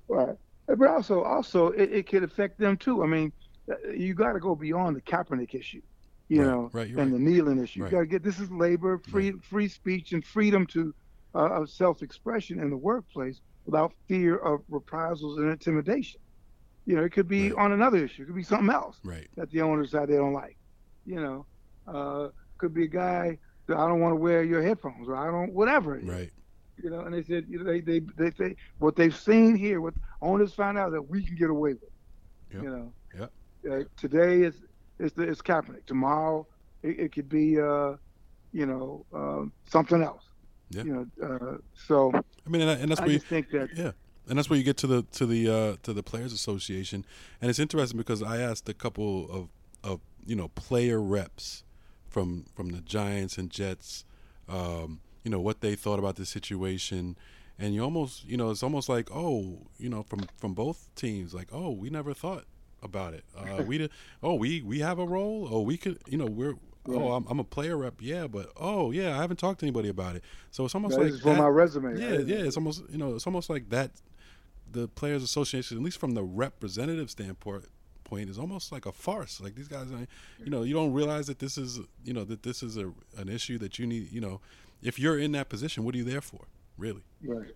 Right. 0.09 0.37
But 0.66 0.88
also, 0.88 1.23
also, 1.23 1.68
it, 1.68 1.92
it 1.92 2.07
could 2.09 2.23
affect 2.25 2.59
them 2.59 2.77
too. 2.77 3.03
I 3.03 3.07
mean, 3.07 3.33
uh, 3.71 3.90
you 3.90 4.14
got 4.14 4.33
to 4.35 4.40
go 4.40 4.55
beyond 4.55 4.97
the 4.97 5.01
Kaepernick 5.03 5.55
issue, 5.55 5.83
you 6.29 6.42
Right, 6.42 6.47
know, 6.47 6.71
right, 6.73 6.88
and 6.88 6.97
right. 6.99 7.11
the 7.12 7.18
kneeling 7.18 7.62
issue. 7.62 7.81
You 7.81 7.88
got 7.88 8.01
to 8.01 8.07
get 8.07 8.23
this 8.23 8.38
is 8.38 8.51
labor, 8.51 8.99
free, 8.99 9.33
free 9.33 9.68
speech, 9.68 10.12
and 10.12 10.25
freedom 10.25 10.66
to 10.68 10.94
uh, 11.35 11.49
of 11.62 11.71
self-expression 11.71 12.59
in 12.61 12.71
the 12.71 12.77
workplace 12.77 13.40
without 13.68 13.92
fear 14.09 14.37
of 14.38 14.62
reprisals 14.68 15.38
and 15.38 15.50
intimidation. 15.50 16.20
You 16.87 16.96
know, 16.96 17.04
it 17.04 17.12
could 17.12 17.28
be 17.28 17.52
Right. 17.52 17.64
on 17.64 17.72
another 17.72 17.98
issue. 17.98 18.22
It 18.22 18.26
could 18.26 18.35
be 18.35 18.42
something 18.42 18.74
else 18.74 18.98
Right. 19.04 19.28
that 19.37 19.50
the 19.50 19.61
owners 19.62 19.90
decide 19.90 20.09
they 20.09 20.16
don't 20.16 20.33
like. 20.33 20.59
You 21.07 21.20
know, 21.20 21.46
uh, 21.87 22.31
could 22.59 22.74
be 22.74 22.85
a 22.85 22.88
guy 22.88 23.38
that 23.66 23.76
I 23.76 23.87
don't 23.88 24.00
want 24.00 24.12
to 24.12 24.16
wear 24.16 24.42
your 24.42 24.62
headphones 24.62 25.09
or 25.09 25.16
I 25.16 25.31
don't 25.31 25.52
whatever. 25.52 26.00
Right. 26.02 26.33
you 26.83 26.90
know, 26.90 27.00
and 27.00 27.14
they 27.14 27.22
said, 27.24 27.46
you 27.48 27.59
know, 27.59 27.64
they, 27.64 27.81
they, 27.81 28.00
they, 28.16 28.31
they, 28.31 28.57
what 28.78 28.96
they've 28.96 29.14
seen 29.16 29.57
here, 29.57 29.81
what 29.81 29.94
owners 30.22 30.54
found 30.54 30.78
out 30.78 30.92
that 30.92 31.02
we 31.02 31.24
can 31.24 31.37
get 31.37 31.50
away 31.50 31.74
with, 31.74 31.90
Yep. 32.52 32.62
you 32.62 32.70
know. 32.70 32.92
Yep. 33.18 33.33
Uh, 33.70 33.85
today 33.96 34.42
is 34.42 34.62
it's 34.98 35.14
the, 35.14 35.24
it's 35.24 35.42
Kaepernick. 35.42 35.87
Tomorrow 35.87 36.46
it, 36.83 36.98
it 37.00 37.12
could 37.12 37.28
be 37.28 37.61
uh, 37.61 37.96
you 38.52 38.66
know 38.66 39.07
uh, 39.12 39.44
something 39.68 40.02
else. 40.02 40.28
Yeah. 40.70 40.83
You 40.85 41.09
know, 41.18 41.26
uh, 41.26 41.57
so 41.74 42.12
I 42.14 42.50
mean, 42.50 42.62
and, 42.62 42.81
and 42.81 42.90
that's 42.90 43.00
I 43.00 43.04
where 43.04 43.12
you, 43.12 43.18
think 43.18 43.50
that 43.50 43.70
yeah, 43.74 43.92
and 44.28 44.38
that's 44.38 44.50
where 44.50 44.59
you 44.59 44.64
get 44.64 44.76
to 44.78 44.87
the 44.87 45.02
to 45.12 45.26
the 45.26 45.48
uh, 45.48 45.76
to 45.83 45.92
the 45.92 46.02
players 46.02 46.33
association, 46.33 47.04
and 47.40 47.48
it's 47.48 47.59
interesting 47.59 47.98
because 47.98 48.22
I 48.22 48.38
asked 48.38 48.68
a 48.68 48.74
couple 48.74 49.31
of 49.31 49.48
of 49.83 50.00
you 50.26 50.37
know 50.37 50.48
player 50.48 51.00
reps 51.00 51.64
from 52.09 52.46
from 52.54 52.70
the 52.70 52.81
Giants 52.81 53.38
and 53.38 53.50
Jets, 53.50 54.04
um, 54.48 55.00
you 55.24 55.31
know 55.31 55.40
what 55.40 55.61
they 55.61 55.74
thought 55.74 55.98
about 55.98 56.16
the 56.16 56.26
situation, 56.26 57.16
and 57.59 57.74
you 57.74 57.83
almost 57.83 58.24
you 58.26 58.37
know 58.37 58.50
it's 58.50 58.62
almost 58.62 58.88
like 58.88 59.09
oh 59.12 59.66
you 59.78 59.88
know 59.88 60.02
from 60.02 60.26
from 60.37 60.54
both 60.54 60.88
teams 60.94 61.33
like 61.35 61.48
oh 61.52 61.70
we 61.70 61.90
never 61.90 62.12
thought 62.12 62.44
about 62.83 63.14
it. 63.14 63.24
Uh, 63.37 63.62
we 63.62 63.78
did 63.78 63.90
oh 64.22 64.35
we 64.35 64.62
we 64.62 64.81
have 64.81 64.98
a 64.98 65.07
role. 65.07 65.48
Oh 65.50 65.62
we 65.62 65.76
could 65.76 65.98
you 66.07 66.18
know 66.18 66.26
we're 66.26 66.54
oh 66.88 67.12
I'm, 67.12 67.27
I'm 67.29 67.38
a 67.38 67.44
player 67.44 67.77
rep 67.77 67.94
yeah 68.01 68.27
but 68.27 68.51
oh 68.57 68.90
yeah 68.90 69.16
I 69.16 69.20
haven't 69.20 69.38
talked 69.38 69.61
to 69.61 69.66
anybody 69.66 69.88
about 69.88 70.16
it 70.16 70.24
so 70.51 70.64
it's 70.64 70.74
almost 70.74 70.96
that 70.96 71.05
like 71.12 71.20
for 71.20 71.31
that- 71.31 71.38
my 71.38 71.48
resume. 71.48 71.98
yeah, 72.01 72.16
right? 72.16 72.27
yeah. 72.27 72.37
It's 72.37 72.57
almost 72.57 72.83
you 72.90 72.98
know, 72.98 73.14
it's 73.14 73.27
almost 73.27 73.51
like 73.51 73.68
that. 73.70 73.90
The 74.70 74.87
players' 74.87 75.22
association, 75.22 75.79
at 75.79 75.83
least 75.83 75.98
from 75.98 76.12
the 76.12 76.22
representative 76.22 77.11
standpoint, 77.11 77.64
point 78.05 78.29
is 78.29 78.38
almost 78.38 78.70
like 78.70 78.85
a 78.85 78.92
farce. 78.92 79.40
Like 79.40 79.55
these 79.55 79.68
guys, 79.68 79.88
you 80.44 80.51
know, 80.51 80.62
you 80.62 80.74
don't 80.74 80.92
realize 80.92 81.27
that 81.29 81.38
this 81.38 81.57
is 81.57 81.81
you 82.05 82.12
know 82.12 82.24
that 82.24 82.42
this 82.42 82.62
is 82.62 82.77
a 82.77 82.92
an 83.16 83.29
issue 83.29 83.57
that 83.59 83.79
you 83.79 83.87
need. 83.87 84.12
You 84.12 84.20
know, 84.20 84.40
if 84.83 84.98
you're 84.98 85.18
in 85.18 85.33
that 85.33 85.48
position, 85.48 85.85
what 85.85 85.94
are 85.94 85.98
you 85.98 86.05
there 86.05 86.20
for, 86.20 86.46
really? 86.77 87.03
Right. 87.22 87.53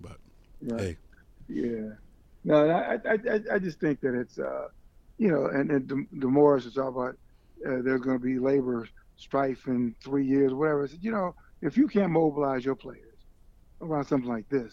But 0.00 0.18
Right. 0.60 0.80
hey, 0.80 0.96
Yeah. 1.48 1.94
No, 2.44 2.68
I, 2.68 2.94
I, 2.94 3.12
I, 3.12 3.40
I 3.54 3.58
just 3.58 3.78
think 3.78 4.00
that 4.00 4.14
it's, 4.18 4.38
uh, 4.38 4.68
you 5.18 5.28
know, 5.28 5.46
and, 5.46 5.70
and 5.70 6.08
Morris 6.12 6.66
is 6.66 6.76
all 6.78 6.88
about 6.88 7.16
uh, 7.66 7.82
there's 7.82 8.00
going 8.00 8.18
to 8.18 8.24
be 8.24 8.38
labor 8.38 8.86
strife 9.16 9.66
in 9.66 9.94
three 10.02 10.26
years, 10.26 10.52
whatever. 10.54 10.84
I 10.84 10.86
said, 10.86 11.02
you 11.02 11.12
know, 11.12 11.34
if 11.62 11.76
you 11.76 11.86
can't 11.88 12.10
mobilize 12.12 12.64
your 12.64 12.76
players 12.76 13.18
around 13.80 14.04
something 14.04 14.28
like 14.28 14.48
this 14.48 14.72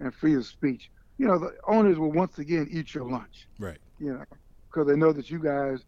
and 0.00 0.14
free 0.14 0.34
of 0.36 0.44
speech, 0.46 0.90
you 1.18 1.26
know, 1.26 1.38
the 1.38 1.52
owners 1.68 1.98
will 1.98 2.12
once 2.12 2.38
again 2.38 2.66
eat 2.70 2.94
your 2.94 3.08
lunch, 3.08 3.48
right, 3.58 3.80
you 3.98 4.12
know, 4.12 4.24
because 4.70 4.86
they 4.86 4.96
know 4.96 5.12
that 5.12 5.30
you 5.30 5.38
guys, 5.40 5.84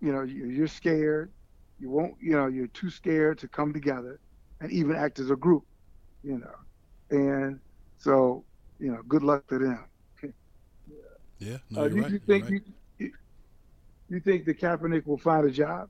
you 0.00 0.12
know, 0.12 0.22
you, 0.22 0.46
you're 0.46 0.66
scared. 0.68 1.32
You 1.78 1.90
won't, 1.90 2.14
you 2.20 2.32
know, 2.32 2.46
you're 2.46 2.68
too 2.68 2.90
scared 2.90 3.38
to 3.38 3.48
come 3.48 3.72
together 3.72 4.20
and 4.60 4.70
even 4.72 4.96
act 4.96 5.18
as 5.18 5.30
a 5.30 5.36
group, 5.36 5.64
you 6.22 6.38
know. 6.38 6.54
And 7.10 7.60
so, 7.98 8.44
you 8.78 8.92
know, 8.92 9.02
good 9.08 9.22
luck 9.22 9.46
to 9.48 9.58
them. 9.58 9.86
yeah, 11.38 11.58
no, 11.70 11.76
Uh, 11.76 11.86
you're 11.86 11.88
do 11.88 11.98
right. 11.98 12.12
you 12.12 12.18
you're 12.26 12.26
think 12.26 12.46
right. 12.46 12.54
You, 14.08 14.20
think 14.20 14.44
the 14.44 14.54
Kaepernick 14.54 15.06
will 15.06 15.18
find 15.18 15.46
a 15.46 15.50
job 15.50 15.88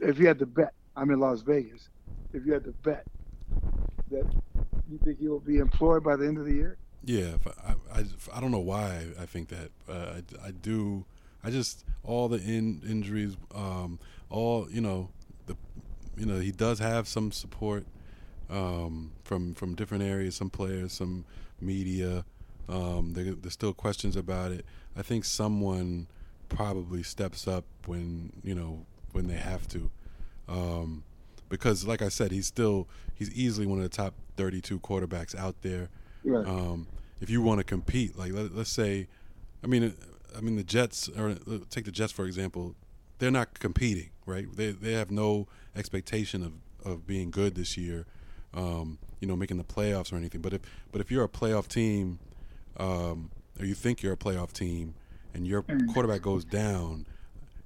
if 0.00 0.18
you 0.18 0.26
had 0.26 0.38
to 0.38 0.46
bet? 0.46 0.72
I'm 0.96 1.10
in 1.10 1.20
Las 1.20 1.42
Vegas. 1.42 1.88
If 2.32 2.44
you 2.44 2.52
had 2.52 2.64
to 2.64 2.72
bet 2.72 3.04
that 4.10 4.24
you 4.90 4.98
think 5.04 5.18
he 5.18 5.28
will 5.28 5.40
be 5.40 5.58
employed 5.58 6.02
by 6.02 6.16
the 6.16 6.26
end 6.26 6.38
of 6.38 6.44
the 6.44 6.52
year? 6.52 6.76
Yeah, 7.04 7.36
I, 7.64 8.00
I, 8.00 8.04
I 8.34 8.40
don't 8.40 8.50
know 8.50 8.58
why 8.58 9.06
I 9.20 9.26
think 9.26 9.48
that. 9.48 9.70
Uh, 9.88 10.20
I, 10.42 10.48
I 10.48 10.50
do. 10.50 11.04
I 11.44 11.50
just 11.50 11.84
all 12.02 12.28
the 12.28 12.38
in, 12.38 12.82
injuries, 12.88 13.36
um, 13.54 14.00
all 14.30 14.68
you 14.70 14.80
know, 14.80 15.10
the 15.46 15.56
you 16.16 16.26
know 16.26 16.38
he 16.38 16.50
does 16.50 16.80
have 16.80 17.06
some 17.06 17.30
support 17.30 17.86
um, 18.50 19.12
from 19.24 19.54
from 19.54 19.74
different 19.74 20.02
areas, 20.02 20.34
some 20.34 20.50
players, 20.50 20.92
some 20.92 21.24
media. 21.60 22.24
Um, 22.68 23.12
there, 23.14 23.32
there's 23.32 23.54
still 23.54 23.72
questions 23.72 24.16
about 24.16 24.52
it. 24.52 24.66
I 24.96 25.02
think 25.02 25.24
someone 25.24 26.08
probably 26.48 27.02
steps 27.02 27.46
up 27.46 27.64
when 27.86 28.32
you 28.42 28.54
know 28.54 28.84
when 29.12 29.26
they 29.26 29.36
have 29.36 29.66
to, 29.68 29.90
um, 30.48 31.04
because 31.48 31.86
like 31.86 32.02
I 32.02 32.08
said, 32.08 32.30
he's 32.30 32.46
still 32.46 32.88
he's 33.14 33.30
easily 33.32 33.66
one 33.66 33.78
of 33.78 33.84
the 33.84 33.88
top 33.96 34.14
32 34.36 34.80
quarterbacks 34.80 35.34
out 35.34 35.62
there. 35.62 35.88
Right. 36.24 36.46
Um, 36.46 36.86
if 37.20 37.30
you 37.30 37.42
want 37.42 37.58
to 37.58 37.64
compete, 37.64 38.16
like 38.16 38.32
let, 38.32 38.54
let's 38.54 38.70
say, 38.70 39.08
I 39.62 39.66
mean, 39.66 39.84
uh, 39.84 40.36
I 40.36 40.40
mean 40.40 40.56
the 40.56 40.64
Jets, 40.64 41.08
or 41.16 41.30
uh, 41.30 41.58
take 41.70 41.84
the 41.84 41.92
Jets 41.92 42.12
for 42.12 42.26
example, 42.26 42.74
they're 43.18 43.30
not 43.30 43.58
competing, 43.58 44.10
right? 44.26 44.46
They 44.54 44.70
they 44.70 44.92
have 44.92 45.10
no 45.10 45.48
expectation 45.76 46.42
of, 46.42 46.52
of 46.84 47.06
being 47.06 47.30
good 47.30 47.54
this 47.54 47.76
year, 47.76 48.06
um, 48.54 48.98
you 49.20 49.28
know, 49.28 49.36
making 49.36 49.58
the 49.58 49.64
playoffs 49.64 50.12
or 50.12 50.16
anything. 50.16 50.40
But 50.40 50.54
if 50.54 50.60
but 50.92 51.00
if 51.00 51.10
you're 51.10 51.24
a 51.24 51.28
playoff 51.28 51.68
team, 51.68 52.18
um, 52.76 53.30
or 53.58 53.66
you 53.66 53.74
think 53.74 54.02
you're 54.02 54.12
a 54.12 54.16
playoff 54.16 54.52
team, 54.52 54.94
and 55.34 55.46
your 55.46 55.62
quarterback 55.92 56.22
goes 56.22 56.44
down, 56.44 57.06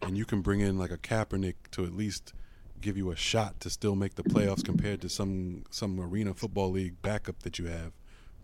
and 0.03 0.17
you 0.17 0.25
can 0.25 0.41
bring 0.43 0.61
in 0.61 0.79
like 0.79 0.91
a 0.91 0.99
Kaepernick 0.99 1.55
to 1.73 1.85
at 1.85 1.93
least 1.93 2.33
give 2.81 2.97
you 2.97 3.11
a 3.11 3.17
shot 3.17 3.61
to 3.61 3.71
still 3.71 3.95
make 3.95 4.17
the 4.17 4.25
playoffs 4.25 4.65
compared 4.65 5.01
to 5.03 5.09
some 5.09 5.65
some 5.71 6.01
arena 6.01 6.35
football 6.35 6.71
league 6.71 7.01
backup 7.03 7.41
that 7.45 7.59
you 7.59 7.67
have. 7.67 7.93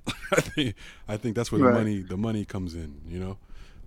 I 0.33 0.41
think 0.41 0.75
I 1.09 1.17
think 1.17 1.35
that's 1.37 1.51
where 1.53 1.61
Right. 1.61 1.73
the 1.73 1.79
money 1.79 2.03
the 2.03 2.17
money 2.17 2.45
comes 2.45 2.75
in, 2.75 3.01
you 3.09 3.19
know. 3.19 3.39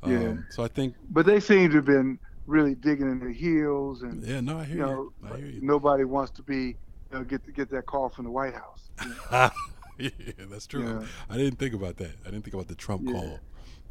Yeah. 0.05 0.17
Um, 0.29 0.45
so 0.49 0.63
I 0.63 0.67
think 0.67 0.95
But 1.09 1.25
they 1.25 1.39
seem 1.39 1.69
to 1.69 1.75
have 1.77 1.85
been 1.85 2.19
really 2.47 2.75
digging 2.75 3.09
in 3.09 3.19
their 3.19 3.29
heels, 3.29 4.01
and 4.01 4.23
yeah, 4.25 4.41
no, 4.41 4.57
I 4.59 4.63
hear 4.65 4.77
you 4.77 4.87
you. 4.87 5.13
I 5.31 5.37
hear 5.37 5.45
you. 5.47 5.61
nobody 5.61 6.03
wants 6.03 6.31
to 6.33 6.41
be 6.43 6.75
you 7.11 7.17
know, 7.17 7.23
get 7.23 7.41
get 7.53 7.69
that 7.69 7.85
call 7.85 8.09
from 8.09 8.25
the 8.25 8.31
White 8.31 8.53
House. 8.53 8.89
you 9.03 9.09
know. 9.31 9.49
yeah, 9.97 10.09
that's 10.49 10.67
true. 10.67 10.83
Yeah. 11.01 11.05
I 11.29 11.37
didn't 11.37 11.59
think 11.59 11.73
about 11.73 11.97
that. 11.97 12.11
I 12.25 12.29
didn't 12.31 12.43
think 12.43 12.53
about 12.55 12.67
the 12.67 12.75
Trump 12.75 13.03
Yeah. 13.05 13.13
call. 13.13 13.39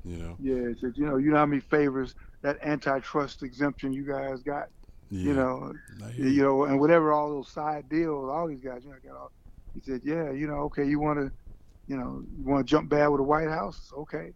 You 0.05 0.17
know. 0.17 0.37
Yeah, 0.41 0.73
said, 0.81 0.95
you 0.97 1.07
know, 1.07 1.17
you 1.17 1.31
know 1.31 1.37
how 1.37 1.47
many 1.47 1.61
favors 1.61 2.15
that 2.43 2.59
antitrust 2.63 3.43
exemption 3.43 3.93
you 3.93 4.05
guys 4.05 4.41
got. 4.43 4.69
Yeah. 5.11 5.21
You 5.25 5.35
know, 5.35 5.73
hear 6.15 6.29
you 6.29 6.43
know, 6.43 6.65
and 6.65 6.79
whatever 6.81 7.13
all 7.13 7.29
those 7.29 7.49
side 7.49 7.89
deals, 7.89 8.31
all 8.31 8.47
these 8.47 8.61
guys, 8.61 8.83
you 8.85 8.91
know, 8.91 8.97
got 9.05 9.17
all. 9.19 9.33
He 9.75 9.81
said, 9.81 10.01
yeah, 10.05 10.31
you 10.31 10.47
know, 10.47 10.61
okay, 10.63 10.87
you 10.87 10.99
want 11.01 11.19
to, 11.19 11.31
you 11.89 11.97
know, 11.97 12.25
you 12.39 12.45
want 12.45 12.67
to 12.67 12.71
jump 12.71 12.89
bad 12.89 13.09
with 13.09 13.19
the 13.19 13.25
White 13.25 13.49
House, 13.49 13.93
okay. 13.97 14.33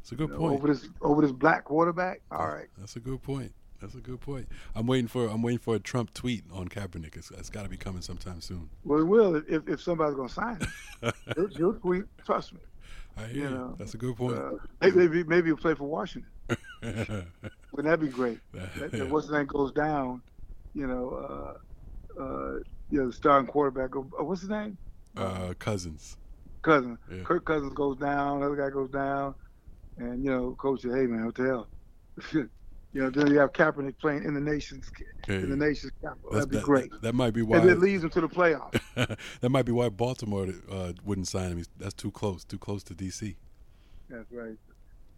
It's 0.00 0.12
a 0.12 0.14
good 0.16 0.28
You 0.28 0.34
know, 0.34 0.40
point. 0.40 0.54
over 0.54 0.68
this 0.68 0.88
over 1.00 1.22
this 1.22 1.32
black 1.32 1.64
quarterback, 1.64 2.20
all 2.30 2.48
right. 2.48 2.68
That's 2.78 2.96
a 2.96 3.00
good 3.00 3.22
point. 3.22 3.52
That's 3.80 3.94
a 3.94 4.00
good 4.00 4.20
point. 4.20 4.48
I'm 4.74 4.86
waiting 4.86 5.06
for 5.06 5.28
I'm 5.28 5.42
waiting 5.42 5.58
for 5.60 5.76
a 5.76 5.78
Trump 5.78 6.12
tweet 6.14 6.44
on 6.52 6.68
Kaepernick. 6.68 7.16
It's, 7.16 7.30
it's 7.30 7.50
got 7.50 7.62
to 7.62 7.68
be 7.68 7.76
coming 7.76 8.02
sometime 8.02 8.40
soon. 8.40 8.68
Well, 8.84 9.00
it 9.00 9.04
will 9.04 9.36
if 9.36 9.68
if 9.68 9.80
somebody's 9.80 10.16
gonna 10.16 10.28
sign 10.28 10.58
it. 11.02 11.14
he'll, 11.36 11.48
he'll 11.48 11.74
tweet. 11.74 12.04
Trust 12.24 12.54
me. 12.54 12.60
I 13.18 13.26
hear 13.26 13.44
You 13.44 13.50
know, 13.50 13.74
That's 13.78 13.94
a 13.94 13.98
good 13.98 14.16
point. 14.16 14.36
Uh, 14.36 14.50
maybe 14.80 15.24
maybe 15.24 15.48
he'll 15.48 15.56
play 15.56 15.74
for 15.74 15.84
Washington. 15.84 16.30
Wouldn't 16.82 17.90
that 17.90 18.00
be 18.00 18.08
great? 18.08 18.38
That, 18.52 18.92
that 18.92 19.08
what's 19.08 19.26
his 19.26 19.34
name 19.34 19.46
goes 19.46 19.72
down, 19.72 20.22
you 20.74 20.86
know, 20.86 21.56
uh, 22.18 22.22
uh, 22.22 22.52
you 22.90 23.00
know, 23.00 23.06
the 23.08 23.12
starting 23.12 23.46
quarterback. 23.46 23.94
Uh, 23.96 24.24
what's 24.24 24.40
his 24.40 24.50
name? 24.50 24.78
uh, 25.16 25.54
Cousins. 25.58 26.16
Cousins. 26.62 26.98
Yeah. 27.10 27.22
Kirk 27.24 27.44
Cousins 27.44 27.74
goes 27.74 27.98
down. 27.98 28.42
Other 28.42 28.56
guy 28.56 28.70
goes 28.70 28.90
down, 28.90 29.34
and 29.98 30.24
you 30.24 30.30
know, 30.30 30.56
coach 30.60 30.82
said, 30.82 30.92
"Hey 30.92 31.06
man, 31.06 31.26
what 31.26 31.34
the 31.34 31.42
hell?" 31.44 31.68
you 32.92 33.02
know, 33.02 33.10
then 33.10 33.26
you 33.28 33.38
have 33.38 33.52
Kaepernick 33.52 33.98
playing 33.98 34.24
in 34.24 34.34
the 34.34 34.40
nation's 34.40 34.90
in 35.28 35.50
the 35.50 35.56
nation's 35.56 35.92
capital. 36.00 36.30
That'd 36.32 36.50
be 36.50 36.56
that, 36.56 36.64
great. 36.64 36.90
That, 36.90 37.02
that 37.02 37.14
might 37.14 37.34
be 37.34 37.42
why. 37.42 37.58
and 37.58 37.68
it 37.68 37.78
leads 37.78 38.02
them 38.02 38.10
to 38.10 38.20
the 38.22 38.28
playoffs. 38.28 38.80
that 39.40 39.50
might 39.50 39.66
be 39.66 39.72
why 39.72 39.90
Baltimore 39.90 40.48
uh, 40.70 40.92
wouldn't 41.04 41.28
sign 41.28 41.52
him. 41.52 41.64
That's 41.78 41.94
too 41.94 42.10
close. 42.10 42.44
Too 42.44 42.58
close 42.58 42.82
to 42.84 42.94
DC. 42.94 43.36
That's 44.08 44.30
right. 44.32 44.56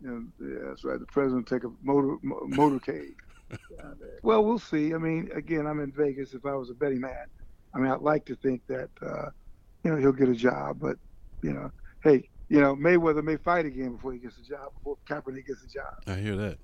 You 0.02 0.08
know, 0.08 0.24
yeah, 0.40 0.68
that's 0.68 0.82
right. 0.82 0.98
The 0.98 1.06
president 1.06 1.46
take 1.46 1.62
a 1.62 1.70
motor 1.82 2.16
motorcade. 2.24 3.14
well, 4.22 4.44
we'll 4.44 4.58
see. 4.58 4.94
I 4.94 4.98
mean, 4.98 5.30
again, 5.34 5.66
I'm 5.66 5.80
in 5.80 5.92
Vegas. 5.92 6.34
If 6.34 6.46
I 6.46 6.54
was 6.54 6.70
a 6.70 6.74
betting 6.74 7.00
man, 7.00 7.26
I 7.74 7.78
mean, 7.78 7.90
I'd 7.90 8.00
like 8.00 8.24
to 8.26 8.34
think 8.36 8.66
that 8.66 8.90
uh, 9.00 9.30
you 9.84 9.92
know 9.92 9.96
he'll 9.96 10.12
get 10.12 10.28
a 10.28 10.34
job, 10.34 10.78
but 10.80 10.96
you 11.42 11.52
know, 11.52 11.70
hey, 12.02 12.28
you 12.48 12.60
know, 12.60 12.74
Mayweather 12.74 13.22
may 13.22 13.36
fight 13.36 13.64
again 13.64 13.94
before 13.94 14.12
he 14.12 14.18
gets 14.18 14.38
a 14.38 14.42
job. 14.42 14.72
Before 14.74 14.96
Kaepernick 15.08 15.46
gets 15.46 15.62
a 15.62 15.68
job. 15.68 15.94
I 16.06 16.14
hear 16.14 16.36
that. 16.36 16.58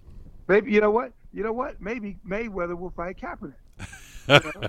Maybe 0.48 0.72
you 0.72 0.80
know 0.80 0.90
what? 0.90 1.12
You 1.32 1.42
know 1.42 1.52
what? 1.52 1.80
Maybe 1.80 2.18
Mayweather 2.26 2.78
will 2.78 2.90
fight 2.90 3.18
Kaepernick. 3.18 3.54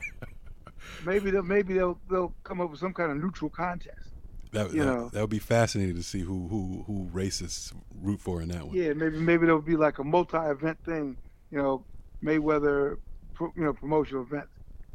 Maybe 1.05 1.31
they'll 1.31 1.43
maybe 1.43 1.73
they'll 1.73 1.99
they'll 2.09 2.33
come 2.43 2.61
up 2.61 2.71
with 2.71 2.79
some 2.79 2.93
kind 2.93 3.11
of 3.11 3.17
neutral 3.17 3.49
contest. 3.49 4.09
That, 4.51 4.73
You 4.73 4.79
that, 4.79 4.85
know. 4.85 5.09
that 5.09 5.21
would 5.21 5.29
be 5.29 5.39
fascinating 5.39 5.95
to 5.95 6.03
see 6.03 6.21
who 6.21 6.47
who 6.47 6.83
who 6.87 7.09
racists 7.13 7.73
root 8.01 8.19
for 8.21 8.41
in 8.41 8.49
that 8.49 8.65
one. 8.65 8.75
Yeah, 8.75 8.93
maybe 8.93 9.19
maybe 9.19 9.45
there'll 9.45 9.61
be 9.61 9.75
like 9.75 9.99
a 9.99 10.03
multi-event 10.03 10.83
thing. 10.85 11.17
You 11.51 11.57
know, 11.57 11.85
Mayweather, 12.23 12.97
you 13.39 13.51
know, 13.63 13.73
promotional 13.73 14.23
event, 14.23 14.47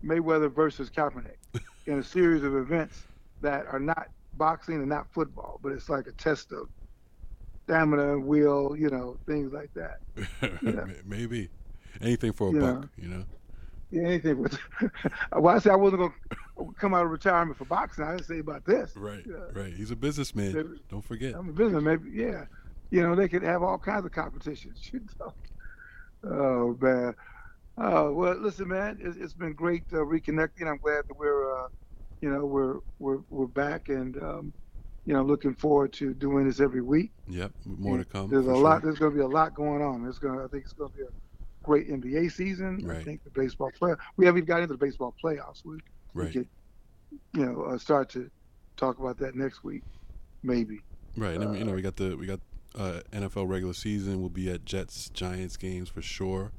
Mayweather 0.05 0.53
versus 0.53 0.91
Kaepernick, 0.91 1.37
in 1.87 1.99
a 1.99 2.03
series 2.03 2.43
of 2.43 2.57
events 2.57 3.03
that 3.41 3.67
are 3.67 3.81
not 3.81 4.09
boxing 4.35 4.77
and 4.77 4.89
not 4.89 5.13
football, 5.13 5.61
but 5.63 5.73
it's 5.73 5.89
like 5.89 6.07
a 6.07 6.13
test 6.13 6.53
of 6.53 6.69
stamina, 7.77 8.19
will, 8.19 8.77
you 8.77 8.91
know, 8.91 9.19
things 9.27 9.53
like 9.53 9.71
that. 9.75 9.97
Yeah. 10.63 10.85
Maybe 11.05 11.49
anything 12.01 12.33
for 12.33 12.51
a 12.51 12.53
Yeah. 12.55 12.61
buck, 12.61 12.89
you 12.97 13.09
know. 13.09 13.25
Yeah, 13.91 14.03
anything 14.09 14.39
with. 14.39 14.59
well, 15.37 15.55
I 15.55 15.59
said 15.59 15.73
I 15.73 15.77
wasn't 15.77 16.01
gonna 16.57 16.73
come 16.79 16.95
out 16.95 17.05
of 17.05 17.11
retirement 17.11 17.59
for 17.59 17.65
boxing. 17.67 18.05
I 18.05 18.13
didn't 18.13 18.27
say 18.27 18.39
about 18.39 18.65
this. 18.65 18.93
Right, 18.97 19.23
Yeah. 19.27 19.51
right. 19.53 19.73
He's 19.75 19.91
a 19.91 19.97
businessman. 19.97 20.55
Maybe- 20.55 20.83
Don't 20.89 21.05
forget. 21.05 21.35
I'm 21.35 21.49
a 21.51 21.53
businessman. 21.53 21.85
maybe. 22.03 22.17
Yeah, 22.17 22.45
you 22.91 23.03
know, 23.03 23.15
they 23.15 23.29
could 23.29 23.43
have 23.43 23.63
all 23.63 23.79
kinds 23.79 24.05
of 24.07 24.13
competitions. 24.13 24.81
You 24.93 25.01
know. 25.21 25.33
Oh 26.25 26.79
man. 26.81 27.15
Oh 27.79 28.13
well, 28.13 28.37
listen, 28.39 28.69
man, 28.69 28.99
it's, 29.01 29.17
it's 29.17 29.35
been 29.35 29.55
great 29.55 29.85
uh, 29.93 29.97
reconnecting. 29.97 30.69
I'm 30.69 30.79
glad 30.79 31.05
that 31.09 31.17
we're, 31.19 31.65
uh, 31.65 31.69
you 32.21 32.31
know, 32.31 32.45
we're 32.47 32.79
we're 32.99 33.19
we're 33.29 33.47
back, 33.47 33.89
and 33.89 34.17
um, 34.23 34.55
you 35.05 35.13
know, 35.15 35.23
looking 35.23 35.55
forward 35.55 35.93
to 35.95 36.15
doing 36.15 36.47
this 36.47 36.61
every 36.61 36.83
week. 36.83 37.11
Yep, 37.29 37.53
more 37.65 37.99
to 37.99 38.05
come. 38.05 38.31
There's 38.31 38.47
a 38.47 38.51
for 38.51 38.57
lot. 38.59 38.83
There's 38.83 38.99
going 38.99 39.13
to 39.13 39.17
be 39.17 39.23
a 39.23 39.27
lot 39.27 39.55
going 39.55 39.83
on. 39.83 40.07
It's 40.07 40.19
going. 40.19 40.39
I 40.41 40.47
think 40.49 40.65
it's 40.65 40.73
going 40.73 40.91
to 40.93 40.97
be 40.97 41.03
a 41.05 41.65
great 41.65 41.89
NBA 41.91 42.31
season. 42.33 42.81
Right. 42.85 42.99
I 42.99 43.03
think 43.03 43.25
the 43.25 43.31
baseball 43.31 43.71
play. 43.79 43.95
We 44.17 44.27
haven't 44.27 44.39
even 44.41 44.47
got 44.47 44.63
into 44.63 44.75
the 44.75 44.79
baseball 44.79 45.15
playoffs. 45.23 45.65
We, 45.65 45.75
we 46.15 46.25
Right, 46.25 46.33
could, 46.33 46.49
you 47.35 47.47
know, 47.47 47.63
uh, 47.63 47.79
start 47.79 48.11
to 48.11 48.31
talk 48.77 48.99
about 48.99 49.17
that 49.19 49.35
next 49.35 49.65
week, 49.65 49.83
maybe. 50.43 50.81
right. 51.17 51.35
And 51.35 51.43
then, 51.43 51.55
you 51.55 51.65
know, 51.65 51.73
uh, 51.73 51.77
we 51.77 51.83
got 51.83 51.97
the 51.97 52.17
we 52.17 52.27
got 52.27 52.41
uh, 52.79 53.01
NFL 53.13 53.49
regular 53.49 53.75
season. 53.75 54.21
We'll 54.21 54.29
be 54.31 54.51
at 54.51 54.65
Jets 54.65 55.09
Giants 55.11 55.57
games 55.57 55.89
for 55.89 56.03
sure. 56.03 56.53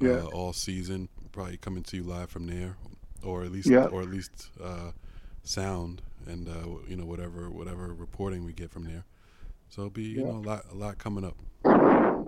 Yeah. 0.00 0.10
Uh, 0.10 0.24
all 0.26 0.52
season, 0.52 1.08
probably 1.32 1.56
coming 1.56 1.82
to 1.84 1.96
you 1.96 2.02
live 2.04 2.30
from 2.30 2.46
there, 2.46 2.76
or 3.22 3.42
at 3.44 3.50
least 3.52 3.68
Yeah. 3.68 3.86
or 3.86 4.02
at 4.02 4.08
least 4.10 4.50
uh, 4.62 4.92
sound 5.42 6.02
and 6.28 6.48
uh, 6.48 6.52
you 6.86 6.96
know 6.96 7.04
whatever 7.04 7.50
whatever 7.50 7.92
reporting 7.94 8.44
we 8.44 8.52
get 8.52 8.70
from 8.70 8.84
there. 8.84 9.04
So 9.68 9.82
it'll 9.82 9.90
be 9.90 10.04
you 10.04 10.18
Yeah. 10.18 10.32
know 10.32 10.38
a 10.38 10.46
lot 10.48 10.64
a 10.70 10.74
lot 10.74 10.98
coming 10.98 11.24
up. 11.24 11.36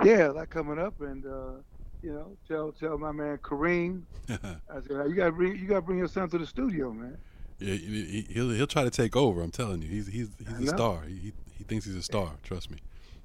Yeah, 0.05 0.28
a 0.30 0.32
lot 0.32 0.51
coming 0.51 0.78
up, 0.78 1.01
and 1.01 1.24
uh, 1.26 1.62
you 2.03 2.12
know, 2.12 2.36
tell 2.48 2.72
tell 2.72 2.98
my 2.98 3.12
man 3.12 3.38
Kareem. 3.38 4.03
I 4.28 4.80
said, 4.80 4.90
you 5.09 5.14
got 5.14 5.26
to 5.26 5.32
bring 5.32 5.57
you 5.57 5.66
got 5.68 5.76
to 5.76 5.82
bring 5.82 5.98
your 5.98 6.09
son 6.09 6.28
to 6.30 6.38
the 6.38 6.46
studio, 6.46 6.90
man. 6.92 7.18
Yeah, 7.59 7.74
he, 7.74 8.05
he- 8.26 8.32
he'll 8.34 8.51
he'll 8.51 8.66
try 8.66 8.84
to 8.84 8.90
take 8.90 9.14
over. 9.16 9.42
I'm 9.42 9.51
telling 9.51 9.82
you, 9.82 9.88
he's 9.88 10.07
he's 10.07 10.28
he's 10.38 10.59
a 10.59 10.61
know. 10.62 10.72
star. 10.72 11.03
He, 11.03 11.14
he 11.16 11.32
he 11.59 11.64
thinks 11.64 11.84
he's 11.84 11.96
a 11.96 12.03
star. 12.03 12.30
Trust 12.42 12.70
me. 12.70 12.78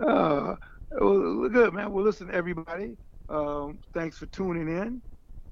uh, 0.01 0.55
well, 1.01 1.49
good 1.49 1.73
man. 1.73 1.93
Well, 1.93 2.05
listen, 2.05 2.31
everybody. 2.33 2.97
Um, 3.29 3.79
thanks 3.95 4.19
for 4.19 4.27
tuning 4.27 4.69
in. 4.69 5.03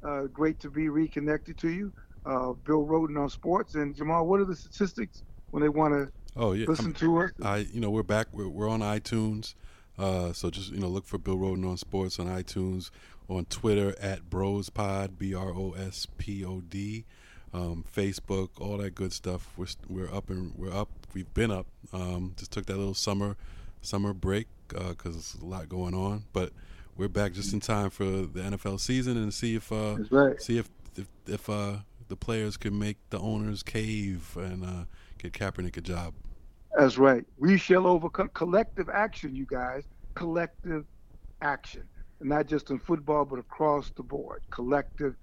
Uh, 0.02 0.22
great 0.24 0.58
to 0.60 0.70
be 0.70 0.88
reconnected 0.88 1.56
to 1.58 1.68
you. 1.70 1.92
Uh, 2.26 2.52
Bill 2.64 2.84
Rhoden 2.84 3.18
on 3.20 3.30
sports 3.30 3.76
and 3.76 3.94
Jamal. 3.94 4.26
What 4.26 4.40
are 4.40 4.44
the 4.44 4.56
statistics 4.56 5.22
when 5.50 5.62
they 5.62 5.68
want 5.68 5.94
to 5.94 6.12
Oh 6.36 6.52
yeah, 6.52 6.66
listen 6.68 6.92
to 6.94 7.18
us? 7.18 7.30
I 7.42 7.58
you 7.58 7.80
know 7.80 7.90
we're 7.90 8.02
back. 8.02 8.26
We're, 8.32 8.48
we're 8.48 8.68
on 8.68 8.80
iTunes. 8.80 9.54
Uh, 9.98 10.32
so 10.34 10.50
just 10.50 10.70
you 10.72 10.78
know 10.78 10.88
look 10.88 11.06
for 11.06 11.16
Bill 11.18 11.36
Rhoden 11.36 11.68
on 11.68 11.78
Sports 11.78 12.18
on 12.18 12.26
iTunes, 12.26 12.90
on 13.28 13.46
Twitter 13.46 13.94
at 14.00 14.28
BrosPod 14.28 15.18
B 15.18 15.34
R 15.34 15.48
O 15.48 15.72
S 15.72 16.06
P 16.18 16.44
O 16.44 16.60
D, 16.60 17.06
um, 17.54 17.84
Facebook, 17.94 18.50
all 18.60 18.76
that 18.78 18.94
good 18.94 19.14
stuff. 19.14 19.50
We're 19.56 19.66
we're 19.88 20.14
up 20.14 20.28
and 20.28 20.52
we're 20.56 20.74
up. 20.74 20.90
We've 21.14 21.32
been 21.32 21.50
up. 21.50 21.66
Um, 21.92 22.34
just 22.36 22.52
took 22.52 22.66
that 22.66 22.76
little 22.76 22.94
summer 22.94 23.36
summer 23.80 24.12
break 24.12 24.48
because 24.68 25.14
there's 25.14 25.36
a 25.40 25.46
lot 25.46 25.70
going 25.70 25.94
on, 25.94 26.24
but 26.34 26.52
we're 26.98 27.08
back 27.08 27.32
just 27.32 27.54
in 27.54 27.60
time 27.60 27.88
for 27.88 28.04
the 28.04 28.40
NFL 28.40 28.80
season 28.80 29.16
and 29.16 29.32
see 29.32 29.54
if 29.54 29.72
uh, 29.72 29.96
right. 30.10 30.40
see 30.42 30.58
if 30.58 30.68
if, 30.96 31.06
if 31.26 31.48
uh, 31.48 31.76
the 32.08 32.16
players 32.16 32.56
can 32.56 32.78
make 32.78 32.96
the 33.10 33.18
owners 33.18 33.62
cave 33.62 34.36
and 34.36 34.64
uh, 34.64 34.84
get 35.18 35.32
Kaepernick 35.32 35.76
a 35.76 35.80
job. 35.80 36.14
That's 36.76 36.98
right. 36.98 37.24
We 37.38 37.56
shall 37.56 37.86
overcome 37.86 38.30
collective 38.34 38.88
action, 38.88 39.34
you 39.34 39.46
guys. 39.46 39.84
Collective 40.14 40.84
action. 41.40 41.84
And 42.20 42.28
not 42.28 42.46
just 42.46 42.70
in 42.70 42.78
football, 42.78 43.24
but 43.24 43.38
across 43.38 43.90
the 43.96 44.02
board. 44.02 44.42
Collective 44.50 45.14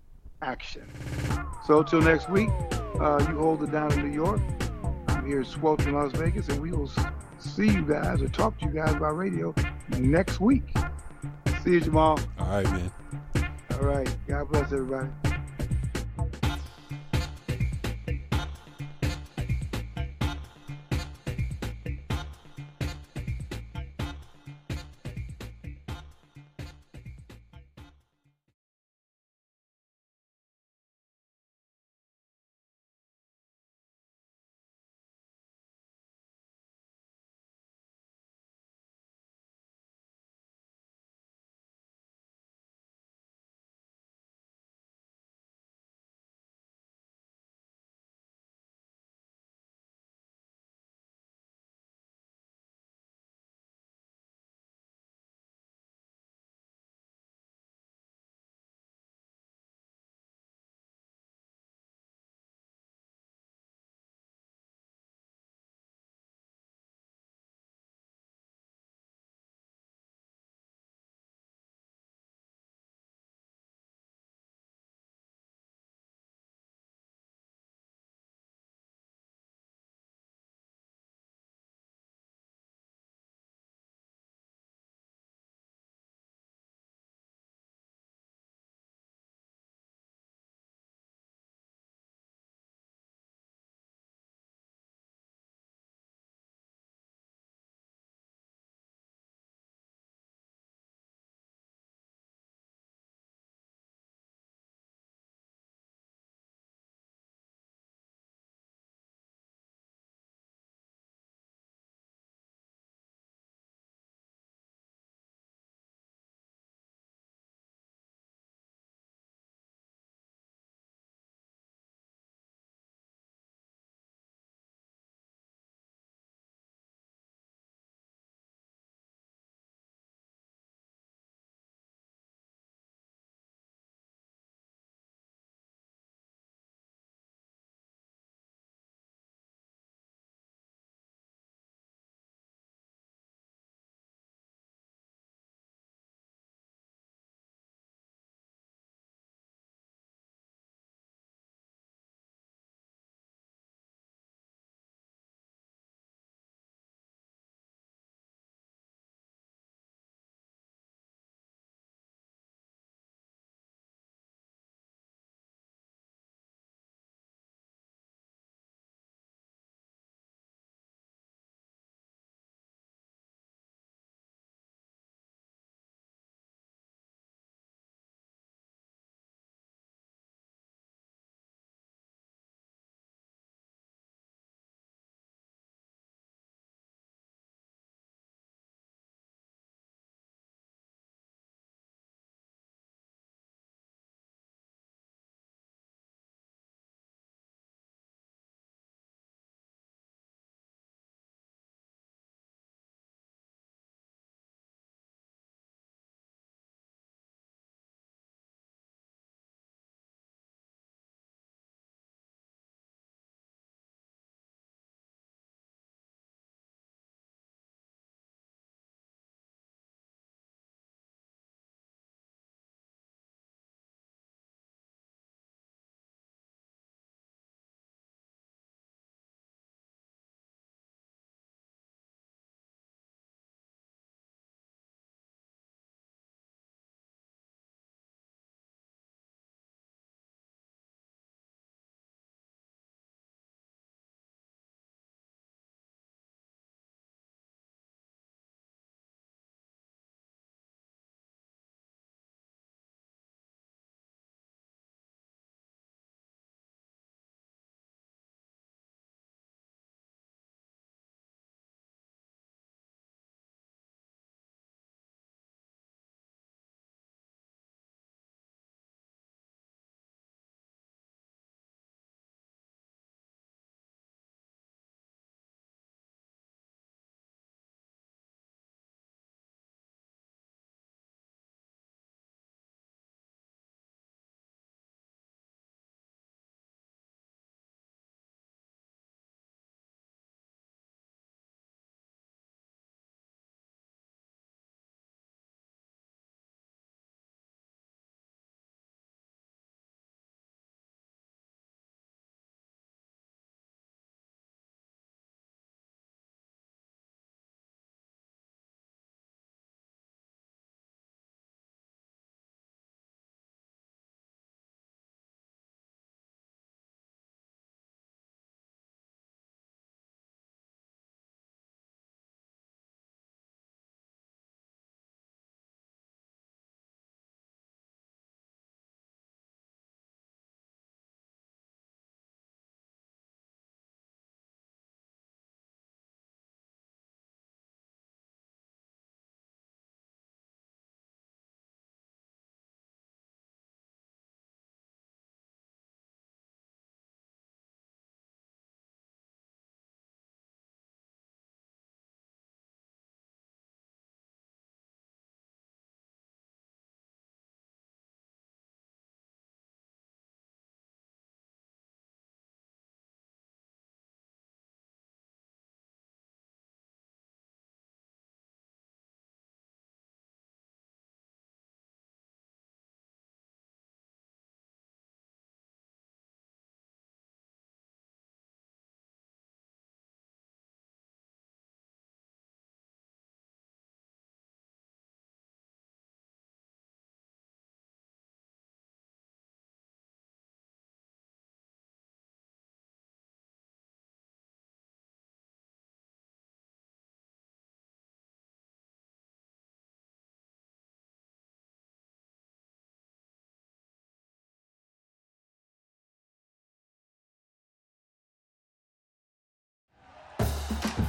action. 0.42 0.84
So 1.66 1.84
till 1.84 2.02
next 2.02 2.30
week, 2.30 2.50
uh, 3.00 3.26
you 3.30 3.38
hold 3.38 3.64
it 3.64 3.72
down 3.72 3.92
in 3.94 4.10
New 4.10 4.16
York. 4.16 4.42
I'm 5.08 5.26
here 5.26 5.40
in 5.40 5.46
Sweltering, 5.46 5.96
Las 5.96 6.12
Vegas, 6.14 6.50
and 6.50 6.62
we 6.62 6.72
will 6.72 6.92
see 7.40 7.70
you 7.70 7.84
guys 7.84 8.22
or 8.22 8.30
talk 8.30 8.58
to 8.60 8.66
you 8.66 8.72
guys 8.72 8.96
by 8.96 9.10
radio 9.10 9.54
next 9.98 10.40
week. 10.40 10.76
See 11.64 11.72
you, 11.72 11.82
Jamal. 11.82 12.20
All 12.40 12.48
right, 12.48 12.66
man. 12.66 12.92
All 13.72 13.80
right. 13.80 14.16
God 14.28 14.50
bless 14.50 14.72
everybody. 14.74 15.10